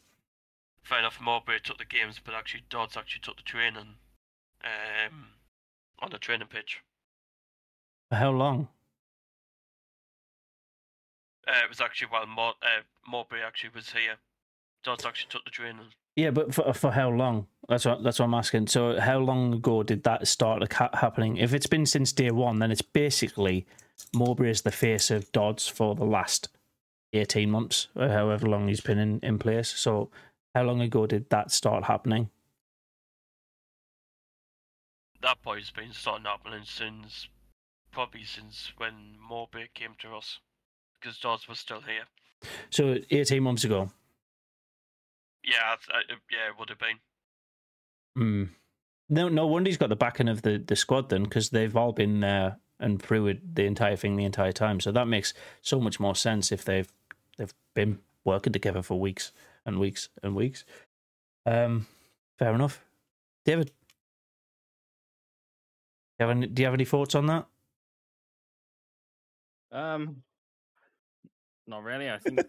fair 0.82 0.98
enough, 1.00 1.22
Mowbray 1.22 1.60
took 1.60 1.78
the 1.78 1.86
games, 1.86 2.20
but 2.24 2.34
actually 2.34 2.63
Dodds 2.70 2.98
actually 2.98 3.22
took 3.22 3.38
the 3.38 3.44
training 3.44 3.96
um, 4.63 5.28
on 6.00 6.10
the 6.10 6.18
training 6.18 6.48
pitch. 6.48 6.82
For 8.10 8.15
how 8.15 8.32
long? 8.32 8.67
Uh, 11.48 11.63
it 11.63 11.69
was 11.69 11.82
actually 11.82 12.08
while 12.10 12.26
Mo- 12.26 12.54
uh, 12.62 12.82
Mowbray 13.08 13.41
actually 13.41 13.72
was 13.74 13.91
here. 13.91 14.17
Dodds 14.84 15.06
actually 15.06 15.30
took 15.30 15.45
the 15.45 15.52
training. 15.52 15.88
Yeah, 16.15 16.32
but 16.32 16.54
for 16.54 16.74
for 16.74 16.91
how 16.91 17.10
long? 17.10 17.48
That's 17.67 17.86
what 17.86 18.04
that's 18.04 18.19
what 18.19 18.26
I'm 18.26 18.34
asking. 18.34 18.67
So, 18.67 19.00
how 19.00 19.19
long 19.19 19.54
ago 19.54 19.84
did 19.84 20.04
that 20.04 20.28
start 20.28 20.62
like, 20.62 20.74
ha- 20.74 20.89
happening? 20.93 21.38
If 21.38 21.54
it's 21.54 21.67
been 21.67 21.86
since 21.86 22.12
day 22.12 22.32
one, 22.32 22.60
then 22.60 22.72
it's 22.72 22.82
basically 22.82 23.65
Mowbray 24.13 24.50
is 24.50 24.62
the 24.62 24.72
face 24.72 25.12
of 25.12 25.32
Dodds 25.32 25.67
for 25.67 25.95
the 25.95 26.06
last 26.06 26.50
eighteen 27.13 27.52
months, 27.52 27.88
or 27.95 28.10
however 28.10 28.48
long 28.48 28.67
he's 28.67 28.82
been 28.82 28.98
in, 28.98 29.19
in 29.22 29.38
place. 29.39 29.69
So, 29.69 30.10
how 30.56 30.63
long 30.63 30.82
ago 30.82 31.06
did 31.06 31.30
that 31.30 31.52
start 31.52 31.86
happening? 31.86 32.30
That 35.22 35.41
boy's 35.43 35.72
been 35.72 35.91
starting 35.91 36.26
happening 36.26 36.63
since 36.63 37.28
probably 37.91 38.23
since 38.23 38.71
when 38.78 39.17
Mowbray 39.30 39.67
came 39.73 39.95
to 39.99 40.15
us, 40.15 40.39
because 40.99 41.19
Dodds 41.19 41.47
was 41.47 41.60
still 41.60 41.82
here. 41.82 42.06
So, 42.69 42.97
eighteen 43.12 43.43
months 43.43 43.63
ago. 43.63 43.91
Yeah, 45.43 45.58
I 45.63 46.02
yeah, 46.32 46.49
it 46.49 46.60
would 46.60 46.69
have 46.69 46.80
been. 46.80 46.99
Hmm. 48.15 48.43
No, 49.10 49.28
no 49.28 49.47
wonder 49.47 49.69
he's 49.69 49.78
got 49.78 49.89
the 49.89 49.95
backing 49.95 50.28
of 50.28 50.43
the, 50.43 50.58
the 50.60 50.75
squad 50.75 51.10
then, 51.10 51.23
because 51.23 51.49
they've 51.49 51.75
all 51.75 51.91
been 51.91 52.19
there 52.19 52.58
and 52.80 53.02
through 53.02 53.28
it 53.28 53.56
the 53.56 53.65
entire 53.65 53.95
thing 53.95 54.15
the 54.15 54.25
entire 54.25 54.52
time. 54.52 54.80
So 54.80 54.91
that 54.91 55.08
makes 55.08 55.34
so 55.62 55.80
much 55.80 55.99
more 55.99 56.15
sense 56.15 56.52
if 56.52 56.63
they've 56.63 56.91
they've 57.38 57.54
been 57.73 57.99
working 58.23 58.54
together 58.54 58.82
for 58.82 58.99
weeks 58.99 59.32
and 59.65 59.80
weeks 59.80 60.10
and 60.21 60.36
weeks. 60.36 60.63
Um, 61.45 61.88
fair 62.38 62.54
enough. 62.54 62.84
David, 63.45 63.67
do 63.67 63.71
you 66.19 66.28
have 66.28 66.30
any, 66.38 66.47
do 66.47 66.62
you 66.62 66.65
have 66.67 66.73
any 66.73 66.86
thoughts 66.86 67.15
on 67.15 67.25
that? 67.28 67.45
Um, 69.71 70.23
not 71.67 71.84
really. 71.84 72.10
I 72.10 72.17
think 72.17 72.41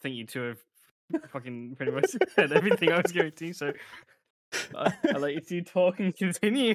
think 0.00 0.16
you 0.16 0.24
two 0.26 0.40
have 0.40 0.58
fucking 1.30 1.74
pretty 1.76 1.92
much 1.92 2.06
said 2.34 2.52
everything 2.52 2.92
I 2.92 3.02
was 3.02 3.12
going 3.12 3.32
to. 3.32 3.52
So 3.52 3.72
I, 4.76 4.92
I 5.14 5.18
let 5.18 5.34
you 5.34 5.40
two 5.40 5.62
talk 5.62 6.00
and 6.00 6.16
continue. 6.16 6.74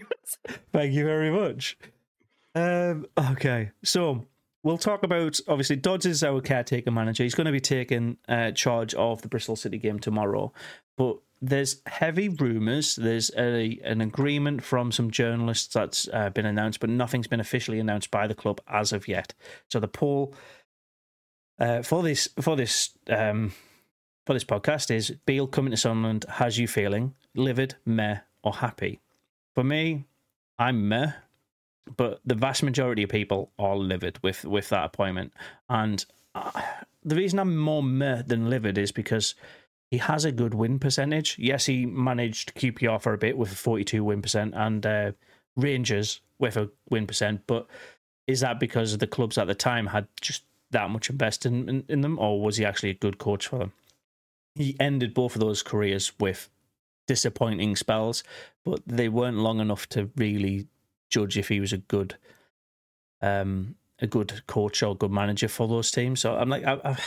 Thank 0.71 0.93
you 0.93 1.04
very 1.06 1.32
much. 1.32 1.78
Um, 2.54 3.06
okay, 3.17 3.71
so 3.84 4.25
we'll 4.63 4.78
talk 4.78 5.04
about 5.04 5.39
obviously 5.47 5.75
Dodds 5.75 6.06
is 6.06 6.23
our 6.23 6.39
caretaker 6.41 6.91
manager. 6.91 7.23
He's 7.23 7.36
going 7.36 7.45
to 7.45 7.51
be 7.51 7.60
taking 7.60 8.17
uh, 8.30 8.51
charge 8.51 8.93
of 8.93 9.21
the 9.21 9.28
Bristol 9.28 9.56
City 9.56 9.78
game 9.78 9.99
tomorrow, 9.99 10.54
but 10.97 11.17
there's 11.41 11.81
heavy 11.86 12.29
rumours. 12.29 12.95
There's 12.95 13.31
a 13.38 13.79
an 13.84 14.01
agreement 14.01 14.63
from 14.63 14.91
some 14.91 15.12
journalists 15.12 15.73
that's 15.73 16.08
uh, 16.12 16.29
been 16.29 16.45
announced, 16.45 16.79
but 16.79 16.89
nothing's 16.89 17.27
been 17.27 17.39
officially 17.39 17.79
announced 17.79 18.12
by 18.12 18.27
the 18.27 18.36
club 18.36 18.62
as 18.67 18.93
of 18.93 19.08
yet. 19.08 19.34
So 19.69 19.79
the 19.79 19.88
poll 19.88 20.34
uh, 21.60 21.81
for 21.81 22.03
this 22.03 22.29
for 22.41 22.55
this 22.55 22.91
um, 23.10 23.53
for 24.25 24.34
this 24.34 24.43
podcast 24.43 24.91
is 24.91 25.12
Beale 25.25 25.47
coming 25.47 25.71
to 25.71 25.77
Sunderland 25.77 26.25
has 26.29 26.58
you 26.58 26.67
feeling 26.67 27.13
livid, 27.36 27.75
meh, 27.86 28.19
or 28.43 28.53
happy? 28.53 28.99
For 29.53 29.63
me, 29.63 30.05
I'm 30.58 30.88
meh, 30.88 31.13
but 31.95 32.21
the 32.25 32.36
vast 32.36 32.63
majority 32.63 33.03
of 33.03 33.10
people 33.10 33.51
are 33.60 33.75
livid 33.75 34.19
with 34.23 34.45
with 34.45 34.69
that 34.69 34.86
appointment. 34.86 35.34
And 35.69 36.03
uh, 36.34 36.51
the 37.03 37.15
reason 37.15 37.39
I'm 37.39 37.55
more 37.55 37.84
meh 37.84 38.23
than 38.23 38.49
livid 38.49 38.77
is 38.77 38.91
because 38.91 39.36
he 39.91 39.98
has 39.98 40.26
a 40.26 40.32
good 40.32 40.54
win 40.54 40.80
percentage. 40.80 41.38
Yes, 41.39 41.65
he 41.65 41.86
managed 41.86 42.56
QPR 42.56 43.02
for 43.02 43.13
a 43.13 43.17
bit 43.17 43.38
with 43.38 43.52
a 43.52 43.56
42 43.56 44.04
win 44.04 44.21
percent 44.21 44.54
and 44.56 44.86
uh, 44.86 45.12
Rangers 45.56 46.21
with 46.39 46.58
a 46.58 46.69
win 46.89 47.08
percent, 47.08 47.43
but 47.48 47.67
is 48.28 48.41
that 48.41 48.60
because 48.60 48.98
the 48.98 49.08
clubs 49.08 49.38
at 49.38 49.48
the 49.48 49.56
time 49.56 49.88
had 49.88 50.08
just 50.19 50.43
that 50.71 50.89
much 50.89 51.10
invested 51.10 51.54
in, 51.54 51.69
in, 51.69 51.84
in 51.88 52.02
them, 52.02 52.19
or 52.19 52.41
was 52.41 52.58
he 52.58 52.65
actually 52.65 52.89
a 52.89 52.95
good 52.95 53.17
coach 53.17 53.48
for 53.48 53.60
them? 53.60 53.71
He 54.56 54.76
ended 54.80 55.13
both 55.13 55.36
of 55.36 55.41
those 55.41 55.63
careers 55.63 56.12
with 56.19 56.50
disappointing 57.08 57.76
spells, 57.76 58.24
but 58.63 58.82
they 58.86 59.10
weren't 59.10 59.38
long 59.38 59.60
enough 59.60 59.88
to 59.89 60.10
really 60.15 60.67
judge 61.10 61.38
if 61.38 61.50
he 61.50 61.60
was 61.60 61.71
a 61.71 61.78
good, 61.78 62.15
um, 63.21 63.76
a 64.00 64.08
good 64.08 64.45
coach 64.48 64.82
or 64.82 64.95
good 64.95 65.12
manager 65.12 65.48
for 65.48 65.67
those 65.67 65.91
teams. 65.91 66.19
So 66.19 66.36
I'm 66.36 66.50
like, 66.50 66.65
I, 66.65 66.80
I, 66.84 66.98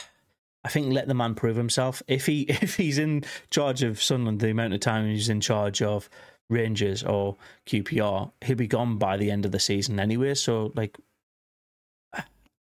I 0.65 0.69
think 0.69 0.93
let 0.93 1.09
the 1.09 1.15
man 1.15 1.35
prove 1.35 1.57
himself. 1.57 2.03
If 2.07 2.27
he 2.27 2.43
if 2.49 2.77
he's 2.77 2.99
in 2.99 3.25
charge 3.51 3.83
of 3.83 4.03
Sunderland, 4.03 4.41
the 4.41 4.51
amount 4.51 4.75
of 4.75 4.81
time 4.81 5.09
he's 5.09 5.29
in 5.29 5.41
charge 5.41 5.83
of 5.83 6.09
Rangers 6.51 7.03
or 7.03 7.37
QPR, 7.67 8.33
he'll 8.43 8.57
be 8.57 8.67
gone 8.67 8.97
by 8.99 9.17
the 9.17 9.31
end 9.31 9.45
of 9.45 9.53
the 9.53 9.61
season 9.61 10.01
anyway. 10.01 10.35
So 10.35 10.73
like. 10.75 10.97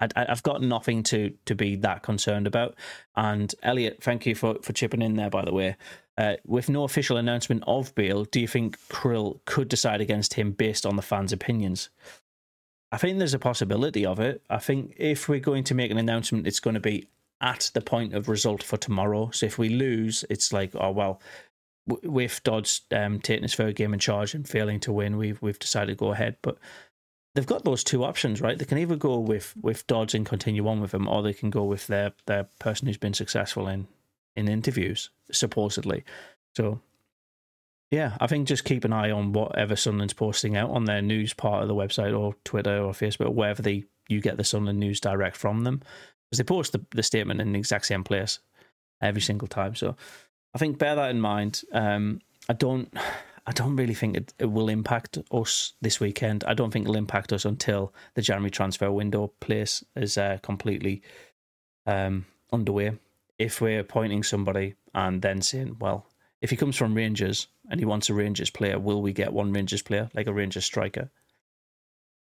I, 0.01 0.09
I've 0.13 0.43
got 0.43 0.61
nothing 0.61 1.03
to, 1.03 1.33
to 1.45 1.55
be 1.55 1.77
that 1.77 2.03
concerned 2.03 2.47
about. 2.47 2.75
And 3.15 3.55
Elliot, 3.63 3.99
thank 4.01 4.25
you 4.25 4.35
for, 4.35 4.55
for 4.61 4.73
chipping 4.73 5.01
in 5.01 5.15
there, 5.15 5.29
by 5.29 5.45
the 5.45 5.53
way. 5.53 5.77
Uh, 6.17 6.35
with 6.45 6.67
no 6.67 6.83
official 6.83 7.15
announcement 7.15 7.63
of 7.65 7.95
Beale, 7.95 8.25
do 8.25 8.41
you 8.41 8.47
think 8.47 8.77
Kyril 8.89 9.39
could 9.45 9.69
decide 9.69 10.01
against 10.01 10.33
him 10.33 10.51
based 10.51 10.85
on 10.85 10.97
the 10.97 11.01
fans' 11.01 11.31
opinions? 11.31 11.89
I 12.91 12.97
think 12.97 13.17
there's 13.17 13.33
a 13.33 13.39
possibility 13.39 14.05
of 14.05 14.19
it. 14.19 14.41
I 14.49 14.57
think 14.57 14.95
if 14.97 15.29
we're 15.29 15.39
going 15.39 15.63
to 15.65 15.75
make 15.75 15.91
an 15.91 15.97
announcement, 15.97 16.45
it's 16.45 16.59
going 16.59 16.75
to 16.75 16.79
be 16.79 17.07
at 17.41 17.71
the 17.73 17.81
point 17.81 18.13
of 18.13 18.29
result 18.29 18.63
for 18.63 18.77
tomorrow. 18.77 19.29
So 19.31 19.45
if 19.45 19.57
we 19.57 19.69
lose, 19.69 20.23
it's 20.29 20.53
like, 20.53 20.71
oh 20.75 20.91
well, 20.91 21.21
with 21.87 22.41
Dodds 22.43 22.81
um, 22.91 23.19
taking 23.19 23.43
his 23.43 23.55
third 23.55 23.75
game 23.75 23.93
in 23.93 23.99
charge 23.99 24.33
and 24.33 24.47
failing 24.47 24.79
to 24.81 24.93
win, 24.93 25.17
we've 25.17 25.41
we've 25.41 25.59
decided 25.59 25.97
to 25.97 26.05
go 26.05 26.11
ahead. 26.11 26.37
But 26.41 26.57
they've 27.33 27.45
got 27.45 27.63
those 27.63 27.83
two 27.83 28.03
options, 28.03 28.41
right? 28.41 28.57
They 28.57 28.65
can 28.65 28.77
either 28.77 28.95
go 28.95 29.19
with 29.19 29.53
with 29.61 29.85
Dodds 29.87 30.13
and 30.13 30.25
continue 30.25 30.67
on 30.67 30.81
with 30.81 30.93
him, 30.93 31.07
or 31.07 31.21
they 31.21 31.33
can 31.33 31.49
go 31.49 31.63
with 31.63 31.87
their 31.87 32.13
their 32.25 32.45
person 32.59 32.87
who's 32.87 32.97
been 32.97 33.13
successful 33.13 33.67
in 33.67 33.87
in 34.35 34.47
interviews, 34.47 35.09
supposedly. 35.31 36.03
So 36.55 36.81
yeah, 37.91 38.17
I 38.19 38.27
think 38.27 38.47
just 38.47 38.65
keep 38.65 38.83
an 38.83 38.93
eye 38.93 39.11
on 39.11 39.33
whatever 39.33 39.75
Sunderland's 39.75 40.13
posting 40.13 40.57
out 40.57 40.71
on 40.71 40.85
their 40.85 41.01
news 41.01 41.33
part 41.33 41.61
of 41.61 41.67
the 41.67 41.75
website 41.75 42.17
or 42.17 42.35
Twitter 42.43 42.79
or 42.79 42.93
Facebook, 42.93 43.33
wherever 43.33 43.61
they 43.61 43.85
you 44.07 44.21
get 44.21 44.37
the 44.37 44.43
Sunderland 44.43 44.79
news 44.79 44.99
direct 44.99 45.37
from 45.37 45.63
them. 45.63 45.81
Because 46.35 46.43
they 46.43 46.53
post 46.53 46.73
the, 46.73 46.85
the 46.93 47.03
statement 47.03 47.39
in 47.39 47.53
the 47.53 47.59
exact 47.59 47.85
same 47.85 48.03
place 48.03 48.39
every 49.01 49.21
single 49.21 49.47
time. 49.47 49.73
So 49.73 49.95
I 50.53 50.57
think 50.57 50.77
bear 50.77 50.93
that 50.95 51.11
in 51.11 51.21
mind. 51.21 51.63
Um, 51.71 52.19
I 52.49 52.53
don't 52.53 52.93
I 53.47 53.53
don't 53.53 53.77
really 53.77 53.93
think 53.93 54.17
it, 54.17 54.33
it 54.37 54.51
will 54.51 54.67
impact 54.67 55.17
us 55.31 55.73
this 55.81 56.01
weekend. 56.01 56.43
I 56.45 56.53
don't 56.53 56.71
think 56.71 56.83
it'll 56.83 56.97
impact 56.97 57.31
us 57.31 57.45
until 57.45 57.93
the 58.15 58.21
January 58.21 58.51
transfer 58.51 58.91
window 58.91 59.31
place 59.39 59.85
is 59.95 60.17
uh, 60.17 60.39
completely 60.41 61.01
um, 61.85 62.25
underway. 62.51 62.97
If 63.37 63.61
we're 63.61 63.79
appointing 63.79 64.23
somebody 64.23 64.75
and 64.93 65.21
then 65.21 65.41
saying, 65.41 65.77
well, 65.79 66.05
if 66.41 66.49
he 66.49 66.57
comes 66.57 66.75
from 66.75 66.95
Rangers 66.95 67.47
and 67.69 67.79
he 67.79 67.85
wants 67.85 68.09
a 68.09 68.13
Rangers 68.13 68.49
player, 68.49 68.77
will 68.77 69.01
we 69.01 69.13
get 69.13 69.31
one 69.31 69.53
Rangers 69.53 69.81
player, 69.81 70.09
like 70.13 70.27
a 70.27 70.33
Rangers 70.33 70.65
striker? 70.65 71.11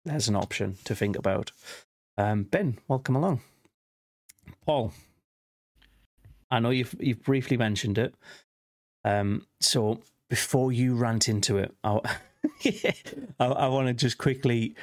There's 0.04 0.28
an 0.28 0.36
option 0.36 0.78
to 0.84 0.94
think 0.94 1.18
about. 1.18 1.52
Um, 2.18 2.44
ben, 2.44 2.78
welcome 2.88 3.16
along. 3.16 3.42
Paul, 4.66 4.94
I 6.52 6.60
know 6.60 6.70
you've 6.70 6.96
you've 7.00 7.24
briefly 7.24 7.58
mentioned 7.58 7.98
it. 7.98 8.16
Um, 9.04 9.46
so 9.60 10.02
before 10.30 10.72
you 10.72 10.96
rant 10.96 11.30
into 11.30 11.58
it, 11.58 11.74
I, 11.84 12.00
I, 13.40 13.46
I 13.46 13.68
want 13.68 13.88
to 13.88 13.94
just 13.94 14.18
quickly 14.18 14.76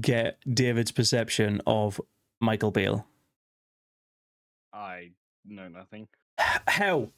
get 0.00 0.38
David's 0.52 0.90
perception 0.92 1.60
of 1.66 2.00
Michael 2.40 2.70
Beale. 2.70 3.06
I 4.72 5.10
know 5.44 5.68
nothing. 5.68 6.08
How? 6.38 7.10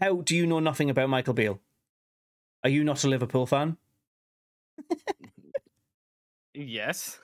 How 0.00 0.16
do 0.16 0.36
you 0.36 0.46
know 0.46 0.60
nothing 0.60 0.90
about 0.90 1.08
Michael 1.08 1.34
Beale? 1.34 1.60
Are 2.62 2.70
you 2.70 2.84
not 2.84 3.04
a 3.04 3.08
Liverpool 3.08 3.46
fan? 3.46 3.76
Yes. 6.54 7.18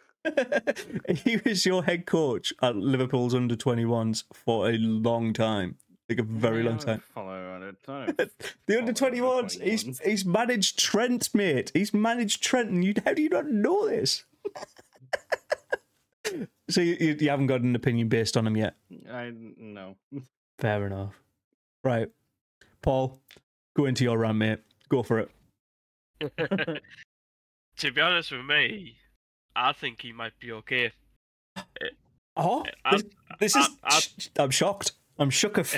He 1.24 1.38
was 1.44 1.64
your 1.64 1.84
head 1.84 2.06
coach 2.06 2.52
at 2.62 2.76
Liverpool's 2.76 3.34
under 3.34 3.56
21s 3.56 4.24
for 4.32 4.68
a 4.68 4.72
long 4.72 5.32
time. 5.32 5.76
Like 6.08 6.18
a 6.18 6.24
very 6.24 6.64
long 6.64 6.78
time. 6.78 7.02
Follow. 7.14 7.56
I 7.56 7.58
don't 7.60 8.16
The 8.66 8.78
under 8.78 8.92
21s. 8.92 9.62
he's, 9.62 10.00
he's 10.00 10.24
managed 10.24 10.76
Trent, 10.78 11.32
mate. 11.34 11.70
He's 11.72 11.94
managed 11.94 12.42
Trent, 12.42 12.70
and 12.70 12.84
you, 12.84 12.94
how 13.04 13.14
do 13.14 13.22
you 13.22 13.28
not 13.28 13.46
know 13.46 13.88
this? 13.88 14.24
so 16.68 16.80
you, 16.80 16.96
you, 16.98 17.16
you 17.20 17.30
haven't 17.30 17.46
got 17.46 17.60
an 17.60 17.76
opinion 17.76 18.08
based 18.08 18.36
on 18.36 18.44
him 18.46 18.56
yet? 18.56 18.74
I 19.08 19.32
no. 19.32 19.94
Fair 20.58 20.86
enough. 20.86 21.14
Right. 21.84 22.08
Paul, 22.82 23.20
go 23.76 23.84
into 23.84 24.02
your 24.02 24.18
run, 24.18 24.38
mate. 24.38 24.58
Go 24.88 25.04
for 25.04 25.20
it. 25.20 25.30
to 27.78 27.92
be 27.92 28.00
honest 28.00 28.32
with 28.32 28.44
me, 28.44 28.96
I 29.54 29.72
think 29.72 30.02
he 30.02 30.12
might 30.12 30.38
be 30.38 30.52
okay. 30.52 30.92
Oh, 32.36 32.64
I- 32.84 32.96
this, 32.96 33.04
this 33.40 33.56
is. 33.56 33.68
I- 33.82 33.96
I- 34.38 34.42
I'm 34.42 34.50
shocked. 34.50 34.92
I'm 35.18 35.30
shook 35.30 35.58
of. 35.58 35.74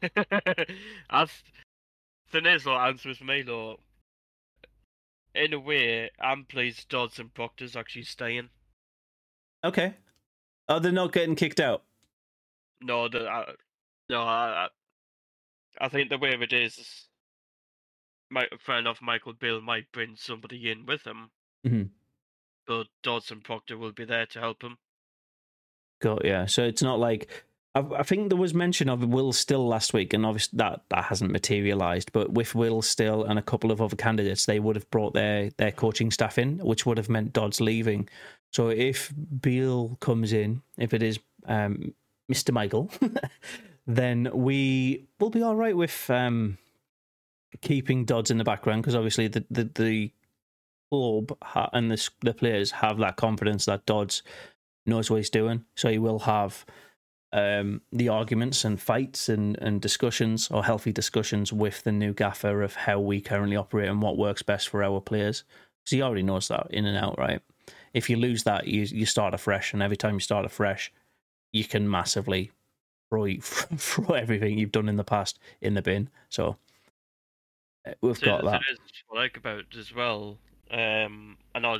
That's 0.00 1.42
the 2.32 2.60
what 2.64 2.88
answer 2.88 3.14
for 3.14 3.24
me, 3.24 3.42
though. 3.42 3.80
In 5.34 5.52
a 5.52 5.60
way, 5.60 6.10
I'm 6.20 6.44
pleased 6.44 6.88
Dodds 6.88 7.18
and 7.18 7.34
Proctor's 7.34 7.76
actually 7.76 8.04
staying. 8.04 8.48
Okay. 9.62 9.94
Oh, 10.68 10.78
they're 10.78 10.92
not 10.92 11.12
getting 11.12 11.34
kicked 11.36 11.60
out. 11.60 11.82
No, 12.80 13.08
the, 13.08 13.26
uh, 13.26 13.52
no, 14.08 14.22
I, 14.22 14.68
I 15.80 15.88
think 15.88 16.10
the 16.10 16.18
way 16.18 16.30
it 16.30 16.52
is, 16.52 17.08
my 18.30 18.46
friend 18.60 18.86
of 18.86 19.02
Michael 19.02 19.32
Bill 19.32 19.60
might 19.60 19.90
bring 19.92 20.14
somebody 20.16 20.70
in 20.70 20.86
with 20.86 21.06
him, 21.06 21.30
mm-hmm. 21.66 21.82
But 22.68 22.86
Dodds 23.02 23.30
and 23.32 23.42
Proctor 23.42 23.78
will 23.78 23.92
be 23.92 24.04
there 24.04 24.26
to 24.26 24.38
help 24.38 24.62
him. 24.62 24.76
Got 26.00 26.24
yeah. 26.24 26.46
So 26.46 26.62
it's 26.62 26.82
not 26.82 27.00
like 27.00 27.28
I, 27.74 27.80
I 27.98 28.02
think 28.02 28.28
there 28.28 28.38
was 28.38 28.54
mention 28.54 28.88
of 28.88 29.02
Will 29.02 29.32
Still 29.32 29.66
last 29.66 29.92
week, 29.92 30.12
and 30.12 30.24
obviously 30.24 30.58
that 30.58 30.82
that 30.90 31.04
hasn't 31.04 31.32
materialised. 31.32 32.12
But 32.12 32.32
with 32.32 32.54
Will 32.54 32.82
Still 32.82 33.24
and 33.24 33.38
a 33.38 33.42
couple 33.42 33.72
of 33.72 33.80
other 33.82 33.96
candidates, 33.96 34.46
they 34.46 34.60
would 34.60 34.76
have 34.76 34.88
brought 34.90 35.14
their 35.14 35.50
their 35.56 35.72
coaching 35.72 36.10
staff 36.10 36.38
in, 36.38 36.58
which 36.58 36.86
would 36.86 36.98
have 36.98 37.08
meant 37.08 37.32
Dodds 37.32 37.60
leaving. 37.60 38.08
So 38.52 38.68
if 38.68 39.12
Beale 39.40 39.96
comes 40.00 40.32
in, 40.32 40.62
if 40.76 40.94
it 40.94 41.02
is 41.02 41.18
um, 41.46 41.94
Mr. 42.30 42.52
Michael, 42.52 42.90
then 43.86 44.30
we 44.32 45.06
will 45.18 45.30
be 45.30 45.42
all 45.42 45.56
right 45.56 45.76
with 45.76 46.08
um, 46.10 46.58
keeping 47.60 48.04
Dodds 48.04 48.30
in 48.30 48.38
the 48.38 48.44
background 48.44 48.82
because 48.82 48.94
obviously 48.94 49.26
the 49.26 49.44
the, 49.50 49.64
the 49.74 50.12
club 50.90 51.36
and 51.72 51.90
the 51.90 52.10
the 52.20 52.34
players 52.34 52.70
have 52.70 52.98
that 52.98 53.16
confidence 53.16 53.64
that 53.66 53.86
Dodds 53.86 54.22
knows 54.86 55.10
what 55.10 55.18
he's 55.18 55.30
doing. 55.30 55.64
So 55.76 55.90
he 55.90 55.98
will 55.98 56.20
have 56.20 56.64
um, 57.32 57.82
the 57.92 58.08
arguments 58.08 58.64
and 58.64 58.80
fights 58.80 59.28
and, 59.28 59.56
and 59.58 59.80
discussions 59.80 60.50
or 60.50 60.64
healthy 60.64 60.92
discussions 60.92 61.52
with 61.52 61.84
the 61.84 61.92
new 61.92 62.14
gaffer 62.14 62.62
of 62.62 62.74
how 62.74 62.98
we 62.98 63.20
currently 63.20 63.56
operate 63.56 63.88
and 63.88 64.00
what 64.00 64.16
works 64.16 64.42
best 64.42 64.68
for 64.68 64.82
our 64.82 65.00
players. 65.00 65.44
Because 65.84 65.96
he 65.96 66.02
already 66.02 66.22
knows 66.22 66.48
that 66.48 66.68
in 66.70 66.86
and 66.86 66.96
out, 66.96 67.18
right? 67.18 67.40
If 67.92 68.08
you 68.08 68.16
lose 68.16 68.44
that, 68.44 68.66
you 68.66 68.82
you 68.82 69.06
start 69.06 69.34
afresh, 69.34 69.72
and 69.72 69.82
every 69.82 69.96
time 69.96 70.14
you 70.14 70.20
start 70.20 70.44
afresh, 70.44 70.92
you 71.52 71.64
can 71.64 71.90
massively 71.90 72.50
throw 73.10 73.26
throw 73.40 74.14
everything 74.14 74.58
you've 74.58 74.72
done 74.72 74.88
in 74.88 74.96
the 74.96 75.04
past 75.04 75.38
in 75.60 75.74
the 75.74 75.82
bin. 75.82 76.08
So 76.28 76.56
uh, 77.86 77.92
we've 78.00 78.18
so, 78.18 78.26
got 78.26 78.44
that. 78.44 78.62
what 79.08 79.18
I 79.18 79.22
like 79.22 79.36
about 79.36 79.64
as 79.78 79.94
well. 79.94 80.38
Um, 80.70 81.36
I 81.54 81.58
know, 81.60 81.78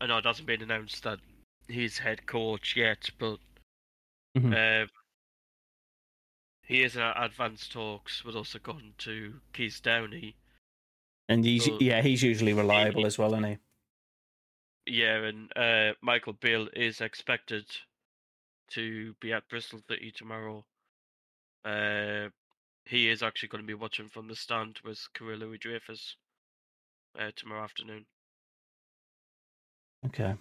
I 0.00 0.06
know 0.06 0.18
it 0.18 0.26
hasn't 0.26 0.46
been 0.46 0.62
announced 0.62 1.02
that 1.04 1.18
he's 1.68 1.98
head 1.98 2.26
coach 2.26 2.76
yet, 2.76 3.10
but 3.18 3.38
mm-hmm. 4.36 4.52
um, 4.52 4.88
he 6.64 6.82
is 6.82 6.96
at 6.96 7.22
advanced 7.22 7.72
talks 7.72 8.24
with 8.24 8.36
us 8.36 8.54
gone 8.62 8.94
to 8.98 9.34
Keith 9.52 9.80
Downie. 9.82 10.36
And 11.28 11.44
he's 11.44 11.64
so, 11.64 11.78
yeah, 11.80 12.02
he's 12.02 12.22
usually 12.22 12.52
reliable 12.52 13.02
he, 13.02 13.06
as 13.06 13.18
well, 13.18 13.32
isn't 13.34 13.44
he? 13.44 13.58
Yeah, 14.86 15.24
and 15.24 15.56
uh, 15.56 15.94
Michael 16.00 16.34
Beale 16.34 16.68
is 16.74 17.00
expected 17.00 17.66
to 18.70 19.14
be 19.20 19.32
at 19.32 19.48
Bristol 19.48 19.80
City 19.88 20.12
tomorrow. 20.14 20.64
Uh, 21.64 22.28
he 22.84 23.08
is 23.08 23.22
actually 23.22 23.48
going 23.48 23.62
to 23.62 23.66
be 23.66 23.74
watching 23.74 24.08
from 24.08 24.28
the 24.28 24.34
stand 24.34 24.80
with 24.84 24.98
Kyril 25.14 25.38
Louis-Dreyfus 25.38 26.16
uh, 27.18 27.30
tomorrow 27.36 27.62
afternoon. 27.64 28.06
Okay. 30.06 30.34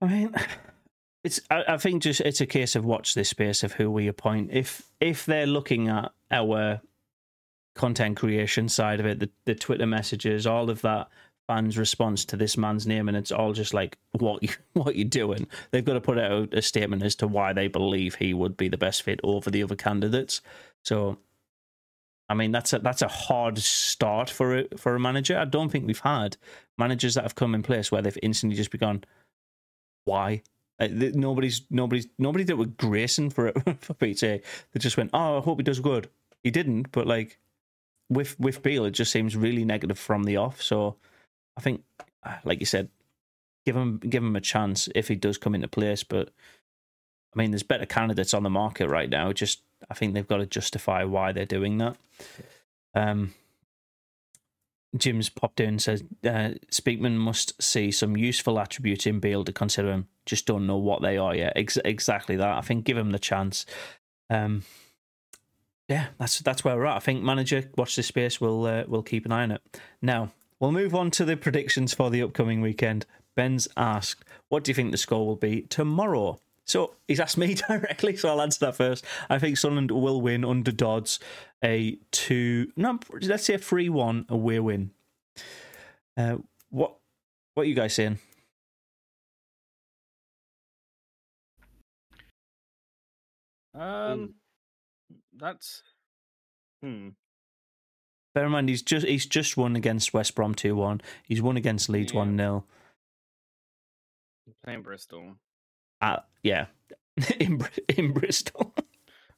I 0.00 0.06
mean, 0.06 0.34
it's. 1.24 1.40
I, 1.50 1.64
I, 1.68 1.76
think 1.76 2.02
just 2.02 2.20
it's 2.20 2.40
a 2.40 2.46
case 2.46 2.76
of 2.76 2.84
watch 2.84 3.14
this 3.14 3.28
space 3.28 3.62
of 3.62 3.72
who 3.72 3.90
we 3.90 4.08
appoint. 4.08 4.50
If 4.52 4.82
if 5.00 5.26
they're 5.26 5.46
looking 5.46 5.88
at 5.88 6.12
our 6.30 6.80
content 7.74 8.16
creation 8.16 8.68
side 8.68 9.00
of 9.00 9.06
it, 9.06 9.20
the 9.20 9.30
the 9.44 9.54
Twitter 9.54 9.86
messages, 9.86 10.46
all 10.46 10.70
of 10.70 10.82
that 10.82 11.08
fans' 11.46 11.78
response 11.78 12.24
to 12.24 12.36
this 12.36 12.56
man's 12.56 12.86
name, 12.86 13.08
and 13.08 13.16
it's 13.16 13.32
all 13.32 13.52
just 13.52 13.72
like, 13.72 13.96
"What 14.12 14.42
you 14.42 14.50
what 14.72 14.96
you 14.96 15.04
doing?" 15.04 15.46
They've 15.70 15.84
got 15.84 15.94
to 15.94 16.00
put 16.00 16.18
out 16.18 16.52
a 16.52 16.62
statement 16.62 17.02
as 17.02 17.14
to 17.16 17.28
why 17.28 17.52
they 17.52 17.68
believe 17.68 18.16
he 18.16 18.34
would 18.34 18.56
be 18.56 18.68
the 18.68 18.78
best 18.78 19.02
fit 19.02 19.20
over 19.22 19.50
the 19.50 19.62
other 19.62 19.76
candidates. 19.76 20.40
So, 20.84 21.18
I 22.28 22.34
mean, 22.34 22.50
that's 22.50 22.72
a 22.72 22.80
that's 22.80 23.02
a 23.02 23.08
hard 23.08 23.58
start 23.58 24.30
for 24.30 24.58
a 24.58 24.64
for 24.76 24.94
a 24.94 25.00
manager. 25.00 25.38
I 25.38 25.44
don't 25.44 25.70
think 25.70 25.86
we've 25.86 26.00
had 26.00 26.36
managers 26.76 27.14
that 27.14 27.22
have 27.22 27.36
come 27.36 27.54
in 27.54 27.62
place 27.62 27.92
where 27.92 28.02
they've 28.02 28.18
instantly 28.22 28.56
just 28.56 28.70
begun 28.70 29.04
why. 30.04 30.42
Uh, 30.78 30.88
like, 30.90 31.14
nobody's 31.14 31.62
nobody's 31.70 32.08
nobody 32.18 32.44
it 32.48 32.58
with 32.58 32.76
Grayson 32.76 33.30
for 33.30 33.52
for 33.80 33.94
Pete's 33.94 34.20
sake. 34.20 34.44
They 34.72 34.80
just 34.80 34.96
went, 34.96 35.10
oh, 35.12 35.38
I 35.38 35.40
hope 35.40 35.58
he 35.58 35.62
does 35.62 35.80
good. 35.80 36.08
He 36.42 36.50
didn't, 36.50 36.90
but 36.92 37.06
like 37.06 37.38
with 38.08 38.38
with 38.40 38.62
Beale, 38.62 38.86
it 38.86 38.92
just 38.92 39.12
seems 39.12 39.36
really 39.36 39.64
negative 39.64 39.98
from 39.98 40.24
the 40.24 40.36
off. 40.36 40.60
So 40.60 40.96
I 41.56 41.60
think, 41.60 41.84
uh, 42.24 42.36
like 42.44 42.60
you 42.60 42.66
said, 42.66 42.88
give 43.64 43.76
him 43.76 43.98
give 43.98 44.22
him 44.22 44.36
a 44.36 44.40
chance 44.40 44.88
if 44.94 45.08
he 45.08 45.14
does 45.14 45.38
come 45.38 45.54
into 45.54 45.68
place. 45.68 46.02
But 46.02 46.30
I 47.34 47.38
mean, 47.38 47.52
there's 47.52 47.62
better 47.62 47.86
candidates 47.86 48.34
on 48.34 48.42
the 48.42 48.50
market 48.50 48.88
right 48.88 49.10
now. 49.10 49.32
Just 49.32 49.62
I 49.90 49.94
think 49.94 50.14
they've 50.14 50.26
got 50.26 50.38
to 50.38 50.46
justify 50.46 51.04
why 51.04 51.32
they're 51.32 51.44
doing 51.46 51.78
that. 51.78 51.96
Um, 52.94 53.34
Jim's 54.96 55.28
popped 55.28 55.60
in 55.60 55.68
and 55.68 55.82
says 55.82 56.02
uh, 56.24 56.54
Speakman 56.70 57.16
must 57.16 57.60
see 57.62 57.90
some 57.90 58.16
useful 58.16 58.58
attributes 58.58 59.06
in 59.06 59.20
Beale 59.20 59.44
to 59.44 59.52
consider 59.52 59.90
him. 59.90 60.08
Just 60.24 60.46
don't 60.46 60.66
know 60.66 60.78
what 60.78 61.02
they 61.02 61.18
are 61.18 61.34
yet. 61.34 61.52
Ex- 61.56 61.78
exactly 61.84 62.36
that. 62.36 62.58
I 62.58 62.60
think 62.60 62.84
give 62.84 62.96
him 62.96 63.10
the 63.10 63.18
chance. 63.18 63.66
Um, 64.30 64.62
yeah, 65.88 66.06
that's 66.18 66.40
that's 66.40 66.64
where 66.64 66.76
we're 66.76 66.86
at. 66.86 66.96
I 66.96 67.00
think 67.00 67.22
manager, 67.22 67.70
watch 67.76 67.96
this 67.96 68.06
space. 68.06 68.40
We'll 68.40 68.66
uh, 68.66 68.84
we'll 68.88 69.02
keep 69.02 69.24
an 69.24 69.32
eye 69.32 69.44
on 69.44 69.52
it. 69.52 69.80
Now 70.02 70.32
we'll 70.58 70.72
move 70.72 70.94
on 70.94 71.10
to 71.12 71.24
the 71.24 71.36
predictions 71.36 71.94
for 71.94 72.10
the 72.10 72.22
upcoming 72.22 72.60
weekend. 72.60 73.06
Ben's 73.36 73.68
asked, 73.76 74.24
"What 74.48 74.64
do 74.64 74.70
you 74.70 74.74
think 74.74 74.90
the 74.90 74.98
score 74.98 75.26
will 75.26 75.36
be 75.36 75.62
tomorrow?" 75.62 76.40
So 76.66 76.94
he's 77.06 77.20
asked 77.20 77.38
me 77.38 77.54
directly, 77.68 78.16
so 78.16 78.28
I'll 78.28 78.42
answer 78.42 78.66
that 78.66 78.76
first. 78.76 79.04
I 79.30 79.38
think 79.38 79.56
Sunderland 79.56 79.90
will 79.92 80.20
win 80.20 80.44
under 80.44 80.72
Dodds 80.72 81.20
a 81.64 81.98
two, 82.10 82.72
no, 82.76 82.98
let's 83.22 83.44
say 83.44 83.54
a 83.54 83.58
three 83.58 83.88
one 83.88 84.26
away 84.28 84.58
win. 84.60 84.90
Uh, 86.16 86.38
what 86.70 86.96
what 87.54 87.62
are 87.62 87.68
you 87.68 87.74
guys 87.74 87.94
saying? 87.94 88.18
Um, 93.74 94.34
that's 95.36 95.82
hmm. 96.82 97.10
Bear 98.34 98.46
in 98.46 98.52
mind, 98.52 98.68
he's 98.68 98.82
just 98.82 99.06
he's 99.06 99.26
just 99.26 99.56
won 99.56 99.76
against 99.76 100.12
West 100.12 100.34
Brom 100.34 100.54
two 100.54 100.74
one. 100.74 101.00
He's 101.24 101.40
won 101.40 101.56
against 101.56 101.88
Leeds 101.88 102.12
one 102.12 102.32
yeah. 102.38 102.44
0 102.44 102.64
Playing 104.64 104.82
Bristol. 104.82 105.36
Uh, 106.00 106.18
yeah, 106.42 106.66
in 107.40 107.60
in 107.96 108.12
Bristol. 108.12 108.74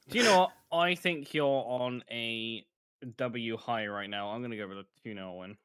Do 0.09 0.19
you 0.19 0.25
know 0.25 0.39
what? 0.39 0.51
I 0.73 0.95
think 0.95 1.35
you're 1.35 1.65
on 1.67 2.03
a 2.11 2.65
W 3.17 3.57
high 3.57 3.87
right 3.87 4.09
now. 4.09 4.31
I'm 4.31 4.41
going 4.41 4.51
to 4.51 4.57
go 4.57 4.69
with 4.69 4.79
a 4.79 4.87
2 5.05 5.15
0 5.15 5.35
win. 5.35 5.57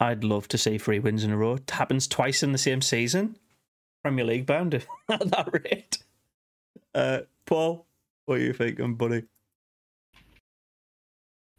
I'd 0.00 0.24
love 0.24 0.48
to 0.48 0.58
see 0.58 0.78
three 0.78 0.98
wins 0.98 1.24
in 1.24 1.30
a 1.30 1.36
row. 1.36 1.54
It 1.54 1.70
happens 1.70 2.06
twice 2.06 2.42
in 2.42 2.52
the 2.52 2.58
same 2.58 2.80
season. 2.82 3.36
Premier 4.02 4.24
League 4.24 4.46
bound 4.46 4.74
at 5.08 5.30
that 5.30 5.48
rate. 5.52 5.98
Uh, 6.94 7.20
Paul, 7.46 7.86
what 8.26 8.38
are 8.38 8.42
you 8.42 8.52
thinking, 8.52 8.94
buddy? 8.94 9.24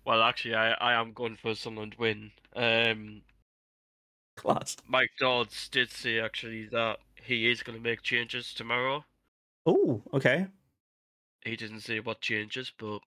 Well, 0.06 0.22
actually, 0.22 0.56
I, 0.56 0.72
I 0.74 0.94
am 0.94 1.14
going 1.14 1.38
for 1.38 1.52
a 1.52 1.56
Sunderland 1.56 1.96
win. 1.98 2.32
Um, 2.56 3.22
Class. 4.36 4.76
Mike 4.88 5.12
Dodds 5.20 5.70
did 5.70 5.92
say 5.92 6.20
actually 6.20 6.66
that 6.68 6.98
he 7.24 7.50
is 7.50 7.64
going 7.64 7.78
to 7.78 7.84
make 7.84 8.02
changes 8.02 8.54
tomorrow. 8.54 9.06
Oh, 9.66 10.02
okay. 10.14 10.48
He 11.44 11.56
didn't 11.56 11.82
say 11.82 12.00
what 12.00 12.22
changes, 12.22 12.72
but 12.78 13.00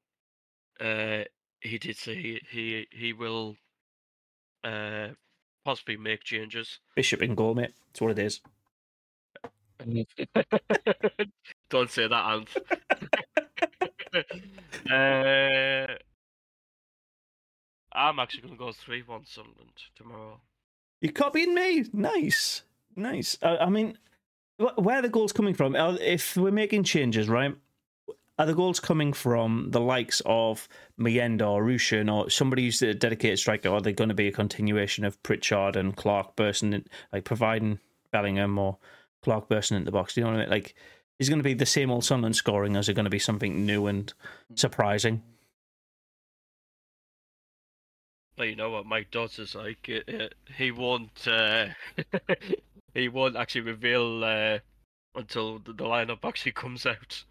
uh, 0.81 1.25
he 1.61 1.79
did 1.79 1.97
say 1.97 2.15
he 2.15 2.41
he, 2.51 2.87
he 2.91 3.13
will 3.13 3.57
uh, 4.65 5.09
possibly 5.65 5.97
make 5.97 6.25
changes. 6.25 6.81
Bishop 6.95 7.23
in 7.23 7.35
goal, 7.35 7.55
mate. 7.55 7.75
That's 7.89 8.01
what 8.01 8.13
it 8.13 8.19
is. 8.19 8.41
Don't 11.71 11.91
say 11.91 12.09
that, 12.09 12.13
Ant. 12.13 12.49
uh, 14.91 15.95
I'm 17.93 18.19
actually 18.19 18.43
going 18.43 18.55
to 18.55 18.59
go 18.59 18.73
3 18.73 19.03
1 19.03 19.25
Sunderland 19.27 19.71
tomorrow. 19.95 20.41
You're 21.01 21.13
copying 21.13 21.55
me. 21.55 21.85
Nice. 21.93 22.63
Nice. 22.97 23.39
I, 23.43 23.59
I 23.59 23.69
mean, 23.69 23.99
where 24.77 24.99
are 24.99 25.03
the 25.03 25.09
goals 25.09 25.33
coming 25.33 25.55
from? 25.55 25.77
If 25.77 26.37
we're 26.37 26.51
making 26.51 26.85
changes, 26.85 27.29
right? 27.29 27.55
Are 28.39 28.47
the 28.47 28.55
goals 28.55 28.81
coming 28.81 29.13
from 29.13 29.69
the 29.71 29.81
likes 29.81 30.21
of 30.27 30.69
Mayenda 31.01 31.49
or 31.49 31.65
Rusyn 31.65 32.13
or 32.13 32.29
somebody 32.29 32.65
who's 32.65 32.83
a 32.83 32.93
dedicated 32.93 33.39
striker? 33.39 33.69
Or 33.69 33.77
are 33.77 33.81
they 33.81 33.93
going 33.93 34.09
to 34.09 34.15
be 34.15 34.29
a 34.29 34.33
continuation 34.33 35.05
of 35.05 35.23
Pritchard 35.23 35.77
and 35.77 35.97
Clarke 35.97 36.37
bursting, 36.37 36.75
in, 36.75 36.85
like 37.13 37.25
providing 37.25 37.79
Bellingham 38.13 38.59
or 38.59 38.77
Clarke 39.23 39.49
bursting 39.49 39.77
into 39.77 39.87
the 39.87 39.93
box? 39.93 40.15
Do 40.15 40.21
you 40.21 40.27
know 40.27 40.33
what 40.33 40.41
I 40.41 40.43
mean? 40.43 40.51
Like, 40.51 40.75
is 41.19 41.29
it 41.29 41.31
going 41.31 41.41
to 41.41 41.45
be 41.45 41.55
the 41.55 41.65
same 41.65 41.91
old 41.91 42.05
Sunderland 42.05 42.37
scoring, 42.37 42.77
or 42.77 42.81
is 42.81 42.91
it 42.91 42.95
going 42.95 43.05
to 43.05 43.11
be 43.11 43.19
something 43.19 43.65
new 43.65 43.87
and 43.87 44.13
hmm. 44.49 44.57
surprising? 44.57 45.23
Well, 48.37 48.47
you 48.47 48.57
know 48.57 48.71
what 48.71 48.87
Mike 48.87 49.11
Dodds 49.11 49.39
is 49.39 49.55
like. 49.55 49.89
Uh, 49.89 50.13
uh, 50.13 50.29
he 50.57 50.71
won't. 50.71 51.27
Uh, 51.27 51.69
he 52.95 53.09
won't 53.09 53.37
actually 53.37 53.63
reveal 53.63 54.23
uh, 54.25 54.59
until 55.15 55.59
the, 55.59 55.73
the 55.73 55.85
lineup 55.85 56.19
actually 56.25 56.53
comes 56.53 56.85
out. 56.85 57.25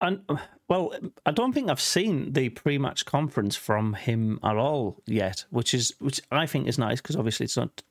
And 0.00 0.22
well, 0.68 0.94
I 1.24 1.30
don't 1.30 1.52
think 1.52 1.70
I've 1.70 1.80
seen 1.80 2.32
the 2.32 2.50
pre-match 2.50 3.06
conference 3.06 3.56
from 3.56 3.94
him 3.94 4.38
at 4.42 4.56
all 4.56 5.02
yet, 5.06 5.44
which 5.50 5.72
is 5.72 5.94
which 6.00 6.20
I 6.30 6.46
think 6.46 6.68
is 6.68 6.78
nice 6.78 7.00
because 7.00 7.16
obviously 7.16 7.44
it's 7.44 7.56
not. 7.56 7.82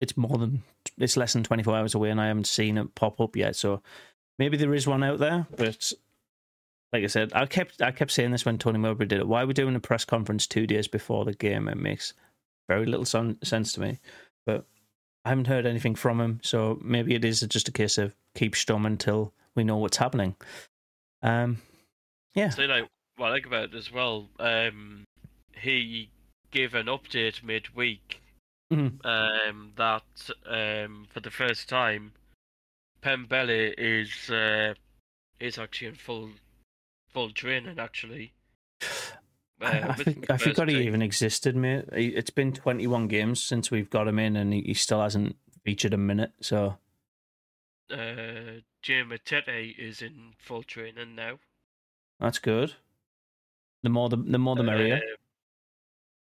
It's 0.00 0.16
more 0.16 0.38
than 0.38 0.62
it's 0.98 1.16
less 1.16 1.32
than 1.32 1.42
twenty 1.42 1.62
four 1.64 1.76
hours 1.76 1.94
away, 1.94 2.10
and 2.10 2.20
I 2.20 2.28
haven't 2.28 2.46
seen 2.46 2.78
it 2.78 2.94
pop 2.94 3.20
up 3.20 3.36
yet. 3.36 3.56
So 3.56 3.82
maybe 4.38 4.56
there 4.56 4.74
is 4.74 4.86
one 4.86 5.02
out 5.02 5.18
there, 5.18 5.46
but 5.56 5.92
like 6.92 7.04
I 7.04 7.08
said, 7.08 7.32
I 7.34 7.46
kept 7.46 7.82
I 7.82 7.90
kept 7.90 8.10
saying 8.10 8.30
this 8.30 8.44
when 8.44 8.58
Tony 8.58 8.78
Mowbray 8.78 9.06
did 9.06 9.20
it. 9.20 9.28
Why 9.28 9.42
are 9.42 9.46
we 9.46 9.54
doing 9.54 9.74
a 9.76 9.80
press 9.80 10.04
conference 10.04 10.46
two 10.46 10.66
days 10.66 10.88
before 10.88 11.24
the 11.24 11.34
game? 11.34 11.68
It 11.68 11.76
makes 11.76 12.14
very 12.68 12.86
little 12.86 13.04
son- 13.04 13.38
sense 13.42 13.72
to 13.74 13.80
me. 13.80 13.98
But 14.46 14.64
I 15.24 15.30
haven't 15.30 15.46
heard 15.48 15.66
anything 15.66 15.94
from 15.94 16.20
him, 16.20 16.40
so 16.42 16.78
maybe 16.82 17.14
it 17.14 17.24
is 17.24 17.40
just 17.40 17.68
a 17.68 17.72
case 17.72 17.98
of 17.98 18.14
keep 18.34 18.54
stum 18.54 18.86
until 18.86 19.34
we 19.54 19.64
know 19.64 19.76
what's 19.76 19.96
happening. 19.98 20.36
Um, 21.22 21.60
yeah. 22.34 22.50
So, 22.50 22.62
like, 22.62 22.88
what 23.16 23.28
I 23.28 23.30
like 23.32 23.46
about 23.46 23.64
it 23.64 23.74
as 23.74 23.92
well, 23.92 24.28
um, 24.38 25.04
he 25.52 26.08
gave 26.50 26.74
an 26.74 26.86
update 26.86 27.42
midweek 27.42 28.22
Mhm. 28.72 29.04
um, 29.04 29.72
that 29.76 30.30
um, 30.46 31.06
for 31.10 31.20
the 31.20 31.30
first 31.30 31.68
time, 31.68 32.12
Pembele 33.02 33.74
is 33.76 34.30
uh, 34.30 34.74
is 35.40 35.58
actually 35.58 35.88
in 35.88 35.94
full 35.94 36.30
full 37.12 37.30
training. 37.30 37.78
Actually, 37.78 38.32
I, 38.82 38.86
Uh, 39.60 39.68
I, 39.88 39.96
with 39.96 40.04
think, 40.04 40.30
I 40.30 40.36
forgot 40.36 40.68
he 40.68 40.82
even 40.86 41.02
existed, 41.02 41.56
mate. 41.56 41.84
It's 41.92 42.30
been 42.30 42.52
21 42.52 43.08
games 43.08 43.42
since 43.42 43.70
we've 43.70 43.90
got 43.90 44.06
him 44.06 44.18
in, 44.18 44.36
and 44.36 44.52
he, 44.52 44.62
he 44.62 44.74
still 44.74 45.00
hasn't 45.02 45.36
featured 45.64 45.92
a 45.94 45.98
minute. 45.98 46.32
So 46.40 46.78
uh, 47.90 48.60
Jim 48.82 49.10
Matete 49.10 49.76
is 49.78 50.00
in 50.02 50.34
full 50.38 50.62
training 50.62 51.14
now. 51.14 51.38
that's 52.20 52.38
good. 52.38 52.74
The 53.82 53.90
more 53.90 54.08
the 54.08 54.16
the 54.16 54.38
more 54.38 54.56
the 54.56 54.62
merrier. 54.64 55.00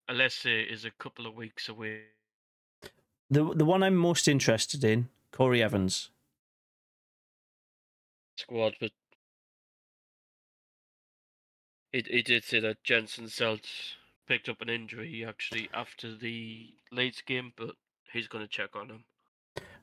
Uh, 0.10 0.14
Alese 0.14 0.70
is 0.72 0.84
a 0.86 0.92
couple 0.92 1.26
of 1.26 1.36
weeks 1.36 1.70
away. 1.70 2.02
The 3.30 3.54
the 3.54 3.66
one 3.66 3.84
I'm 3.84 3.96
most 3.96 4.28
interested 4.28 4.84
in, 4.84 5.10
Corry 5.32 5.62
Evans. 5.62 6.10
Squad, 8.38 8.76
but 8.80 8.92
he 11.94 12.04
he 12.10 12.22
did 12.22 12.44
say 12.44 12.60
that 12.60 12.84
Jenson 12.84 13.26
Seelt 13.30 13.66
picked 14.28 14.50
up 14.50 14.62
an 14.62 14.70
injury 14.70 15.24
actually 15.26 15.70
after 15.74 16.16
the 16.16 16.68
Leeds 16.92 17.22
game, 17.26 17.54
but 17.56 17.76
he's 18.12 18.28
going 18.28 18.44
to 18.44 18.50
check 18.50 18.76
on 18.76 18.90
him. 18.90 19.04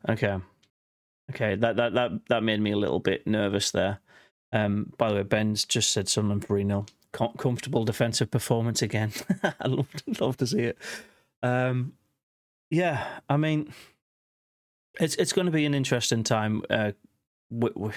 Okay, 0.08 0.38
okay. 1.30 1.54
That 1.54 1.76
that 1.76 1.94
that 1.94 2.10
that 2.28 2.42
made 2.42 2.60
me 2.60 2.72
a 2.72 2.76
little 2.76 3.00
bit 3.00 3.26
nervous 3.26 3.70
there. 3.70 4.00
Um, 4.52 4.92
by 4.98 5.08
the 5.08 5.14
way, 5.14 5.22
Ben's 5.22 5.64
just 5.64 5.92
said 5.92 6.08
something 6.08 6.40
for 6.40 6.54
Reno. 6.54 6.86
Com- 7.12 7.34
comfortable 7.38 7.84
defensive 7.84 8.30
performance 8.30 8.82
again. 8.82 9.12
I 9.42 9.68
love 9.68 9.88
love 10.20 10.36
to 10.38 10.46
see 10.46 10.60
it. 10.60 10.78
Um, 11.42 11.94
yeah, 12.70 13.06
I 13.28 13.36
mean, 13.36 13.72
it's 15.00 15.14
it's 15.16 15.32
going 15.32 15.46
to 15.46 15.52
be 15.52 15.66
an 15.66 15.74
interesting 15.74 16.24
time 16.24 16.62
uh, 16.70 16.92
with, 17.50 17.76
with 17.76 17.96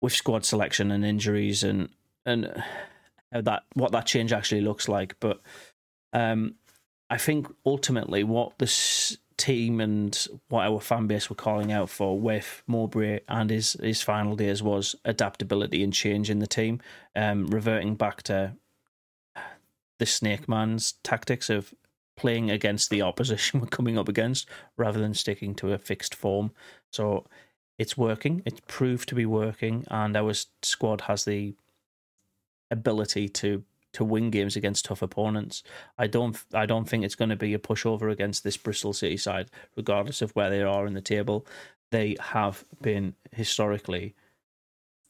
with 0.00 0.12
squad 0.12 0.44
selection 0.44 0.90
and 0.90 1.04
injuries 1.04 1.64
and 1.64 1.88
and 2.28 2.62
how 3.32 3.40
that 3.40 3.64
what 3.74 3.92
that 3.92 4.06
change 4.06 4.32
actually 4.32 4.60
looks 4.60 4.88
like. 4.88 5.16
But 5.20 5.40
um, 6.12 6.54
I 7.10 7.18
think 7.18 7.48
ultimately 7.64 8.24
what 8.24 8.58
this 8.58 9.16
team 9.36 9.80
and 9.80 10.26
what 10.48 10.66
our 10.66 10.80
fan 10.80 11.06
base 11.06 11.30
were 11.30 11.36
calling 11.36 11.72
out 11.72 11.88
for 11.88 12.18
with 12.18 12.62
Mowbray 12.66 13.20
and 13.28 13.50
his 13.50 13.74
his 13.80 14.02
final 14.02 14.36
days 14.36 14.62
was 14.62 14.94
adaptability 15.04 15.82
and 15.82 15.92
change 15.92 16.30
in 16.30 16.38
the 16.38 16.46
team, 16.46 16.80
um, 17.16 17.46
reverting 17.46 17.94
back 17.94 18.22
to 18.24 18.54
the 19.98 20.06
snake 20.06 20.48
man's 20.48 20.92
tactics 21.02 21.50
of 21.50 21.74
playing 22.16 22.50
against 22.50 22.90
the 22.90 23.02
opposition 23.02 23.60
we're 23.60 23.66
coming 23.66 23.96
up 23.96 24.08
against 24.08 24.48
rather 24.76 25.00
than 25.00 25.14
sticking 25.14 25.54
to 25.54 25.72
a 25.72 25.78
fixed 25.78 26.14
form. 26.14 26.50
So 26.92 27.24
it's 27.78 27.96
working. 27.96 28.42
It's 28.44 28.60
proved 28.66 29.08
to 29.08 29.14
be 29.14 29.26
working, 29.26 29.84
and 29.88 30.16
our 30.16 30.32
squad 30.62 31.02
has 31.02 31.24
the 31.24 31.54
ability 32.70 33.28
to 33.28 33.64
to 33.94 34.04
win 34.04 34.30
games 34.30 34.54
against 34.54 34.84
tough 34.84 35.02
opponents. 35.02 35.62
I 35.96 36.06
don't 36.06 36.36
I 36.52 36.66
don't 36.66 36.88
think 36.88 37.04
it's 37.04 37.14
going 37.14 37.30
to 37.30 37.36
be 37.36 37.54
a 37.54 37.58
pushover 37.58 38.12
against 38.12 38.44
this 38.44 38.56
Bristol 38.56 38.92
City 38.92 39.16
side, 39.16 39.50
regardless 39.76 40.22
of 40.22 40.30
where 40.32 40.50
they 40.50 40.62
are 40.62 40.86
in 40.86 40.94
the 40.94 41.00
table. 41.00 41.46
They 41.90 42.16
have 42.20 42.64
been 42.82 43.14
historically, 43.32 44.14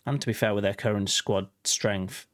and 0.06 0.20
to 0.20 0.26
be 0.26 0.32
fair 0.32 0.54
with 0.54 0.62
their 0.64 0.74
current 0.74 1.10
squad 1.10 1.48
strength, 1.64 2.28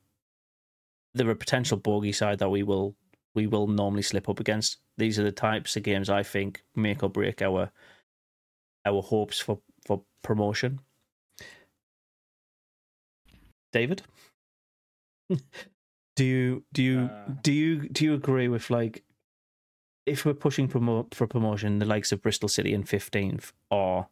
they're 1.15 1.31
a 1.31 1.37
potential 1.37 1.79
bogey 1.79 2.13
side 2.13 2.39
that 2.41 2.51
we 2.51 2.63
will 2.63 2.95
we 3.35 3.47
will 3.47 3.67
normally 3.67 4.03
slip 4.03 4.29
up 4.29 4.41
against. 4.41 4.79
These 4.97 5.19
are 5.19 5.25
the 5.25 5.33
types 5.33 5.77
of 5.77 5.83
games 5.83 6.09
I 6.11 6.23
think 6.23 6.63
make 6.77 7.03
or 7.03 7.09
break 7.09 7.43
our 7.43 7.71
our 8.87 9.03
hopes 9.03 9.41
for, 9.41 9.61
for 9.87 10.03
promotion. 10.23 10.81
David? 13.73 14.03
do 16.17 16.25
you 16.25 16.65
do 16.73 16.83
you 16.83 17.01
Uh. 17.13 17.31
do 17.43 17.53
you 17.53 17.89
do 17.89 18.05
you 18.05 18.15
agree 18.15 18.49
with 18.49 18.71
like 18.71 19.03
if 20.07 20.25
we're 20.27 20.35
pushing 20.35 20.69
promo- 20.69 21.13
for 21.15 21.27
promotion, 21.27 21.79
the 21.79 21.87
likes 21.87 22.13
of 22.13 22.21
Bristol 22.23 22.49
City 22.49 22.75
in 22.75 22.85
fifteenth 22.85 23.53
are 23.71 24.09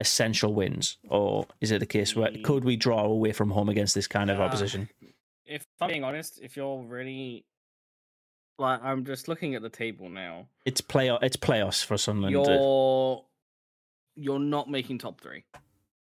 essential 0.00 0.52
wins, 0.54 0.98
or 1.08 1.46
is 1.60 1.70
it 1.70 1.82
a 1.82 1.86
case 1.86 2.14
where 2.16 2.30
could 2.44 2.64
we 2.64 2.76
draw 2.76 3.04
away 3.04 3.32
from 3.32 3.50
home 3.50 3.68
against 3.68 3.94
this 3.94 4.06
kind 4.06 4.30
of 4.30 4.38
Uh, 4.40 4.44
opposition? 4.44 4.88
If 5.44 5.66
I'm 5.80 5.88
being 5.88 6.04
honest, 6.04 6.40
if 6.40 6.56
you're 6.56 6.82
really 6.84 7.44
like, 8.58 8.80
I'm 8.82 9.04
just 9.04 9.26
looking 9.28 9.54
at 9.54 9.62
the 9.62 9.68
table 9.68 10.08
now. 10.08 10.48
It's 10.64 10.80
play 10.80 11.08
it's 11.20 11.36
playoffs 11.36 11.84
for 11.84 11.96
Sunderland. 11.98 12.36
uh, 12.36 12.50
You're 12.52 13.24
you're 14.14 14.38
not 14.38 14.70
making 14.70 14.98
top 14.98 15.20
three. 15.20 15.44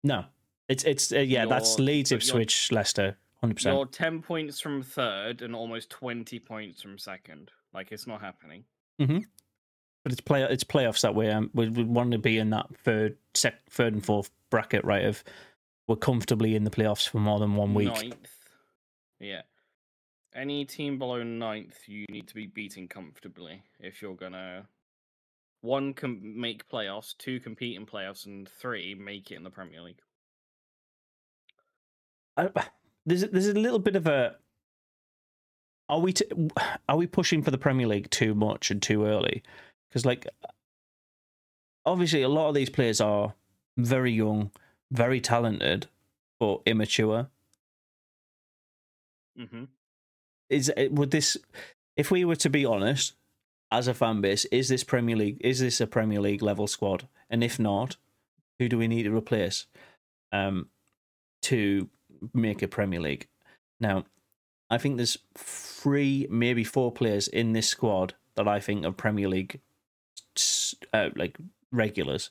No, 0.03 0.25
it's 0.69 0.83
it's 0.85 1.13
uh, 1.13 1.19
yeah. 1.21 1.47
That's 1.47 1.79
You're- 1.79 1.93
Leeds, 1.93 2.13
Ipswich, 2.13 2.73
Leicester, 2.73 3.19
hundred 3.41 3.65
You're 3.65 3.87
ten 3.87 4.23
points 4.23 4.61
from 4.61 4.83
third 4.83 5.43
and 5.43 5.55
almost 5.55 5.91
twenty 5.91 6.39
points 6.39 6.83
from 6.83 6.99
second. 6.99 7.51
Like 7.73 7.93
it's 7.93 8.07
not 8.07 8.21
happening. 8.21 8.65
But 10.05 10.13
it's 10.13 10.21
play 10.21 10.43
it's 10.43 10.65
playoffs 10.65 11.03
that 11.03 11.15
way. 11.15 11.31
Um, 11.31 11.51
we 11.55 11.69
we 11.69 11.85
want 11.85 12.13
to 12.13 12.19
be 12.19 12.39
in 12.39 12.51
that 12.51 12.67
third, 12.85 13.17
sec, 13.35 13.55
third 13.71 13.95
and 13.95 14.05
fourth 14.05 14.31
bracket, 14.51 14.85
right? 14.85 15.05
Of 15.05 15.23
we're 15.87 15.97
comfortably 15.97 16.55
in 16.55 16.65
the 16.65 16.71
playoffs 16.71 17.09
for 17.09 17.19
more 17.19 17.39
than 17.39 17.55
one 17.55 17.75
week. 17.75 17.89
Ninth. 17.89 18.29
Yeah. 19.19 19.43
Any 20.35 20.65
team 20.65 20.99
below 20.99 21.23
ninth, 21.23 21.77
you 21.87 22.07
need 22.09 22.29
to 22.29 22.35
be 22.35 22.47
beating 22.47 22.89
comfortably 22.89 23.63
if 23.81 24.01
you're 24.01 24.15
gonna 24.15 24.67
one 25.61 25.93
can 25.93 26.41
make 26.41 26.69
playoffs, 26.69 27.17
two 27.19 27.41
compete 27.41 27.77
in 27.77 27.85
playoffs, 27.85 28.27
and 28.27 28.49
three 28.49 28.95
make 28.95 29.31
it 29.31 29.37
in 29.37 29.45
the 29.45 29.51
Premier 29.51 29.83
League. 29.83 30.01
I, 32.37 32.49
there's 33.07 33.23
there's 33.23 33.49
a 33.49 33.55
little 33.55 33.79
bit 33.79 33.97
of 33.97 34.07
a. 34.07 34.37
Are 35.89 36.01
we 36.01 36.13
t- 36.13 36.27
are 36.89 36.97
we 36.97 37.07
pushing 37.07 37.43
for 37.43 37.51
the 37.51 37.59
Premier 37.59 37.87
League 37.87 38.11
too 38.11 38.35
much 38.35 38.71
and 38.71 38.81
too 38.81 39.05
early? 39.05 39.43
Because 39.89 40.07
like, 40.07 40.27
obviously, 41.85 42.23
a 42.23 42.29
lot 42.29 42.49
of 42.49 42.55
these 42.55 42.71
players 42.71 43.01
are 43.01 43.35
very 43.77 44.13
young, 44.13 44.51
very 44.93 45.21
talented, 45.21 45.89
but 46.39 46.61
immature. 46.67 47.29
Mm-hmm. 49.39 49.65
Is 50.49 50.73
would 50.91 51.11
this, 51.11 51.37
if 51.97 52.11
we 52.11 52.25
were 52.25 52.37
to 52.37 52.51
be 52.51 52.65
honest, 52.65 53.15
as 53.71 53.89
a 53.89 53.95
fan 53.95 54.21
base, 54.21 54.45
is 54.47 54.69
this 54.69 54.85
Premier 54.85 55.17
League? 55.17 55.39
Is 55.41 55.61
this 55.61 55.81
a 55.81 55.87
Premier 55.87 56.21
League 56.21 56.43
level 56.43 56.67
squad? 56.67 57.09
And 57.29 57.43
if 57.45 57.59
not, 57.59 57.97
who 58.59 58.69
do 58.69 58.79
we 58.79 58.89
need 58.89 59.05
to 59.05 59.17
replace 59.17 59.67
um, 60.33 60.69
to 61.43 61.89
make 62.35 62.63
a 62.63 62.69
Premier 62.69 63.01
League? 63.01 63.29
Now, 63.81 64.05
I 64.71 64.79
think 64.79 64.97
there's 64.97 65.19
three, 65.37 66.27
maybe 66.31 66.65
four 66.65 66.93
players 66.93 67.29
in 67.29 67.53
this 67.53 67.69
squad 67.69 68.15
that 68.37 68.47
I 68.47 68.61
think 68.61 68.85
are 68.85 68.93
Premier 68.93 69.29
League 69.29 69.61
uh, 70.93 71.11
like 71.17 71.37
regulars. 71.73 72.31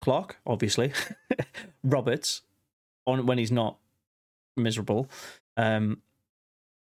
Clarke, 0.00 0.36
obviously, 0.46 0.92
Roberts, 1.84 2.42
on 3.06 3.26
when 3.26 3.38
he's 3.38 3.52
not 3.52 3.76
miserable. 4.56 5.08
Um, 5.56 6.00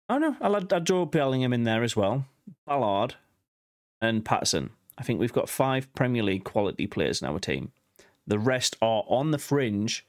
oh 0.08 0.18
know. 0.18 0.38
I'll 0.42 0.56
add, 0.56 0.72
add 0.72 0.86
Jobe 0.86 1.12
Bellingham 1.12 1.54
in 1.54 1.64
there 1.64 1.84
as 1.84 1.96
well. 1.96 2.26
Ballard 2.66 3.16
and 4.02 4.24
Patterson. 4.24 4.72
I 4.98 5.04
think 5.04 5.20
we've 5.20 5.34
got 5.34 5.50
five 5.50 5.94
Premier 5.94 6.24
League 6.24 6.44
quality 6.44 6.88
players 6.88 7.22
in 7.22 7.28
our 7.28 7.40
team 7.40 7.72
The 8.28 8.40
rest 8.40 8.76
are 8.82 9.04
on 9.08 9.32
the 9.32 9.38
fringe. 9.38 10.06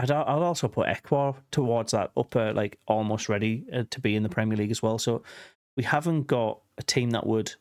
I'd, 0.00 0.10
I'd 0.10 0.42
also 0.42 0.68
put 0.68 0.88
Ecuador 0.88 1.36
towards 1.50 1.92
that 1.92 2.10
upper, 2.16 2.52
like 2.52 2.78
almost 2.86 3.28
ready 3.28 3.64
uh, 3.72 3.84
to 3.90 4.00
be 4.00 4.16
in 4.16 4.22
the 4.22 4.28
Premier 4.28 4.56
League 4.56 4.70
as 4.70 4.82
well. 4.82 4.98
So 4.98 5.22
we 5.76 5.82
haven't 5.82 6.26
got 6.26 6.60
a 6.78 6.82
team 6.82 7.10
that 7.10 7.26
would 7.26 7.52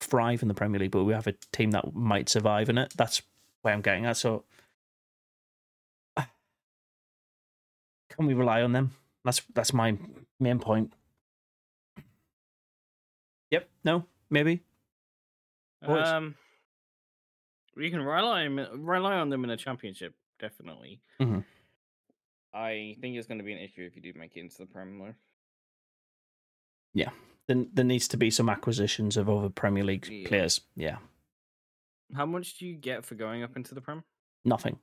thrive 0.00 0.42
in 0.42 0.48
the 0.48 0.54
Premier 0.54 0.80
League, 0.80 0.92
but 0.92 1.04
we 1.04 1.12
have 1.12 1.26
a 1.26 1.34
team 1.52 1.72
that 1.72 1.94
might 1.94 2.28
survive 2.28 2.68
in 2.68 2.78
it. 2.78 2.94
That's 2.96 3.22
where 3.62 3.74
I'm 3.74 3.82
getting 3.82 4.06
at. 4.06 4.16
So 4.16 4.44
can 6.16 6.26
we 8.26 8.34
rely 8.34 8.62
on 8.62 8.72
them? 8.72 8.92
That's 9.24 9.42
that's 9.54 9.72
my 9.72 9.96
main 10.40 10.58
point. 10.58 10.92
Yep. 13.50 13.68
No. 13.84 14.04
Maybe. 14.30 14.62
Boys. 15.86 16.06
Um, 16.06 16.34
you 17.76 17.90
can 17.90 18.02
rely 18.02 18.46
on 18.46 18.84
rely 18.84 19.14
on 19.14 19.30
them 19.30 19.44
in 19.44 19.50
a 19.50 19.56
championship, 19.56 20.14
definitely. 20.40 21.00
Mhm. 21.20 21.44
I 22.58 22.96
think 23.00 23.16
it's 23.16 23.26
going 23.28 23.38
to 23.38 23.44
be 23.44 23.52
an 23.52 23.58
issue 23.60 23.82
if 23.82 23.94
you 23.94 24.02
do 24.02 24.18
make 24.18 24.36
it 24.36 24.40
into 24.40 24.58
the 24.58 24.66
Premier. 24.66 25.06
League. 25.06 25.14
Yeah, 26.92 27.10
then 27.46 27.68
there 27.72 27.84
needs 27.84 28.08
to 28.08 28.16
be 28.16 28.30
some 28.30 28.48
acquisitions 28.48 29.16
of 29.16 29.28
other 29.30 29.48
Premier 29.48 29.84
League 29.84 30.08
Yeah. 30.08 30.26
players. 30.28 30.60
Yeah. 30.74 30.98
How 32.14 32.26
much 32.26 32.58
do 32.58 32.66
you 32.66 32.74
get 32.74 33.04
for 33.04 33.14
going 33.14 33.42
up 33.42 33.56
into 33.56 33.74
the 33.74 33.80
Prem? 33.80 34.02
Nothing. 34.44 34.78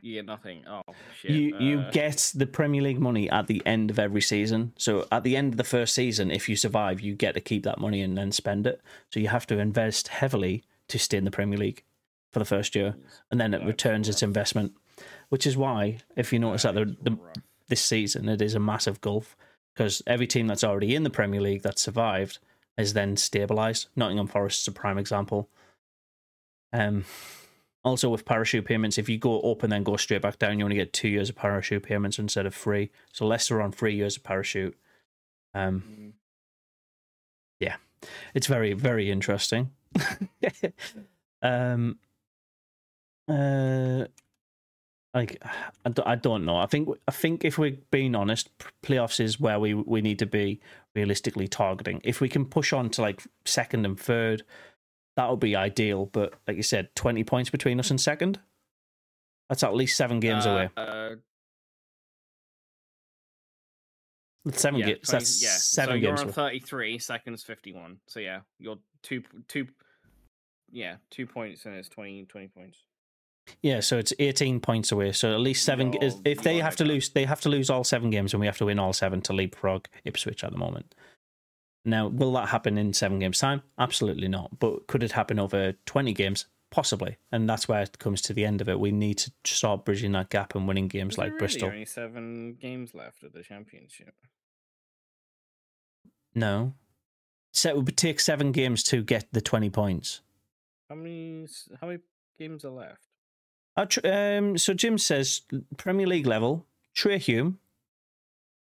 You 0.00 0.14
get 0.14 0.26
nothing. 0.26 0.64
Oh 0.68 0.82
shit! 1.20 1.30
You 1.32 1.58
you 1.58 1.78
uh, 1.80 1.90
get 1.90 2.32
the 2.34 2.46
Premier 2.46 2.82
League 2.82 3.00
money 3.00 3.28
at 3.30 3.46
the 3.48 3.62
end 3.66 3.90
of 3.90 3.98
every 3.98 4.20
season. 4.20 4.72
So 4.76 5.08
at 5.10 5.24
the 5.24 5.36
end 5.36 5.54
of 5.54 5.56
the 5.56 5.64
first 5.64 5.94
season, 5.94 6.30
if 6.30 6.48
you 6.48 6.54
survive, 6.54 7.00
you 7.00 7.14
get 7.16 7.34
to 7.34 7.40
keep 7.40 7.64
that 7.64 7.78
money 7.80 8.02
and 8.02 8.16
then 8.16 8.30
spend 8.30 8.66
it. 8.66 8.80
So 9.10 9.18
you 9.18 9.28
have 9.28 9.46
to 9.48 9.58
invest 9.58 10.08
heavily 10.08 10.62
to 10.88 10.98
stay 11.00 11.16
in 11.18 11.24
the 11.24 11.32
Premier 11.32 11.58
League 11.58 11.82
for 12.32 12.38
the 12.38 12.44
first 12.44 12.76
year, 12.76 12.94
and 13.30 13.40
then 13.40 13.54
it 13.54 13.64
returns 13.64 14.08
its 14.08 14.22
investment. 14.22 14.72
Which 15.30 15.46
is 15.46 15.56
why, 15.56 15.98
if 16.16 16.32
you 16.32 16.38
notice 16.38 16.62
that 16.62 16.74
the, 16.74 16.96
the 17.02 17.18
this 17.68 17.82
season, 17.82 18.28
it 18.28 18.40
is 18.40 18.54
a 18.54 18.60
massive 18.60 19.00
gulf 19.00 19.36
because 19.74 20.02
every 20.06 20.26
team 20.26 20.46
that's 20.46 20.64
already 20.64 20.94
in 20.94 21.02
the 21.02 21.10
Premier 21.10 21.40
League 21.40 21.62
that 21.62 21.78
survived 21.78 22.38
is 22.78 22.94
then 22.94 23.16
stabilised. 23.16 23.86
Nottingham 23.94 24.26
Forest 24.26 24.62
is 24.62 24.68
a 24.68 24.72
prime 24.72 24.98
example. 24.98 25.48
Um, 26.72 27.04
also 27.84 28.08
with 28.08 28.24
parachute 28.24 28.64
payments, 28.64 28.98
if 28.98 29.08
you 29.08 29.18
go 29.18 29.40
up 29.40 29.62
and 29.62 29.72
then 29.72 29.82
go 29.82 29.96
straight 29.96 30.22
back 30.22 30.38
down, 30.38 30.58
you 30.58 30.64
only 30.64 30.76
get 30.76 30.92
two 30.92 31.08
years 31.08 31.28
of 31.28 31.36
parachute 31.36 31.82
payments 31.82 32.18
instead 32.18 32.46
of 32.46 32.54
three. 32.54 32.90
So 33.12 33.26
Leicester 33.26 33.60
on 33.60 33.72
three 33.72 33.94
years 33.94 34.16
of 34.16 34.24
parachute. 34.24 34.76
Um, 35.54 35.82
Mm. 35.82 36.12
it's 38.34 38.46
very 38.46 38.72
very 38.74 39.10
interesting. 39.10 39.70
um, 41.42 41.98
uh, 43.28 44.04
like 45.14 45.42
I 45.84 45.88
don't, 45.90 46.06
I 46.08 46.14
don't 46.16 46.44
know. 46.44 46.56
I 46.56 46.66
think 46.66 46.88
I 47.06 47.10
think 47.12 47.44
if 47.44 47.58
we're 47.58 47.76
being 47.90 48.14
honest, 48.14 48.50
playoffs 48.82 49.20
is 49.20 49.40
where 49.40 49.58
we 49.58 49.74
we 49.74 50.00
need 50.00 50.18
to 50.20 50.26
be 50.26 50.60
realistically 50.94 51.48
targeting. 51.48 52.00
If 52.04 52.20
we 52.20 52.28
can 52.28 52.44
push 52.44 52.72
on 52.72 52.90
to 52.90 53.02
like 53.02 53.22
second 53.44 53.84
and 53.86 53.98
third, 53.98 54.44
that 55.16 55.28
would 55.30 55.40
be 55.40 55.56
ideal. 55.56 56.06
But 56.06 56.34
like 56.46 56.56
you 56.56 56.62
said, 56.62 56.94
twenty 56.94 57.24
points 57.24 57.50
between 57.50 57.80
us 57.80 57.90
and 57.90 58.00
second. 58.00 58.38
That's 59.48 59.62
at 59.62 59.74
least 59.74 59.96
seven 59.96 60.20
games 60.20 60.44
Uh, 60.46 60.50
away. 60.50 60.68
Uh, 60.76 61.14
seven 64.52 64.80
yeah, 64.80 64.86
games. 64.86 65.00
20 65.08 65.12
That's 65.18 65.42
yeah. 65.42 65.48
seven 65.50 65.92
so 65.92 65.94
you're 65.96 66.10
games. 66.10 66.20
on 66.20 66.26
away. 66.26 66.32
33 66.60 66.98
seconds 66.98 67.42
51 67.42 67.98
so 68.06 68.20
yeah 68.20 68.40
you're 68.58 68.78
two 69.02 69.22
two 69.46 69.66
yeah 70.70 70.96
two 71.10 71.26
points 71.26 71.66
and 71.66 71.74
it's 71.74 71.88
20 71.88 72.24
20 72.24 72.48
points 72.48 72.78
Yeah, 73.62 73.80
so 73.80 73.98
it's 73.98 74.12
18 74.18 74.60
points 74.60 74.92
away. 74.92 75.12
So 75.12 75.32
at 75.34 75.40
least 75.40 75.64
seven. 75.64 75.94
If 76.24 76.42
they 76.42 76.58
have 76.58 76.76
to 76.76 76.84
lose, 76.84 77.08
they 77.10 77.24
have 77.24 77.40
to 77.42 77.48
lose 77.48 77.70
all 77.70 77.84
seven 77.84 78.10
games, 78.10 78.32
and 78.32 78.40
we 78.40 78.46
have 78.46 78.58
to 78.58 78.66
win 78.66 78.78
all 78.78 78.92
seven 78.92 79.20
to 79.22 79.32
leapfrog 79.32 79.86
Ipswich 80.04 80.44
at 80.44 80.52
the 80.52 80.58
moment. 80.58 80.94
Now, 81.84 82.08
will 82.08 82.32
that 82.34 82.48
happen 82.48 82.76
in 82.76 82.92
seven 82.92 83.18
games' 83.18 83.38
time? 83.38 83.62
Absolutely 83.78 84.28
not. 84.28 84.58
But 84.58 84.86
could 84.88 85.02
it 85.02 85.12
happen 85.12 85.38
over 85.38 85.72
20 85.86 86.12
games? 86.12 86.46
Possibly. 86.70 87.16
And 87.32 87.48
that's 87.48 87.66
where 87.66 87.80
it 87.80 87.98
comes 87.98 88.20
to 88.22 88.34
the 88.34 88.44
end 88.44 88.60
of 88.60 88.68
it. 88.68 88.78
We 88.78 88.92
need 88.92 89.16
to 89.18 89.32
start 89.44 89.86
bridging 89.86 90.12
that 90.12 90.28
gap 90.28 90.54
and 90.54 90.68
winning 90.68 90.88
games 90.88 91.14
Is 91.14 91.16
there 91.16 91.24
like 91.26 91.32
really 91.32 91.38
Bristol. 91.38 91.68
only 91.70 91.84
seven 91.86 92.54
games 92.60 92.94
left 92.94 93.22
of 93.22 93.32
the 93.32 93.42
championship 93.42 94.14
No. 96.34 96.74
So 97.52 97.70
it 97.70 97.76
would 97.76 97.96
take 97.96 98.20
seven 98.20 98.52
games 98.52 98.82
to 98.84 99.02
get 99.02 99.32
the 99.32 99.40
20 99.40 99.70
points. 99.70 100.20
how 100.90 100.94
many 100.96 101.46
how 101.80 101.86
many 101.86 102.00
games 102.38 102.64
are 102.66 102.70
left 102.70 103.07
Um, 104.04 104.58
so 104.58 104.74
Jim 104.74 104.98
says 104.98 105.42
Premier 105.76 106.06
League 106.06 106.26
level, 106.26 106.66
Trai 106.96 107.18
Hume. 107.18 107.58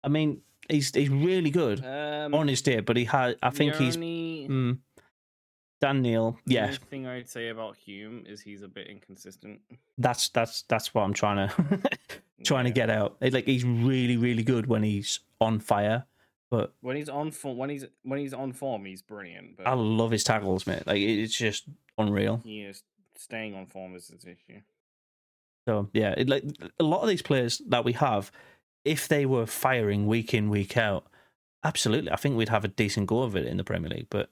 I 0.03 0.07
mean, 0.09 0.41
he's 0.69 0.93
he's 0.95 1.09
really 1.09 1.49
good 1.51 1.83
um 1.85 2.33
on 2.33 2.47
his 2.47 2.61
day, 2.61 2.79
but 2.79 2.97
he 2.97 3.05
had. 3.05 3.37
I 3.43 3.49
think 3.49 3.75
he's 3.75 3.95
only, 3.97 4.47
Mm. 4.49 4.79
Dan 5.81 6.01
Neil, 6.03 6.37
the 6.45 6.53
yeah, 6.53 6.65
only 6.65 6.77
thing 6.77 7.07
i'd 7.07 7.27
say 7.27 7.49
about 7.49 7.75
hume 7.75 8.23
is 8.27 8.39
he's 8.39 8.61
a 8.61 8.67
bit 8.67 8.85
inconsistent 8.85 9.59
that's 9.97 10.29
that's 10.29 10.61
that's 10.69 10.93
what 10.93 11.01
I'm 11.01 11.13
trying 11.13 11.49
to 11.49 11.79
trying 12.43 12.65
to 12.65 12.71
get 12.71 12.91
out. 12.91 13.17
Like 13.19 13.47
he's 13.47 13.65
really 13.65 14.15
really 14.15 14.43
good 14.43 14.67
when 14.67 14.83
he's 14.83 15.21
on 15.39 15.59
fire, 15.59 16.05
but 16.51 16.75
when 16.81 16.97
he's 16.97 17.09
on 17.09 17.31
form 17.31 17.57
when 17.57 17.71
he's 17.71 17.85
when 18.03 18.19
he's 18.19 18.33
on 18.33 18.53
form 18.53 18.85
he's 18.85 19.01
brilliant 19.01 19.57
but 19.57 19.65
I 19.65 19.73
love 19.73 20.11
his 20.11 20.23
tackles, 20.23 20.67
mate. 20.67 20.85
Like 20.85 20.99
it's 21.01 21.35
just 21.35 21.63
unreal. 21.97 22.41
he 22.43 22.61
is 22.61 22.83
staying 23.17 23.55
on 23.55 23.65
form 23.65 23.95
is 23.95 24.07
his 24.09 24.23
issue 24.23 24.61
So 25.67 25.89
yeah, 25.93 26.13
it, 26.17 26.29
like 26.29 26.43
a 26.79 26.83
lot 26.83 27.01
of 27.01 27.09
these 27.09 27.21
players 27.21 27.61
that 27.67 27.85
we 27.85 27.93
have, 27.93 28.31
if 28.83 29.07
they 29.07 29.25
were 29.25 29.45
firing 29.45 30.07
week 30.07 30.33
in 30.33 30.49
week 30.49 30.75
out, 30.75 31.05
absolutely, 31.63 32.11
I 32.11 32.15
think 32.15 32.35
we'd 32.35 32.49
have 32.49 32.65
a 32.65 32.69
decent 32.69 33.07
go 33.07 33.21
of 33.21 33.35
it 33.35 33.45
in 33.45 33.57
the 33.57 33.63
Premier 33.63 33.89
League. 33.89 34.07
But 34.09 34.29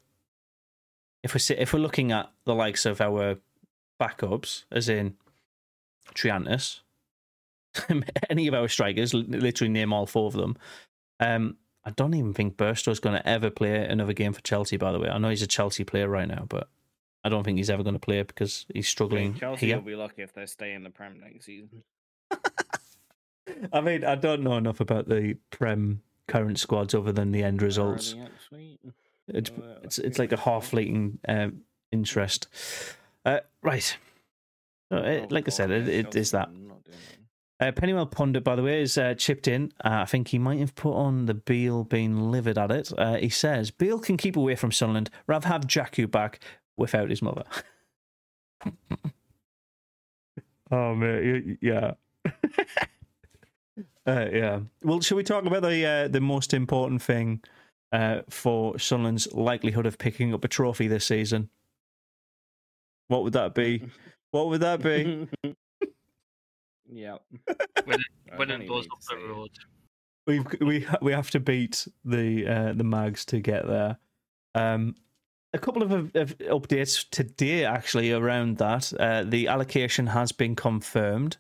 if 1.24 1.34
we're 1.34 1.56
if 1.58 1.74
we're 1.74 1.80
looking 1.80 2.12
at 2.12 2.32
the 2.46 2.56
likes 2.56 2.86
of 2.86 3.02
our 3.02 3.38
backups, 4.02 4.64
as 4.72 4.90
in 4.90 5.16
Triantis, 6.16 6.80
any 8.30 8.48
of 8.48 8.54
our 8.54 8.68
strikers, 8.68 9.14
literally 9.14 9.72
name 9.72 9.94
all 9.94 10.06
four 10.06 10.28
of 10.28 10.34
them. 10.34 10.58
Um, 11.20 11.58
I 11.86 11.92
don't 11.92 12.14
even 12.14 12.34
think 12.34 12.58
Burstow's 12.58 13.00
going 13.00 13.16
to 13.16 13.28
ever 13.28 13.50
play 13.50 13.86
another 13.86 14.14
game 14.14 14.34
for 14.34 14.42
Chelsea. 14.42 14.78
By 14.78 14.92
the 14.92 15.00
way, 15.00 15.10
I 15.10 15.18
know 15.18 15.30
he's 15.30 15.42
a 15.42 15.48
Chelsea 15.48 15.84
player 15.84 16.08
right 16.08 16.28
now, 16.28 16.46
but 16.48 16.70
I 17.30 17.36
don't 17.36 17.44
think 17.44 17.58
he's 17.58 17.70
ever 17.70 17.84
going 17.84 17.94
to 17.96 18.00
play 18.00 18.22
because 18.24 18.66
he's 18.74 18.88
struggling 18.88 19.36
chelsea 19.36 19.68
here. 19.68 19.78
will 19.78 19.84
be 19.84 19.96
lucky 19.96 20.22
if 20.22 20.34
they 20.34 20.46
stay 20.46 20.74
in 20.74 20.84
the 20.84 20.90
prem 20.90 21.20
next 21.20 21.46
season 21.46 21.84
I 23.74 23.82
mean, 23.82 24.04
I 24.04 24.16
don't 24.16 24.44
know 24.44 24.58
enough 24.58 24.80
about 24.80 25.08
the 25.10 25.36
Prem 25.50 26.02
current 26.28 26.60
squads 26.60 26.94
other 26.94 27.12
than 27.12 27.32
the 27.32 27.44
end 27.44 27.62
results. 27.62 28.16
It's 29.28 29.50
Uh, 29.50 29.80
it's, 29.84 30.00
it's 30.00 30.20
like 30.20 30.32
a 30.32 30.38
half 30.38 30.68
fleeting 30.68 31.20
um, 31.28 31.62
interest. 31.92 32.48
Uh, 33.26 33.40
right. 33.62 33.98
So, 34.92 34.98
uh, 34.98 35.02
Oh, 35.02 35.28
like 35.30 35.48
I 35.48 35.52
said, 35.52 35.72
it, 35.72 35.88
yeah, 35.88 35.94
it 35.94 36.04
Chelsea 36.04 36.20
is 36.20 36.32
that. 36.32 36.48
are 36.48 36.52
not 36.52 36.84
doing 36.84 36.98
it. 36.98 37.20
Uh, 37.60 37.72
Pennywell 37.74 38.06
Pundit, 38.06 38.44
by 38.44 38.56
the 38.56 38.64
way, 38.64 38.82
is 38.82 38.98
uh, 38.98 39.14
chipped 39.16 39.48
in. 39.48 39.72
Uh, 39.84 40.00
I 40.02 40.06
think 40.06 40.30
he 40.30 40.40
might 40.40 40.60
have 40.60 40.76
put 40.76 40.94
on 40.94 41.26
the 41.26 41.34
Beale 41.34 41.84
being 41.84 42.32
livid 42.32 42.58
at 42.58 42.72
it. 42.72 42.92
Uh, 42.98 43.16
he 43.16 43.30
says 43.30 43.70
Beale 43.70 44.00
can 44.00 44.18
keep 44.18 44.38
away 44.38 44.56
from 44.56 44.72
Sunderland, 44.72 45.10
rather 45.28 45.48
have 45.48 45.68
Jaku 45.68 46.10
back 46.10 46.40
without 46.80 47.10
his 47.10 47.22
mother. 47.22 47.44
oh 50.72 50.96
man, 50.96 51.58
yeah. 51.62 51.92
uh, 54.08 54.26
yeah. 54.32 54.60
Well, 54.84 55.02
shall 55.02 55.18
we 55.18 55.24
talk 55.24 55.46
about 55.46 55.62
the 55.62 55.86
uh, 55.86 56.08
the 56.08 56.22
most 56.22 56.54
important 56.54 57.02
thing 57.02 57.42
uh, 57.92 58.22
for 58.30 58.80
Sunderland's 58.80 59.32
likelihood 59.34 59.86
of 59.86 59.98
picking 59.98 60.34
up 60.34 60.44
a 60.44 60.48
trophy 60.48 60.88
this 60.88 61.06
season? 61.06 61.50
What 63.08 63.24
would 63.24 63.34
that 63.34 63.54
be? 63.54 63.84
What 64.32 64.50
would 64.50 64.62
that 64.62 64.84
be? 64.84 65.28
yeah. 66.88 67.18
Winning- 67.88 68.04
I 68.32 68.38
don't 68.38 68.38
Winning 68.38 68.62
even 68.62 68.68
those 68.68 68.86
up 68.86 69.00
the 69.10 69.28
road. 69.28 69.50
We've 70.28 70.46
we 70.62 70.86
we 71.02 71.12
have 71.14 71.32
to 71.32 71.40
beat 71.40 71.88
the 72.06 72.46
uh, 72.46 72.74
the 72.74 72.84
Mags 72.84 73.26
to 73.26 73.40
get 73.40 73.66
there. 73.66 73.98
Um, 74.54 74.94
a 75.54 75.58
couple 75.58 75.82
of, 75.84 75.92
of, 75.92 76.38
updates 76.38 77.06
today, 77.10 77.66
actually, 77.66 78.12
around 78.12 78.58
that. 78.58 78.94
Uh, 79.00 79.24
the 79.24 79.48
allocation 79.48 80.08
has 80.08 80.32
been 80.32 80.56
confirmed 80.56 81.38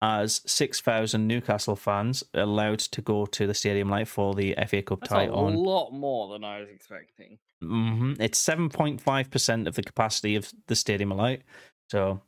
as 0.00 0.40
6,000 0.46 1.26
Newcastle 1.26 1.76
fans 1.76 2.24
allowed 2.34 2.80
to 2.80 3.00
go 3.00 3.24
to 3.26 3.46
the 3.46 3.54
Stadium 3.54 3.88
Light 3.88 4.08
for 4.08 4.34
the 4.34 4.54
FA 4.66 4.82
Cup 4.82 5.04
tie 5.04 5.28
on. 5.28 5.54
a 5.54 5.58
lot 5.58 5.92
more 5.92 6.32
than 6.32 6.42
I 6.42 6.60
was 6.60 6.68
expecting. 6.68 7.38
Mm-hmm. 7.62 8.14
It's 8.20 8.44
7.5% 8.44 9.66
of 9.66 9.74
the 9.76 9.82
capacity 9.82 10.34
of 10.34 10.52
the 10.66 10.74
Stadium 10.74 11.10
Light. 11.10 11.42
So 11.90 12.20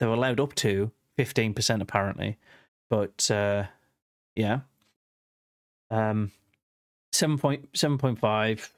they're 0.00 0.08
allowed 0.08 0.40
up 0.40 0.54
to 0.56 0.90
15%, 1.18 1.80
apparently. 1.80 2.38
But 2.90 3.30
uh, 3.30 3.64
yeah. 4.34 4.60
Um, 5.90 6.32
7.7.5 7.14 8.70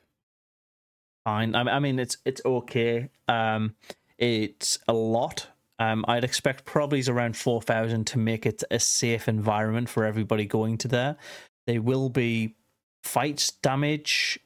Fine. 1.30 1.54
I, 1.54 1.60
I 1.60 1.78
mean, 1.78 2.00
it's 2.00 2.16
it's 2.24 2.42
okay. 2.44 3.08
Um, 3.28 3.76
it's 4.18 4.80
a 4.88 4.92
lot. 4.92 5.46
Um, 5.78 6.04
I'd 6.08 6.24
expect 6.24 6.64
probably 6.64 7.02
around 7.08 7.36
4,000 7.36 8.06
to 8.08 8.18
make 8.18 8.44
it 8.44 8.62
a 8.70 8.78
safe 8.78 9.28
environment 9.28 9.88
for 9.88 10.04
everybody 10.04 10.44
going 10.44 10.76
to 10.78 10.88
there. 10.88 11.16
There 11.66 11.80
will 11.80 12.10
be 12.10 12.56
fights, 13.02 13.52
damage, 13.52 14.38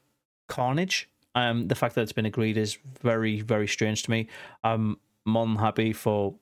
carnage. 0.47 1.09
Um, 1.35 1.67
the 1.67 1.75
fact 1.75 1.97
that 1.97 2.03
it's 2.03 2.13
been 2.13 2.27
agreed 2.27 2.57
is 2.57 2.79
very, 3.03 3.41
very 3.41 3.67
strange 3.67 4.05
to 4.05 4.11
me. 4.13 4.29
I'm 4.63 4.99
more 5.25 5.47
than 5.47 5.57
happy 5.57 5.93
for 5.93 6.35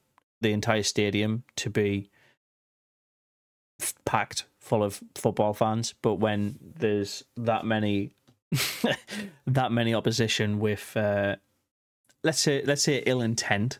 the 0.42 0.52
entire 0.52 0.82
stadium 0.82 1.44
to 1.56 1.70
be 1.70 2.10
packed 4.04 4.44
full 4.58 4.82
of 4.82 5.02
football 5.14 5.54
fans, 5.54 5.94
but 6.02 6.16
when 6.16 6.58
there's 6.60 7.24
that 7.36 7.64
many, 7.64 8.12
that 9.46 9.72
many 9.72 9.94
opposition 9.94 10.58
with, 10.58 10.96
uh, 10.96 11.36
let's 12.22 12.40
say, 12.40 12.62
let's 12.64 12.82
say 12.82 13.02
ill 13.06 13.20
intent, 13.20 13.78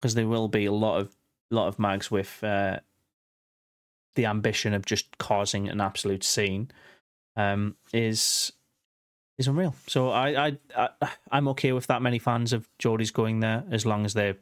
because 0.00 0.14
there 0.14 0.28
will 0.28 0.48
be 0.48 0.66
a 0.66 0.72
lot 0.72 1.00
of 1.00 1.14
lot 1.50 1.68
of 1.68 1.78
mags 1.78 2.10
with 2.10 2.42
uh, 2.42 2.78
the 4.14 4.26
ambition 4.26 4.74
of 4.74 4.86
just 4.86 5.18
causing 5.18 5.68
an 5.68 5.80
absolute 5.80 6.24
scene, 6.24 6.70
um, 7.36 7.76
is 7.92 8.52
is 9.38 9.48
unreal. 9.48 9.74
So 9.86 10.10
I, 10.10 10.46
I, 10.46 10.58
I 10.76 10.88
I'm 11.30 11.48
okay 11.48 11.72
with 11.72 11.86
that 11.88 12.02
many 12.02 12.18
fans 12.18 12.52
of 12.52 12.68
Geordie's 12.78 13.10
going 13.10 13.40
there 13.40 13.64
as 13.70 13.84
long 13.84 14.04
as 14.04 14.14
they're 14.14 14.36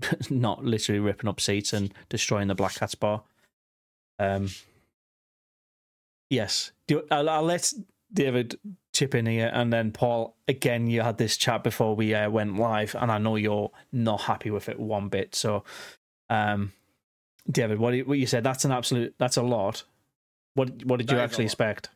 not 0.30 0.64
literally 0.64 1.00
ripping 1.00 1.28
up 1.28 1.40
seats 1.40 1.72
and 1.72 1.92
destroying 2.08 2.48
the 2.48 2.54
Black 2.54 2.74
Cats 2.74 2.94
bar. 2.94 3.22
Um, 4.18 4.48
yes, 6.28 6.72
Do, 6.86 7.02
I'll, 7.10 7.28
I'll 7.28 7.42
let 7.42 7.72
David 8.12 8.58
chip 8.92 9.14
in 9.14 9.26
here, 9.26 9.50
and 9.52 9.72
then 9.72 9.92
Paul. 9.92 10.36
Again, 10.48 10.86
you 10.88 11.02
had 11.02 11.18
this 11.18 11.36
chat 11.36 11.62
before 11.62 11.94
we 11.96 12.14
uh, 12.14 12.30
went 12.30 12.56
live, 12.58 12.94
and 12.98 13.10
I 13.12 13.18
know 13.18 13.36
you're 13.36 13.70
not 13.92 14.22
happy 14.22 14.50
with 14.50 14.68
it 14.68 14.78
one 14.80 15.08
bit. 15.08 15.34
So, 15.34 15.64
um, 16.28 16.72
David, 17.50 17.78
what 17.78 17.94
you, 17.94 18.04
what 18.04 18.18
you 18.18 18.26
said? 18.26 18.44
That's 18.44 18.64
an 18.64 18.72
absolute. 18.72 19.14
That's 19.18 19.36
a 19.36 19.42
lot. 19.42 19.84
What 20.54 20.84
what 20.84 20.98
did 20.98 21.10
you 21.10 21.16
That 21.16 21.22
a 21.22 21.24
actually 21.24 21.44
expect? 21.44 21.90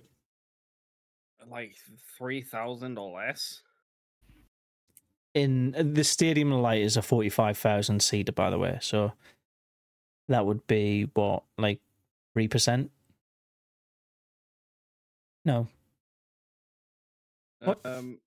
Like 1.50 1.74
three 2.18 2.42
thousand 2.42 2.98
or 2.98 3.16
less. 3.16 3.60
in 5.34 5.74
the 5.94 6.04
stadium 6.04 6.50
light 6.52 6.80
is 6.82 6.96
a 6.96 7.02
45,000 7.02 8.00
seater 8.00 8.32
by 8.32 8.50
the 8.50 8.58
way 8.58 8.78
so 8.80 9.12
that 10.28 10.46
would 10.46 10.66
be 10.66 11.08
what 11.14 11.42
like 11.58 11.80
3% 12.36 12.88
no 15.44 15.68
What? 17.64 17.80
Um, 17.84 18.18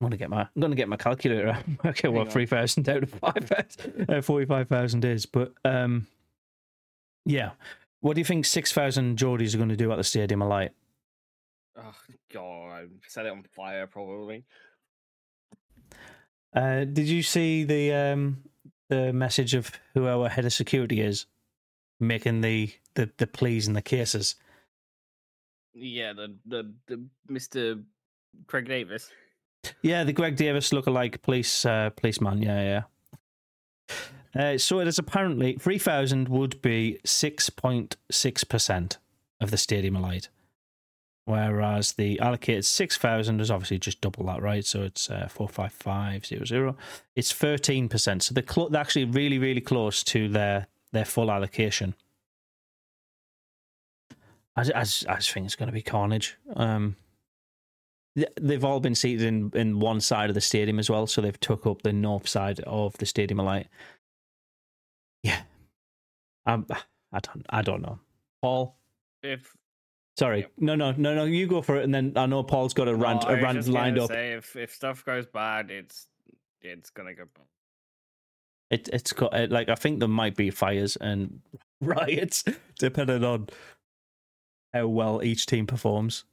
i'm 0.00 0.10
going 0.10 0.10
to 0.10 0.16
get 0.16 0.28
my 0.30 0.48
i'm 0.56 0.70
to 0.70 0.76
get 0.76 0.88
my 0.88 0.96
calculator 0.96 1.48
out 1.48 1.64
okay 1.86 2.08
what 2.08 2.30
3000 2.30 2.88
out 2.88 3.02
of 3.04 3.10
5000 3.10 4.10
uh, 4.10 4.20
45,000 4.20 5.04
is 5.04 5.24
but 5.26 5.52
um 5.64 6.06
yeah 7.24 7.50
what 8.00 8.14
do 8.14 8.20
you 8.20 8.24
think 8.24 8.44
6,000 8.44 9.16
Geordies 9.16 9.54
are 9.54 9.56
going 9.56 9.70
to 9.70 9.76
do 9.76 9.90
at 9.90 9.96
the 9.96 10.04
stadium 10.04 10.42
of 10.42 10.48
light 10.48 10.72
oh 11.78 11.94
god, 12.32 12.68
I 12.70 12.84
set 13.06 13.24
it 13.24 13.32
on 13.32 13.44
fire 13.54 13.86
probably. 13.86 14.44
uh 16.54 16.84
did 16.84 17.08
you 17.08 17.22
see 17.22 17.64
the 17.64 17.92
um 17.94 18.42
the 18.90 19.12
message 19.12 19.54
of 19.54 19.70
who 19.94 20.06
our 20.06 20.28
head 20.28 20.44
of 20.44 20.52
security 20.52 21.00
is 21.00 21.26
making 22.00 22.42
the 22.42 22.70
the, 22.94 23.10
the 23.16 23.26
pleas 23.26 23.66
and 23.66 23.76
the 23.76 23.82
cases 23.82 24.34
Yeah, 25.72 26.12
the 26.12 26.34
the 26.46 26.74
the 26.86 27.04
Mr. 27.30 27.82
Craig 28.46 28.66
Davis. 28.66 29.10
Yeah, 29.82 30.04
the 30.04 30.12
Greg 30.12 30.36
Davis 30.36 30.70
lookalike 30.70 31.22
police 31.22 31.64
uh, 31.64 31.90
policeman. 31.90 32.42
Yeah, 32.42 32.82
yeah. 34.36 34.42
Uh, 34.54 34.58
so 34.58 34.80
it 34.80 34.88
is 34.88 34.98
apparently 34.98 35.54
three 35.54 35.78
thousand 35.78 36.28
would 36.28 36.60
be 36.60 36.98
six 37.04 37.50
point 37.50 37.96
six 38.10 38.44
percent 38.44 38.98
of 39.40 39.50
the 39.50 39.56
stadium 39.56 39.94
light, 39.94 40.28
whereas 41.24 41.92
the 41.92 42.18
allocated 42.20 42.64
six 42.64 42.96
thousand 42.98 43.40
is 43.40 43.50
obviously 43.50 43.78
just 43.78 44.00
double 44.00 44.26
that, 44.26 44.42
right? 44.42 44.64
So 44.64 44.82
it's 44.82 45.08
uh, 45.08 45.28
four 45.30 45.48
five 45.48 45.72
five 45.72 46.26
zero 46.26 46.44
zero. 46.44 46.76
It's 47.14 47.32
thirteen 47.32 47.88
percent. 47.88 48.22
So 48.24 48.34
they're, 48.34 48.42
clo- 48.42 48.68
they're 48.68 48.80
actually 48.80 49.04
really 49.06 49.38
really 49.38 49.60
close 49.60 50.02
to 50.04 50.28
their 50.28 50.66
their 50.92 51.04
full 51.04 51.30
allocation. 51.30 51.94
I, 54.56 54.62
I, 54.62 54.80
I 54.80 54.82
just 54.84 55.32
think 55.32 55.46
it's 55.46 55.56
going 55.56 55.68
to 55.68 55.72
be 55.72 55.82
carnage. 55.82 56.36
Um, 56.54 56.96
they've 58.40 58.64
all 58.64 58.80
been 58.80 58.94
seated 58.94 59.26
in, 59.26 59.50
in 59.54 59.80
one 59.80 60.00
side 60.00 60.30
of 60.30 60.34
the 60.34 60.40
stadium 60.40 60.78
as 60.78 60.88
well, 60.88 61.06
so 61.06 61.20
they've 61.20 61.40
took 61.40 61.66
up 61.66 61.82
the 61.82 61.92
north 61.92 62.28
side 62.28 62.60
of 62.60 62.96
the 62.98 63.06
stadium 63.06 63.38
light. 63.38 63.68
Yeah, 65.22 65.42
um, 66.46 66.66
I 67.12 67.18
don't, 67.20 67.46
I 67.48 67.62
don't 67.62 67.82
know. 67.82 67.98
Paul, 68.42 68.76
If 69.22 69.54
sorry, 70.18 70.40
Yep. 70.40 70.52
no, 70.58 70.74
no, 70.74 70.92
no, 70.92 71.14
no. 71.14 71.24
You 71.24 71.46
go 71.46 71.62
for 71.62 71.76
it, 71.76 71.84
and 71.84 71.94
then 71.94 72.12
I 72.16 72.26
know 72.26 72.42
Paul's 72.42 72.74
got 72.74 72.88
a 72.88 72.94
rant, 72.94 73.22
No, 73.24 73.34
a 73.34 73.40
rant 73.42 73.66
lined 73.68 73.98
up. 73.98 74.10
Say, 74.10 74.32
if 74.32 74.54
if 74.54 74.72
stuff 74.74 75.04
goes 75.04 75.26
bad, 75.26 75.70
it's 75.70 76.06
it's 76.60 76.90
gonna 76.90 77.14
go 77.14 77.24
bad. 77.34 77.46
It, 78.70 78.88
it's 78.92 79.12
got 79.12 79.32
uh, 79.34 79.46
like 79.50 79.68
I 79.68 79.74
think 79.76 80.00
there 80.00 80.08
might 80.08 80.36
be 80.36 80.50
fires 80.50 80.96
and 80.96 81.40
riots 81.80 82.44
depending 82.78 83.24
on 83.24 83.48
how 84.72 84.88
well 84.88 85.22
each 85.22 85.46
team 85.46 85.66
performs. 85.66 86.24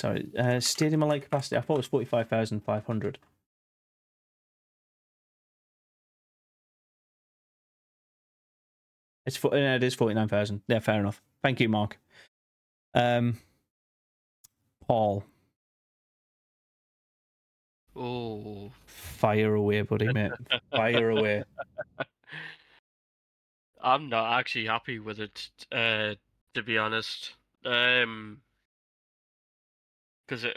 Sorry, 0.00 0.30
uh, 0.38 0.58
stadium 0.60 1.02
light 1.02 1.24
capacity. 1.24 1.58
I 1.58 1.60
thought 1.60 1.74
it 1.74 1.80
was 1.80 1.86
forty 1.86 2.06
five 2.06 2.26
thousand 2.26 2.60
five 2.60 2.86
hundred. 2.86 3.18
It's 9.26 9.36
fo- 9.36 9.54
yeah, 9.54 9.74
it 9.74 9.82
is 9.82 9.94
forty 9.94 10.14
nine 10.14 10.26
thousand. 10.28 10.62
Yeah, 10.68 10.78
fair 10.78 11.00
enough. 11.00 11.20
Thank 11.42 11.60
you, 11.60 11.68
Mark. 11.68 11.98
Um, 12.94 13.40
Paul, 14.88 15.22
Oh, 17.94 18.72
fire 18.86 19.54
away, 19.54 19.82
buddy, 19.82 20.10
mate. 20.10 20.32
Fire 20.70 21.10
away. 21.10 21.44
I'm 23.82 24.08
not 24.08 24.38
actually 24.38 24.64
happy 24.64 24.98
with 24.98 25.20
it, 25.20 25.50
uh, 25.70 26.14
to 26.54 26.62
be 26.64 26.78
honest. 26.78 27.34
Um, 27.66 28.40
because 30.30 30.54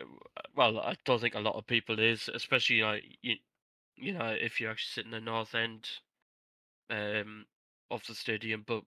well, 0.55 0.79
I 0.79 0.97
don't 1.05 1.21
think 1.21 1.35
a 1.35 1.41
lot 1.41 1.55
of 1.55 1.67
people 1.67 1.99
is, 1.99 2.29
especially 2.33 2.81
like 2.81 3.17
you, 3.21 3.37
you 3.95 4.13
know, 4.13 4.29
if 4.39 4.61
you 4.61 4.69
actually 4.69 4.91
sit 5.03 5.05
in 5.05 5.11
the 5.11 5.21
north 5.21 5.55
end, 5.55 5.89
um, 6.89 7.47
of 7.91 8.05
the 8.07 8.15
stadium. 8.15 8.63
But 8.65 8.83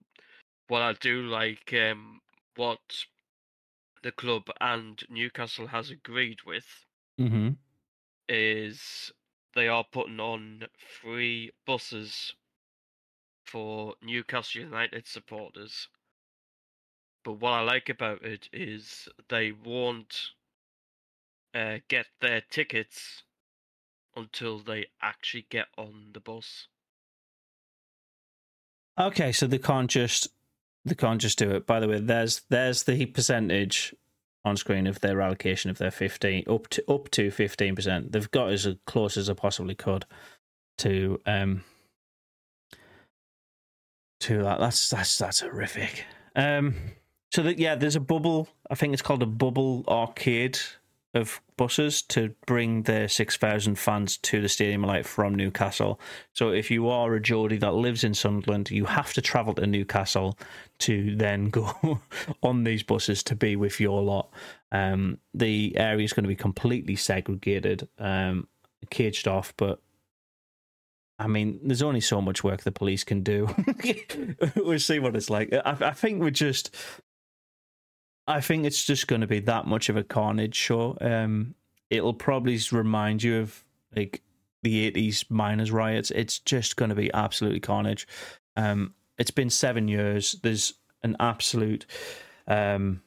what 0.67 0.81
I 0.81 0.93
do 0.93 1.23
like, 1.23 1.73
um, 1.73 2.21
what 2.55 3.05
the 4.03 4.11
club 4.11 4.49
and 4.61 5.03
Newcastle 5.09 5.67
has 5.67 5.91
agreed 5.91 6.43
with 6.45 6.85
Mm-hmm. 7.19 7.49
is 8.29 9.11
they 9.55 9.67
are 9.67 9.83
putting 9.83 10.19
on 10.21 10.67
free 10.77 11.51
buses 11.65 12.35
for 13.45 13.95
Newcastle 14.01 14.61
United 14.63 15.07
supporters. 15.07 15.89
But 17.23 17.33
what 17.33 17.53
I 17.53 17.61
like 17.61 17.89
about 17.89 18.23
it 18.23 18.49
is 18.53 19.09
they 19.29 19.51
won't 19.51 20.31
uh, 21.53 21.77
get 21.87 22.07
their 22.21 22.41
tickets 22.49 23.23
until 24.15 24.59
they 24.59 24.87
actually 25.01 25.45
get 25.49 25.67
on 25.77 26.09
the 26.13 26.19
bus. 26.19 26.67
Okay, 28.99 29.31
so 29.31 29.45
they 29.45 29.59
can't 29.59 29.89
just 29.89 30.27
they 30.85 30.95
can't 30.95 31.21
just 31.21 31.37
do 31.37 31.51
it. 31.51 31.67
By 31.67 31.79
the 31.79 31.87
way, 31.87 31.99
there's 31.99 32.41
there's 32.49 32.83
the 32.83 33.05
percentage 33.05 33.93
on 34.43 34.57
screen 34.57 34.87
of 34.87 35.01
their 35.01 35.21
allocation 35.21 35.69
of 35.69 35.77
their 35.77 35.91
fifteen 35.91 36.43
up 36.49 36.67
to 36.69 36.91
up 36.91 37.09
to 37.11 37.29
fifteen 37.29 37.75
percent. 37.75 38.11
They've 38.11 38.31
got 38.31 38.51
as 38.51 38.67
close 38.85 39.17
as 39.17 39.27
they 39.27 39.33
possibly 39.33 39.75
could 39.75 40.05
to 40.79 41.21
um 41.25 41.63
to 44.21 44.43
that. 44.43 44.59
That's 44.59 44.89
that's 44.89 45.17
that's 45.17 45.41
horrific. 45.41 46.05
Um, 46.35 46.75
so 47.31 47.43
that 47.43 47.59
yeah, 47.59 47.75
there's 47.75 47.95
a 47.95 48.01
bubble. 48.01 48.47
I 48.69 48.75
think 48.75 48.93
it's 48.93 49.01
called 49.01 49.21
a 49.21 49.27
bubble 49.27 49.83
arcade 49.87 50.59
of 51.17 51.41
buses 51.57 52.01
to 52.03 52.33
bring 52.45 52.83
the 52.83 53.07
six 53.09 53.35
thousand 53.35 53.77
fans 53.77 54.17
to 54.17 54.41
the 54.41 54.47
stadium 54.47 54.83
light 54.83 55.05
from 55.05 55.35
Newcastle. 55.35 55.99
So 56.33 56.49
if 56.49 56.71
you 56.71 56.87
are 56.87 57.13
a 57.13 57.21
Geordie 57.21 57.57
that 57.57 57.73
lives 57.73 58.03
in 58.03 58.13
Sunderland, 58.13 58.71
you 58.71 58.85
have 58.85 59.13
to 59.13 59.21
travel 59.21 59.53
to 59.55 59.67
Newcastle 59.67 60.37
to 60.79 61.15
then 61.15 61.49
go 61.49 61.99
on 62.43 62.63
these 62.63 62.83
buses 62.83 63.23
to 63.23 63.35
be 63.35 63.55
with 63.55 63.79
your 63.79 64.01
lot. 64.01 64.29
Um, 64.71 65.17
the 65.33 65.75
area 65.77 66.05
is 66.05 66.13
going 66.13 66.23
to 66.23 66.29
be 66.29 66.35
completely 66.35 66.95
segregated, 66.95 67.87
um, 67.99 68.47
caged 68.89 69.27
off, 69.27 69.53
but 69.57 69.81
I 71.19 71.27
mean, 71.27 71.59
there's 71.63 71.81
only 71.81 72.01
so 72.01 72.21
much 72.21 72.43
work 72.43 72.61
the 72.61 72.71
police 72.71 73.03
can 73.03 73.23
do. 73.23 73.49
we'll 74.55 74.79
see 74.79 74.99
what 74.99 75.15
it's 75.15 75.29
like. 75.29 75.51
I, 75.51 75.75
I 75.81 75.91
think 75.91 76.21
we're 76.21 76.29
just. 76.29 76.75
I 78.27 78.41
think 78.41 78.65
it's 78.65 78.83
just 78.83 79.07
going 79.07 79.21
to 79.21 79.27
be 79.27 79.39
that 79.41 79.65
much 79.65 79.89
of 79.89 79.97
a 79.97 80.03
carnage 80.03 80.55
show. 80.55 80.97
Um, 80.99 81.55
it'll 81.89 82.13
probably 82.13 82.59
remind 82.71 83.23
you 83.23 83.37
of 83.39 83.63
like 83.95 84.21
the 84.63 84.91
80s 84.91 85.29
miners 85.29 85.71
riots. 85.71 86.11
It's 86.11 86.39
just 86.39 86.75
going 86.75 86.89
to 86.89 86.95
be 86.95 87.11
absolutely 87.13 87.61
carnage. 87.61 88.07
Um, 88.55 88.93
it's 89.17 89.31
been 89.31 89.49
seven 89.49 89.87
years. 89.87 90.35
There's 90.43 90.73
an 91.03 91.15
absolute. 91.19 91.85
Um, 92.47 93.01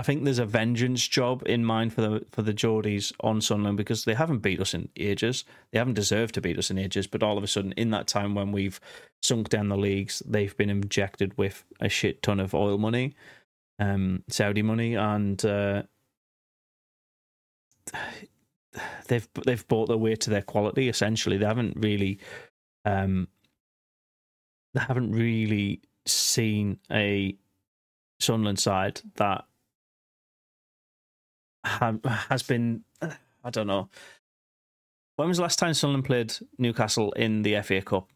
I 0.00 0.02
think 0.02 0.24
there's 0.24 0.38
a 0.38 0.46
vengeance 0.46 1.06
job 1.06 1.42
in 1.44 1.62
mind 1.62 1.92
for 1.92 2.00
the 2.00 2.24
for 2.30 2.40
the 2.40 2.54
Geordies 2.54 3.12
on 3.20 3.42
Sunderland 3.42 3.76
because 3.76 4.06
they 4.06 4.14
haven't 4.14 4.38
beat 4.38 4.58
us 4.58 4.72
in 4.72 4.88
ages. 4.96 5.44
They 5.72 5.78
haven't 5.78 5.92
deserved 5.92 6.32
to 6.36 6.40
beat 6.40 6.56
us 6.56 6.70
in 6.70 6.78
ages, 6.78 7.06
but 7.06 7.22
all 7.22 7.36
of 7.36 7.44
a 7.44 7.46
sudden, 7.46 7.72
in 7.72 7.90
that 7.90 8.06
time 8.06 8.34
when 8.34 8.50
we've 8.50 8.80
sunk 9.20 9.50
down 9.50 9.68
the 9.68 9.76
leagues, 9.76 10.22
they've 10.24 10.56
been 10.56 10.70
injected 10.70 11.36
with 11.36 11.64
a 11.80 11.90
shit 11.90 12.22
ton 12.22 12.40
of 12.40 12.54
oil 12.54 12.78
money, 12.78 13.14
um, 13.78 14.24
Saudi 14.30 14.62
money, 14.62 14.94
and 14.94 15.44
uh, 15.44 15.82
they've 19.06 19.28
they've 19.44 19.68
bought 19.68 19.88
their 19.88 19.98
way 19.98 20.16
to 20.16 20.30
their 20.30 20.40
quality. 20.40 20.88
Essentially, 20.88 21.36
they 21.36 21.44
haven't 21.44 21.76
really, 21.76 22.20
um, 22.86 23.28
they 24.72 24.80
haven't 24.80 25.12
really 25.12 25.82
seen 26.06 26.78
a 26.90 27.36
Sunderland 28.18 28.58
side 28.58 29.02
that 29.16 29.44
ha- 29.44 29.49
has 31.64 32.42
been. 32.42 32.82
I 33.02 33.50
don't 33.50 33.66
know. 33.66 33.88
When 35.16 35.28
was 35.28 35.36
the 35.38 35.42
last 35.42 35.58
time 35.58 35.74
Sunderland 35.74 36.04
played 36.06 36.32
Newcastle 36.58 37.12
in 37.12 37.42
the 37.42 37.60
FA 37.62 37.82
Cup? 37.82 38.08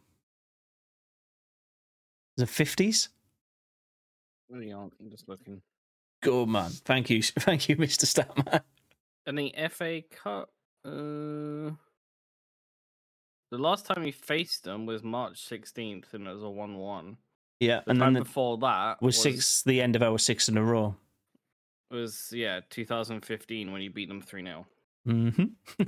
The 2.36 2.47
fifties. 2.47 3.11
Hang 4.53 4.72
on, 4.72 4.90
I'm 5.01 5.11
just 5.11 5.28
looking. 5.28 5.62
Good 6.22 6.49
man. 6.49 6.70
Thank 6.84 7.11
you, 7.11 7.22
thank 7.22 7.68
you, 7.68 7.76
Mister 7.76 8.07
Statman. 8.07 8.61
In 9.26 9.34
the 9.36 9.55
FA 9.70 10.03
Cup, 10.11 10.51
uh, 10.84 11.70
the 13.51 13.59
last 13.59 13.86
time 13.86 14.03
we 14.03 14.11
faced 14.11 14.64
them 14.64 14.86
was 14.86 15.03
March 15.03 15.34
16th, 15.49 16.12
and 16.12 16.26
it 16.26 16.32
was 16.32 16.42
a 16.42 16.51
1 16.51 16.76
1. 16.76 17.16
Yeah, 17.61 17.80
The 17.84 17.90
and 17.90 18.01
time 18.01 18.14
then 18.14 18.22
the, 18.22 18.24
before 18.24 18.59
that 18.59 19.01
was 19.01 19.16
six 19.20 19.62
the 19.62 19.80
end 19.80 19.97
of 19.97 20.03
our 20.03 20.18
six 20.18 20.49
in 20.49 20.57
a 20.59 20.62
row. 20.62 20.97
Was 21.95 22.30
yeah 22.32 22.61
2015 22.70 23.72
when 23.72 23.80
you 23.80 23.90
beat 23.90 24.09
them 24.09 24.20
3 24.20 24.45
0. 24.45 24.66
hmm 25.07 25.28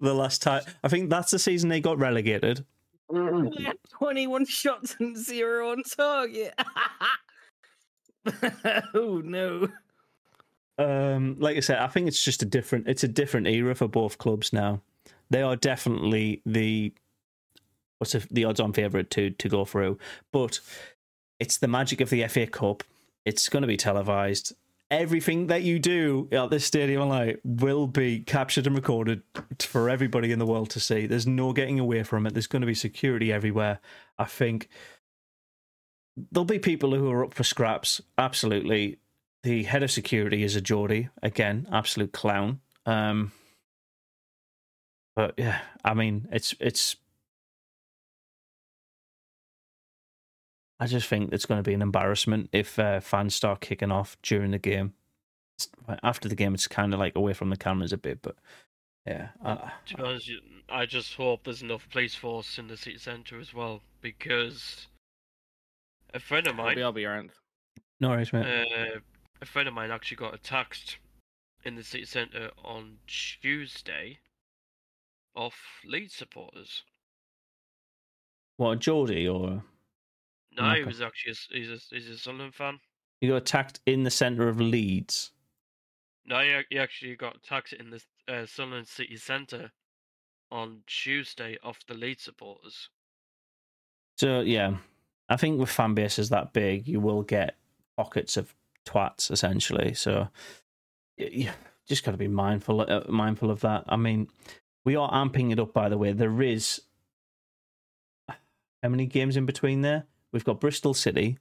the 0.00 0.14
last 0.14 0.42
time, 0.42 0.62
I 0.82 0.88
think 0.88 1.10
that's 1.10 1.30
the 1.30 1.38
season 1.38 1.68
they 1.68 1.80
got 1.80 1.98
relegated. 1.98 2.64
21 3.90 4.46
shots 4.46 4.96
and 4.98 5.16
zero 5.16 5.70
on 5.70 5.82
target. 5.84 6.54
oh 8.94 9.22
no. 9.24 9.68
Um, 10.78 11.36
like 11.38 11.56
I 11.56 11.60
said, 11.60 11.78
I 11.78 11.86
think 11.86 12.08
it's 12.08 12.22
just 12.22 12.42
a 12.42 12.46
different. 12.46 12.88
It's 12.88 13.04
a 13.04 13.08
different 13.08 13.46
era 13.46 13.74
for 13.74 13.88
both 13.88 14.18
clubs 14.18 14.52
now. 14.52 14.82
They 15.30 15.42
are 15.42 15.56
definitely 15.56 16.42
the 16.44 16.92
what's 17.98 18.12
the, 18.12 18.26
the 18.30 18.44
odds-on 18.44 18.72
favorite 18.72 19.10
to 19.12 19.30
to 19.30 19.48
go 19.48 19.64
through, 19.64 19.98
but 20.32 20.60
it's 21.38 21.58
the 21.58 21.68
magic 21.68 22.00
of 22.00 22.10
the 22.10 22.26
FA 22.28 22.46
Cup. 22.46 22.82
It's 23.26 23.50
going 23.50 23.62
to 23.62 23.66
be 23.66 23.76
televised. 23.76 24.54
Everything 24.88 25.48
that 25.48 25.64
you 25.64 25.80
do 25.80 26.28
at 26.30 26.50
this 26.50 26.64
stadium 26.64 27.08
light 27.08 27.40
will 27.44 27.88
be 27.88 28.20
captured 28.20 28.68
and 28.68 28.76
recorded 28.76 29.22
for 29.58 29.90
everybody 29.90 30.30
in 30.30 30.38
the 30.38 30.46
world 30.46 30.70
to 30.70 30.80
see. 30.80 31.06
There's 31.06 31.26
no 31.26 31.52
getting 31.52 31.80
away 31.80 32.04
from 32.04 32.24
it. 32.24 32.34
There's 32.34 32.46
going 32.46 32.62
to 32.62 32.66
be 32.66 32.74
security 32.74 33.32
everywhere. 33.32 33.80
I 34.16 34.26
think 34.26 34.68
there'll 36.30 36.44
be 36.44 36.60
people 36.60 36.94
who 36.94 37.10
are 37.10 37.24
up 37.24 37.34
for 37.34 37.42
scraps. 37.42 38.00
Absolutely, 38.16 38.98
the 39.42 39.64
head 39.64 39.82
of 39.82 39.90
security 39.90 40.44
is 40.44 40.54
a 40.54 40.60
Geordie 40.60 41.08
again, 41.20 41.66
absolute 41.72 42.12
clown. 42.12 42.60
Um, 42.86 43.32
but 45.16 45.34
yeah, 45.36 45.62
I 45.84 45.94
mean, 45.94 46.28
it's 46.30 46.54
it's. 46.60 46.96
I 50.78 50.86
just 50.86 51.08
think 51.08 51.32
it's 51.32 51.46
going 51.46 51.58
to 51.58 51.68
be 51.68 51.74
an 51.74 51.82
embarrassment 51.82 52.50
if 52.52 52.78
uh, 52.78 53.00
fans 53.00 53.34
start 53.34 53.60
kicking 53.60 53.90
off 53.90 54.16
during 54.22 54.50
the 54.50 54.58
game. 54.58 54.92
After 56.02 56.28
the 56.28 56.34
game, 56.34 56.54
it's 56.54 56.68
kind 56.68 56.92
of 56.92 57.00
like 57.00 57.16
away 57.16 57.32
from 57.32 57.48
the 57.48 57.56
cameras 57.56 57.92
a 57.92 57.96
bit, 57.96 58.20
but 58.20 58.36
yeah, 59.06 59.28
I, 59.42 59.72
To 59.86 59.94
be 59.94 60.02
honest, 60.02 60.30
I 60.68 60.84
just 60.84 61.14
hope 61.14 61.44
there's 61.44 61.62
enough 61.62 61.88
police 61.90 62.14
force 62.14 62.58
in 62.58 62.68
the 62.68 62.76
city 62.76 62.98
centre 62.98 63.40
as 63.40 63.54
well 63.54 63.80
because 64.02 64.88
a 66.12 66.20
friend 66.20 66.46
of 66.46 66.56
mine, 66.56 66.76
be, 66.76 66.82
I'll 66.82 66.92
be 66.92 67.04
around. 67.04 67.30
no 68.00 68.10
worries, 68.10 68.32
mate. 68.32 68.44
uh, 68.44 68.98
a 69.40 69.46
friend 69.46 69.68
of 69.68 69.74
mine 69.74 69.90
actually 69.90 70.16
got 70.18 70.34
attacked 70.34 70.98
in 71.64 71.76
the 71.76 71.84
city 71.84 72.04
centre 72.04 72.50
on 72.64 72.98
Tuesday 73.06 74.18
off 75.34 75.56
Leeds 75.84 76.14
supporters. 76.14 76.82
what 78.56 78.70
a 78.72 78.76
Geordie 78.76 79.28
or 79.28 79.62
No, 80.56 80.74
he 80.74 80.84
was 80.84 81.02
actually 81.02 81.32
a, 81.32 81.58
he's 81.58 81.70
a 81.70 81.94
he's 81.94 82.08
a 82.08 82.18
Sunderland 82.18 82.54
fan. 82.54 82.78
He 83.20 83.28
got 83.28 83.36
attacked 83.36 83.80
in 83.86 84.04
the 84.04 84.10
centre 84.10 84.48
of 84.48 84.60
Leeds. 84.60 85.32
No, 86.26 86.40
he, 86.40 86.60
he 86.70 86.78
actually 86.78 87.16
got 87.16 87.36
attacked 87.36 87.72
in 87.72 87.90
the 87.90 88.02
uh, 88.28 88.46
Sunderland 88.46 88.88
city 88.88 89.16
centre 89.16 89.70
on 90.50 90.82
Tuesday 90.86 91.58
off 91.62 91.78
the 91.86 91.94
Leeds 91.94 92.22
supporters. 92.22 92.88
So 94.18 94.40
yeah, 94.40 94.76
I 95.28 95.36
think 95.36 95.60
with 95.60 95.68
fan 95.68 95.94
bases 95.94 96.30
that 96.30 96.52
big, 96.52 96.88
you 96.88 97.00
will 97.00 97.22
get 97.22 97.56
pockets 97.96 98.36
of 98.36 98.54
twats 98.86 99.30
essentially. 99.30 99.94
So 99.94 100.28
yeah, 101.16 101.52
just 101.86 102.04
got 102.04 102.12
to 102.12 102.16
be 102.16 102.28
mindful 102.28 102.80
uh, 102.80 103.02
mindful 103.08 103.50
of 103.50 103.60
that. 103.60 103.84
I 103.88 103.96
mean, 103.96 104.28
we 104.84 104.96
are 104.96 105.10
amping 105.10 105.52
it 105.52 105.60
up. 105.60 105.72
By 105.72 105.88
the 105.88 105.98
way, 105.98 106.12
there 106.12 106.40
is 106.42 106.80
how 108.82 108.88
many 108.88 109.06
games 109.06 109.36
in 109.36 109.46
between 109.46 109.82
there? 109.82 110.04
We've 110.36 110.44
got 110.44 110.60
Bristol 110.60 110.92
City, 110.92 111.38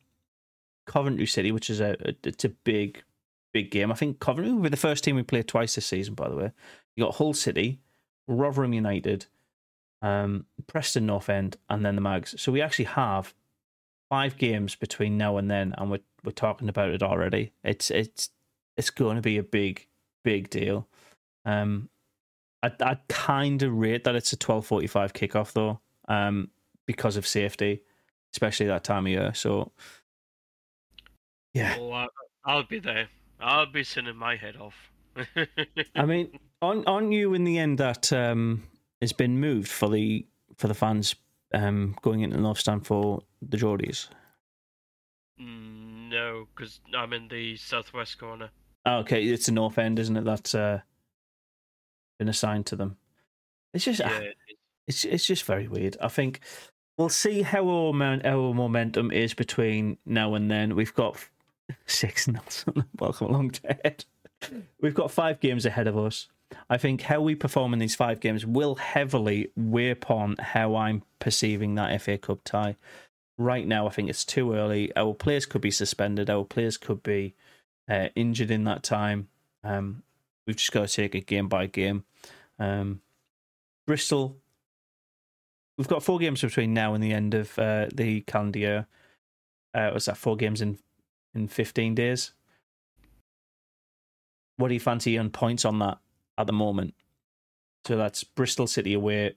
Coventry 0.87 1.25
City, 1.25 1.51
which 1.51 1.69
is 1.69 1.81
a, 1.81 1.97
a 1.99 2.15
it's 2.23 2.45
a 2.45 2.49
big 2.49 3.03
big 3.51 3.69
game. 3.69 3.91
I 3.91 3.95
think 3.95 4.21
Coventry 4.21 4.53
will 4.53 4.61
be 4.61 4.69
the 4.69 4.77
first 4.77 5.03
team 5.03 5.17
we 5.17 5.23
played 5.23 5.49
twice 5.49 5.75
this 5.75 5.85
season. 5.85 6.13
By 6.13 6.29
the 6.29 6.35
way, 6.37 6.51
you 6.95 7.03
got 7.03 7.15
Hull 7.15 7.33
City, 7.33 7.81
Rotherham 8.25 8.71
United, 8.71 9.25
um, 10.01 10.45
Preston 10.67 11.05
North 11.05 11.29
End, 11.29 11.57
and 11.69 11.85
then 11.85 11.95
the 11.95 12.01
Mags. 12.01 12.41
So 12.41 12.53
we 12.53 12.61
actually 12.61 12.85
have 12.85 13.33
five 14.09 14.37
games 14.37 14.75
between 14.75 15.17
now 15.17 15.35
and 15.35 15.51
then, 15.51 15.75
and 15.77 15.91
we're 15.91 15.99
we're 16.23 16.31
talking 16.31 16.69
about 16.69 16.91
it 16.91 17.03
already. 17.03 17.51
It's 17.65 17.91
it's 17.91 18.29
it's 18.77 18.91
going 18.91 19.17
to 19.17 19.21
be 19.21 19.37
a 19.37 19.43
big 19.43 19.87
big 20.23 20.49
deal. 20.49 20.87
Um, 21.43 21.89
I 22.63 22.71
I 22.79 22.97
kind 23.09 23.61
of 23.61 23.73
rate 23.73 24.05
that 24.05 24.15
it's 24.15 24.31
a 24.31 24.37
twelve 24.37 24.65
forty 24.65 24.87
five 24.87 25.11
kickoff 25.11 25.51
though, 25.51 25.81
um, 26.07 26.49
because 26.85 27.17
of 27.17 27.27
safety, 27.27 27.81
especially 28.35 28.65
that 28.65 28.83
time 28.83 29.05
of 29.05 29.11
year. 29.11 29.33
So 29.33 29.71
yeah, 31.53 31.77
Oh, 31.79 31.91
I, 31.93 32.07
I'll 32.43 32.63
be 32.63 32.79
there. 32.79 33.07
I'll 33.39 33.71
be 33.71 33.85
sending 33.85 34.17
my 34.17 34.35
head 34.35 34.57
off. 34.57 34.75
I 35.95 36.05
mean, 36.05 36.37
on 36.61 36.85
on 36.85 37.13
you 37.13 37.33
in 37.33 37.45
the 37.45 37.57
end 37.57 37.77
that 37.77 38.11
um 38.11 38.63
has 39.01 39.13
been 39.13 39.39
moved 39.39 39.69
for 39.69 39.89
the 39.89 40.25
for 40.57 40.67
the 40.67 40.73
fans 40.73 41.15
um 41.53 41.95
going 42.01 42.21
into 42.21 42.35
the 42.35 42.43
North 42.43 42.59
Stand 42.59 42.85
for 42.85 43.21
the 43.41 43.55
Geordies. 43.57 44.09
Mm, 45.39 46.09
no, 46.09 46.47
because 46.53 46.81
I'm 46.93 47.13
in 47.13 47.29
the 47.29 47.55
southwest 47.55 48.17
corner. 48.17 48.49
Oh, 48.85 48.97
okay, 48.97 49.23
it's 49.23 49.45
the 49.45 49.53
North 49.53 49.77
End, 49.77 49.97
isn't 49.97 50.17
it? 50.17 50.25
That's 50.25 50.53
uh, 50.53 50.81
been 52.19 52.29
assigned 52.29 52.65
to 52.67 52.75
them. 52.75 52.97
It's 53.73 53.85
just 53.85 54.01
Yeah, 54.01 54.31
it's 54.87 55.05
it's 55.05 55.25
just 55.25 55.45
very 55.45 55.69
weird. 55.69 55.95
I 56.01 56.09
think 56.09 56.41
we'll 56.97 57.09
see 57.09 57.41
how 57.41 57.67
our, 57.67 58.19
our 58.25 58.53
momentum 58.53 59.11
is 59.11 59.33
between 59.33 59.97
now 60.05 60.33
and 60.35 60.49
then. 60.49 60.75
We've 60.75 60.93
got 60.93 61.17
six 61.85 62.27
Nelson. 62.27 62.85
Welcome 62.99 63.27
along, 63.27 63.51
Ted. 63.51 64.05
We've 64.81 64.93
got 64.93 65.11
five 65.11 65.39
games 65.39 65.65
ahead 65.65 65.87
of 65.87 65.97
us. 65.97 66.27
I 66.69 66.77
think 66.77 67.01
how 67.01 67.21
we 67.21 67.35
perform 67.35 67.73
in 67.73 67.79
these 67.79 67.95
five 67.95 68.19
games 68.19 68.45
will 68.45 68.75
heavily 68.75 69.51
weigh 69.55 69.89
upon 69.89 70.35
how 70.39 70.75
I'm 70.75 71.03
perceiving 71.19 71.75
that 71.75 72.01
FA 72.01 72.17
Cup 72.17 72.39
tie. 72.43 72.75
Right 73.37 73.67
now, 73.67 73.87
I 73.87 73.89
think 73.89 74.09
it's 74.09 74.23
too 74.23 74.53
early. 74.53 74.95
Our 74.95 75.13
players 75.13 75.45
could 75.45 75.61
be 75.61 75.71
suspended. 75.71 76.29
Our 76.29 76.45
players 76.45 76.77
could 76.77 77.03
be 77.03 77.33
uh, 77.89 78.09
injured 78.15 78.51
in 78.51 78.63
that 78.65 78.83
time. 78.83 79.27
Um, 79.63 80.03
we've 80.47 80.55
just 80.55 80.71
got 80.71 80.87
to 80.87 80.93
take 80.93 81.15
it 81.15 81.25
game 81.25 81.47
by 81.49 81.65
game. 81.65 82.05
Um, 82.59 83.01
Bristol, 83.85 84.37
we've 85.77 85.87
got 85.87 86.03
four 86.03 86.19
games 86.19 86.41
between 86.41 86.73
now 86.73 86.93
and 86.93 87.03
the 87.03 87.13
end 87.13 87.33
of 87.33 87.57
uh, 87.59 87.87
the 87.93 88.21
calendar 88.21 88.59
year. 88.59 88.87
Uh, 89.73 89.91
was 89.93 90.05
that 90.05 90.17
four 90.17 90.37
games 90.37 90.61
in 90.61 90.77
in 91.33 91.47
fifteen 91.47 91.95
days? 91.95 92.33
What 94.57 94.69
do 94.69 94.73
you 94.73 94.79
fancy 94.79 95.17
on 95.17 95.29
points 95.29 95.65
on 95.65 95.79
that 95.79 95.97
at 96.37 96.47
the 96.47 96.53
moment? 96.53 96.93
So 97.85 97.97
that's 97.97 98.23
Bristol 98.23 98.67
City 98.67 98.93
away, 98.93 99.35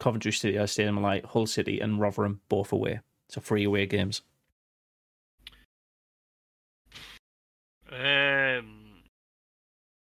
Coventry 0.00 0.32
City, 0.32 0.58
I 0.58 0.62
uh, 0.62 0.66
Stadium 0.66 1.02
Light, 1.02 1.24
Hull 1.26 1.46
City, 1.46 1.80
and 1.80 2.00
Rotherham 2.00 2.40
both 2.48 2.72
away. 2.72 3.00
So 3.28 3.40
three 3.40 3.64
away 3.64 3.86
games. 3.86 4.22
Um, 7.90 9.02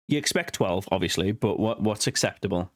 You 0.09 0.19
expect 0.19 0.55
12, 0.55 0.89
obviously, 0.91 1.33
but 1.33 1.61
what 1.61 1.83
what's 1.83 2.07
acceptable? 2.07 2.73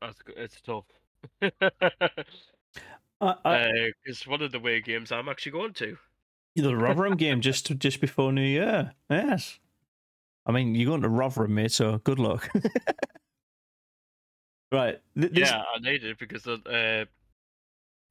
That's 0.00 0.18
it's 0.36 0.60
tough. 0.60 0.84
Because 3.20 4.26
one 4.26 4.40
of 4.40 4.52
the 4.52 4.56
away 4.58 4.80
games 4.80 5.12
I'm 5.12 5.28
actually 5.28 5.52
going 5.52 5.74
to. 5.74 5.98
the 6.56 6.74
Rotherham 6.86 7.16
game 7.16 7.42
just 7.42 7.66
just 7.78 8.00
before 8.00 8.32
New 8.32 8.40
Year. 8.40 8.92
Yes. 9.10 9.58
I 10.46 10.52
mean, 10.52 10.74
you're 10.74 10.88
going 10.88 11.02
to 11.02 11.08
Rotherham, 11.10 11.54
mate, 11.54 11.70
so 11.72 11.98
good 11.98 12.18
luck. 12.18 12.48
right. 14.72 14.98
th- 15.18 15.32
this- 15.32 15.50
Yeah, 15.50 15.62
I 15.74 15.78
need 15.80 16.02
it 16.02 16.18
because 16.18 16.44
the 16.44 16.54
uh, 16.54 17.04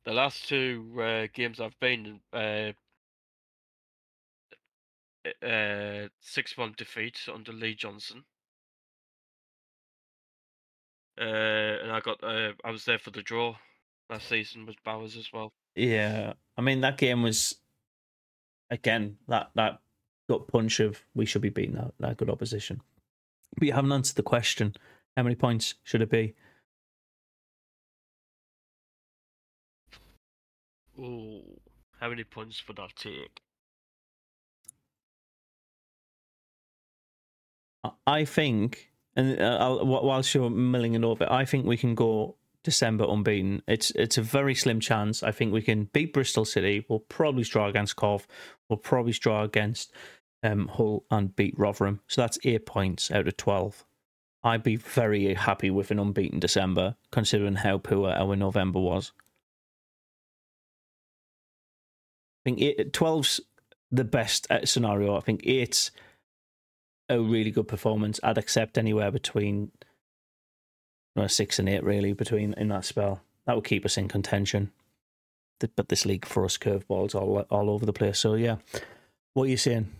the 0.05 0.13
last 0.13 0.47
two 0.47 0.93
uh, 1.01 1.27
games 1.33 1.59
I've 1.59 1.77
been 1.79 2.19
in, 2.33 2.73
uh, 5.41 5.45
uh, 5.45 6.07
six 6.19 6.55
one 6.55 6.75
defeat 6.77 7.19
under 7.33 7.51
Lee 7.51 7.73
Johnson. 7.75 8.23
Uh, 11.19 11.83
and 11.83 11.91
I 11.91 11.99
got 11.99 12.23
uh, 12.23 12.53
I 12.63 12.71
was 12.71 12.85
there 12.85 12.97
for 12.99 13.11
the 13.11 13.21
draw 13.21 13.55
last 14.09 14.29
season 14.29 14.65
with 14.65 14.81
Bowers 14.83 15.17
as 15.17 15.31
well. 15.33 15.51
Yeah, 15.75 16.33
I 16.57 16.61
mean 16.61 16.81
that 16.81 16.97
game 16.97 17.23
was 17.23 17.55
again 18.69 19.17
that 19.27 19.51
that 19.55 19.81
gut 20.29 20.47
punch 20.47 20.79
of 20.79 21.03
we 21.13 21.25
should 21.25 21.41
be 21.41 21.49
beating 21.49 21.75
that, 21.75 21.93
that 21.99 22.17
good 22.17 22.29
opposition. 22.29 22.81
But 23.57 23.67
you 23.67 23.73
haven't 23.73 23.91
answered 23.91 24.15
the 24.15 24.23
question. 24.23 24.75
How 25.17 25.23
many 25.23 25.35
points 25.35 25.73
should 25.83 26.01
it 26.01 26.09
be? 26.09 26.35
Ooh, 30.97 31.59
how 31.99 32.09
many 32.09 32.23
points 32.23 32.65
would 32.67 32.79
I 32.79 32.87
take? 32.95 33.41
I- 37.83 37.91
I 38.07 38.25
think, 38.25 38.88
and 39.15 39.39
uh, 39.39 39.77
whilst 39.81 40.33
you're 40.33 40.49
milling 40.49 40.93
it 40.93 41.03
over, 41.03 41.31
I 41.31 41.45
think 41.45 41.65
we 41.65 41.77
can 41.77 41.95
go 41.95 42.35
December 42.63 43.05
unbeaten. 43.07 43.61
It's 43.67 43.91
it's 43.91 44.17
a 44.17 44.21
very 44.21 44.55
slim 44.55 44.79
chance. 44.79 45.23
I 45.23 45.31
think 45.31 45.53
we 45.53 45.61
can 45.61 45.85
beat 45.85 46.13
Bristol 46.13 46.45
City. 46.45 46.85
We'll 46.87 46.99
probably 46.99 47.43
draw 47.43 47.67
against 47.67 47.95
Cov. 47.95 48.27
We'll 48.69 48.77
probably 48.77 49.13
draw 49.13 49.43
against 49.43 49.91
um, 50.43 50.67
Hull 50.67 51.05
and 51.09 51.35
beat 51.35 51.57
Rotherham. 51.57 52.01
So 52.07 52.21
that's 52.21 52.39
eight 52.43 52.65
points 52.65 53.11
out 53.11 53.27
of 53.27 53.37
twelve. 53.37 53.85
I'd 54.43 54.63
be 54.63 54.77
very 54.77 55.33
happy 55.33 55.69
with 55.69 55.91
an 55.91 55.99
unbeaten 55.99 56.39
December, 56.39 56.95
considering 57.11 57.55
how 57.55 57.77
poor 57.77 58.09
our 58.09 58.35
November 58.35 58.79
was. 58.79 59.11
I 62.45 62.49
think 62.49 62.61
eight, 62.61 62.93
12's 62.93 63.41
the 63.91 64.05
best 64.05 64.49
uh, 64.49 64.65
scenario. 64.65 65.17
I 65.17 65.19
think 65.19 65.41
eight's 65.45 65.91
a 67.09 67.19
really 67.19 67.51
good 67.51 67.67
performance. 67.67 68.19
I'd 68.23 68.37
accept 68.37 68.77
anywhere 68.77 69.11
between 69.11 69.71
well, 71.15 71.27
six 71.27 71.59
and 71.59 71.67
eight, 71.67 71.83
really, 71.83 72.13
between 72.13 72.53
in 72.53 72.69
that 72.69 72.85
spell. 72.85 73.21
That 73.45 73.55
would 73.55 73.65
keep 73.65 73.85
us 73.85 73.97
in 73.97 74.07
contention. 74.07 74.71
But 75.75 75.89
this 75.89 76.05
league 76.05 76.25
for 76.25 76.45
us 76.45 76.57
curveballs 76.57 77.13
all 77.13 77.39
all 77.49 77.69
over 77.69 77.85
the 77.85 77.91
place. 77.91 78.19
So 78.19 78.35
yeah, 78.35 78.57
what 79.33 79.43
are 79.43 79.47
you 79.47 79.57
saying? 79.57 79.91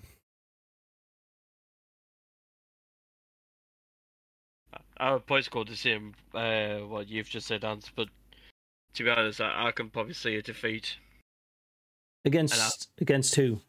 I 4.95 5.13
would 5.13 5.25
probably 5.25 5.43
score 5.43 5.65
the 5.65 5.75
same 5.75 6.13
uh, 6.33 6.77
what 6.79 7.09
you've 7.09 7.29
just 7.29 7.47
said, 7.47 7.63
Ant, 7.63 7.89
but 7.95 8.09
to 8.93 9.03
be 9.03 9.09
honest, 9.09 9.41
I, 9.41 9.67
I 9.67 9.71
can 9.71 9.89
probably 9.89 10.13
see 10.13 10.35
a 10.35 10.41
defeat. 10.41 10.97
Against 12.25 12.89
against 12.99 13.35
who? 13.35 13.59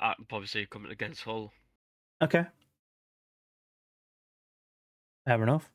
I 0.00 0.14
can 0.14 0.24
probably 0.26 0.46
see 0.46 0.60
it 0.60 0.70
coming 0.70 0.92
against 0.92 1.24
Hull. 1.24 1.52
Okay, 2.22 2.46
fair 5.26 5.42
enough. 5.42 5.70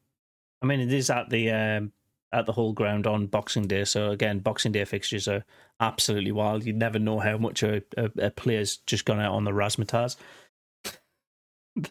I 0.61 0.65
mean, 0.65 0.79
it 0.79 0.93
is 0.93 1.09
at 1.09 1.29
the 1.29 1.51
um, 1.51 1.91
at 2.33 2.45
the 2.45 2.53
Hull 2.53 2.73
ground 2.73 3.07
on 3.07 3.27
Boxing 3.27 3.67
Day. 3.67 3.85
So 3.85 4.09
again, 4.11 4.39
Boxing 4.39 4.71
Day 4.71 4.83
fixtures 4.85 5.27
are 5.27 5.45
absolutely 5.79 6.31
wild. 6.31 6.65
You 6.65 6.73
never 6.73 6.99
know 6.99 7.19
how 7.19 7.37
much 7.37 7.63
a, 7.63 7.83
a, 7.95 8.09
a 8.17 8.31
player's 8.31 8.77
just 8.77 9.05
gone 9.05 9.19
out 9.19 9.33
on 9.33 9.43
the 9.43 9.51
razzmatazz 9.51 10.15
the 10.83 10.97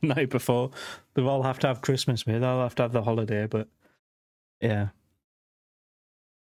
night 0.02 0.30
before. 0.30 0.70
They'll 1.14 1.28
all 1.28 1.44
have 1.44 1.60
to 1.60 1.68
have 1.68 1.80
Christmas, 1.82 2.26
mate. 2.26 2.40
They'll 2.40 2.62
have 2.62 2.74
to 2.76 2.82
have 2.82 2.92
the 2.92 3.02
holiday, 3.02 3.46
but 3.46 3.68
yeah. 4.60 4.88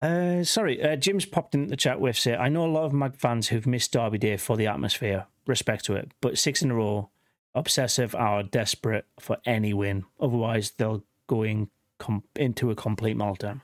Uh, 0.01 0.43
sorry, 0.43 0.83
uh, 0.83 0.97
Jim's 0.97 1.27
popped 1.27 1.55
in 1.55 1.69
the 1.69 1.77
chat 1.77 2.01
with 2.01 2.19
say, 2.19 2.35
I 2.35 2.49
know 2.49 2.65
a 2.65 2.67
lot 2.67 2.85
of 2.85 2.93
Mag 2.93 3.17
fans 3.17 3.49
who've 3.49 3.67
missed 3.67 3.93
Derby 3.93 4.19
Day 4.19 4.37
for 4.37 4.57
the 4.57 4.67
atmosphere. 4.67 5.27
Respect 5.47 5.85
to 5.85 5.95
it, 5.95 6.11
but 6.21 6.39
six 6.39 6.63
in 6.63 6.71
a 6.71 6.75
row, 6.75 7.11
obsessive 7.55 8.15
are 8.15 8.43
desperate 8.43 9.07
for 9.19 9.39
any 9.45 9.73
win. 9.73 10.05
Otherwise, 10.21 10.73
they'll 10.73 11.05
go 11.29 11.43
in 11.43 11.69
com- 11.99 12.25
into 12.37 12.71
a 12.71 12.75
complete 12.75 13.17
meltdown. 13.17 13.61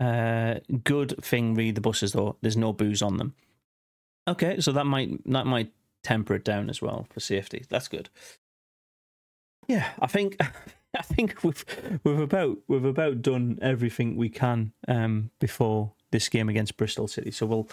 Uh, 0.00 0.58
good 0.82 1.14
thing, 1.24 1.54
read 1.54 1.76
the 1.76 1.80
buses 1.80 2.12
though. 2.12 2.36
There's 2.40 2.56
no 2.56 2.72
booze 2.72 3.02
on 3.02 3.18
them. 3.18 3.34
Okay, 4.26 4.60
so 4.60 4.72
that 4.72 4.84
might 4.84 5.20
that 5.30 5.46
might 5.46 5.72
temper 6.02 6.34
it 6.34 6.44
down 6.44 6.68
as 6.68 6.82
well 6.82 7.06
for 7.10 7.20
safety. 7.20 7.64
That's 7.68 7.88
good. 7.88 8.08
Yeah, 9.68 9.90
I 10.00 10.08
think 10.08 10.36
I 10.98 11.02
think 11.02 11.42
we've 11.44 11.64
we've 12.04 12.18
about 12.18 12.58
we've 12.68 12.84
about 12.84 13.22
done 13.22 13.58
everything 13.62 14.16
we 14.16 14.28
can 14.28 14.72
um, 14.88 15.30
before 15.38 15.92
this 16.10 16.28
game 16.28 16.48
against 16.48 16.76
Bristol 16.76 17.08
City. 17.08 17.30
So 17.30 17.46
we'll 17.46 17.68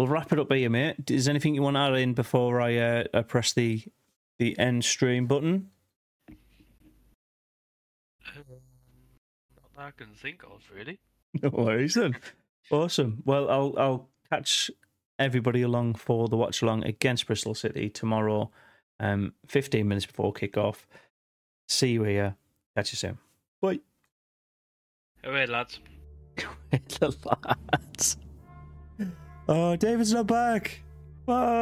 we'll 0.00 0.08
wrap 0.08 0.32
it 0.32 0.38
up 0.38 0.50
here, 0.50 0.70
mate. 0.70 1.10
Is 1.10 1.26
there 1.26 1.32
anything 1.32 1.54
you 1.54 1.60
want 1.60 1.76
to 1.76 1.80
add 1.80 1.94
in 1.94 2.14
before 2.14 2.60
I, 2.60 2.76
uh, 2.78 3.04
I 3.12 3.20
press 3.22 3.52
the 3.52 3.84
the 4.38 4.58
end 4.58 4.82
stream 4.82 5.26
button? 5.26 5.68
Um, 8.34 8.44
not 9.56 9.74
that 9.76 9.82
I 9.82 9.90
can 9.90 10.14
think 10.14 10.42
of, 10.44 10.62
really. 10.74 10.98
No 11.42 11.50
worries 11.50 11.94
then. 11.94 12.16
Awesome. 12.72 13.22
Well, 13.24 13.48
I'll 13.48 13.74
I'll 13.78 14.08
catch 14.30 14.68
everybody 15.20 15.62
along 15.62 15.94
for 15.94 16.26
the 16.26 16.36
watch 16.36 16.60
along 16.62 16.82
against 16.84 17.26
Bristol 17.26 17.54
City 17.54 17.88
tomorrow, 17.88 18.50
um, 18.98 19.34
fifteen 19.46 19.86
minutes 19.86 20.06
before 20.06 20.32
kick 20.32 20.56
off. 20.56 20.88
See 21.68 21.90
you 21.90 22.02
here. 22.02 22.34
Catch 22.76 22.92
you 22.92 22.96
soon. 22.96 23.18
Bye. 23.60 23.78
Alright, 25.24 25.50
lads. 25.50 25.78
the 26.70 27.16
lads. 27.70 28.16
Oh, 29.50 29.74
David's 29.74 30.12
not 30.12 30.28
back. 30.28 30.80
Bye. 31.26 31.60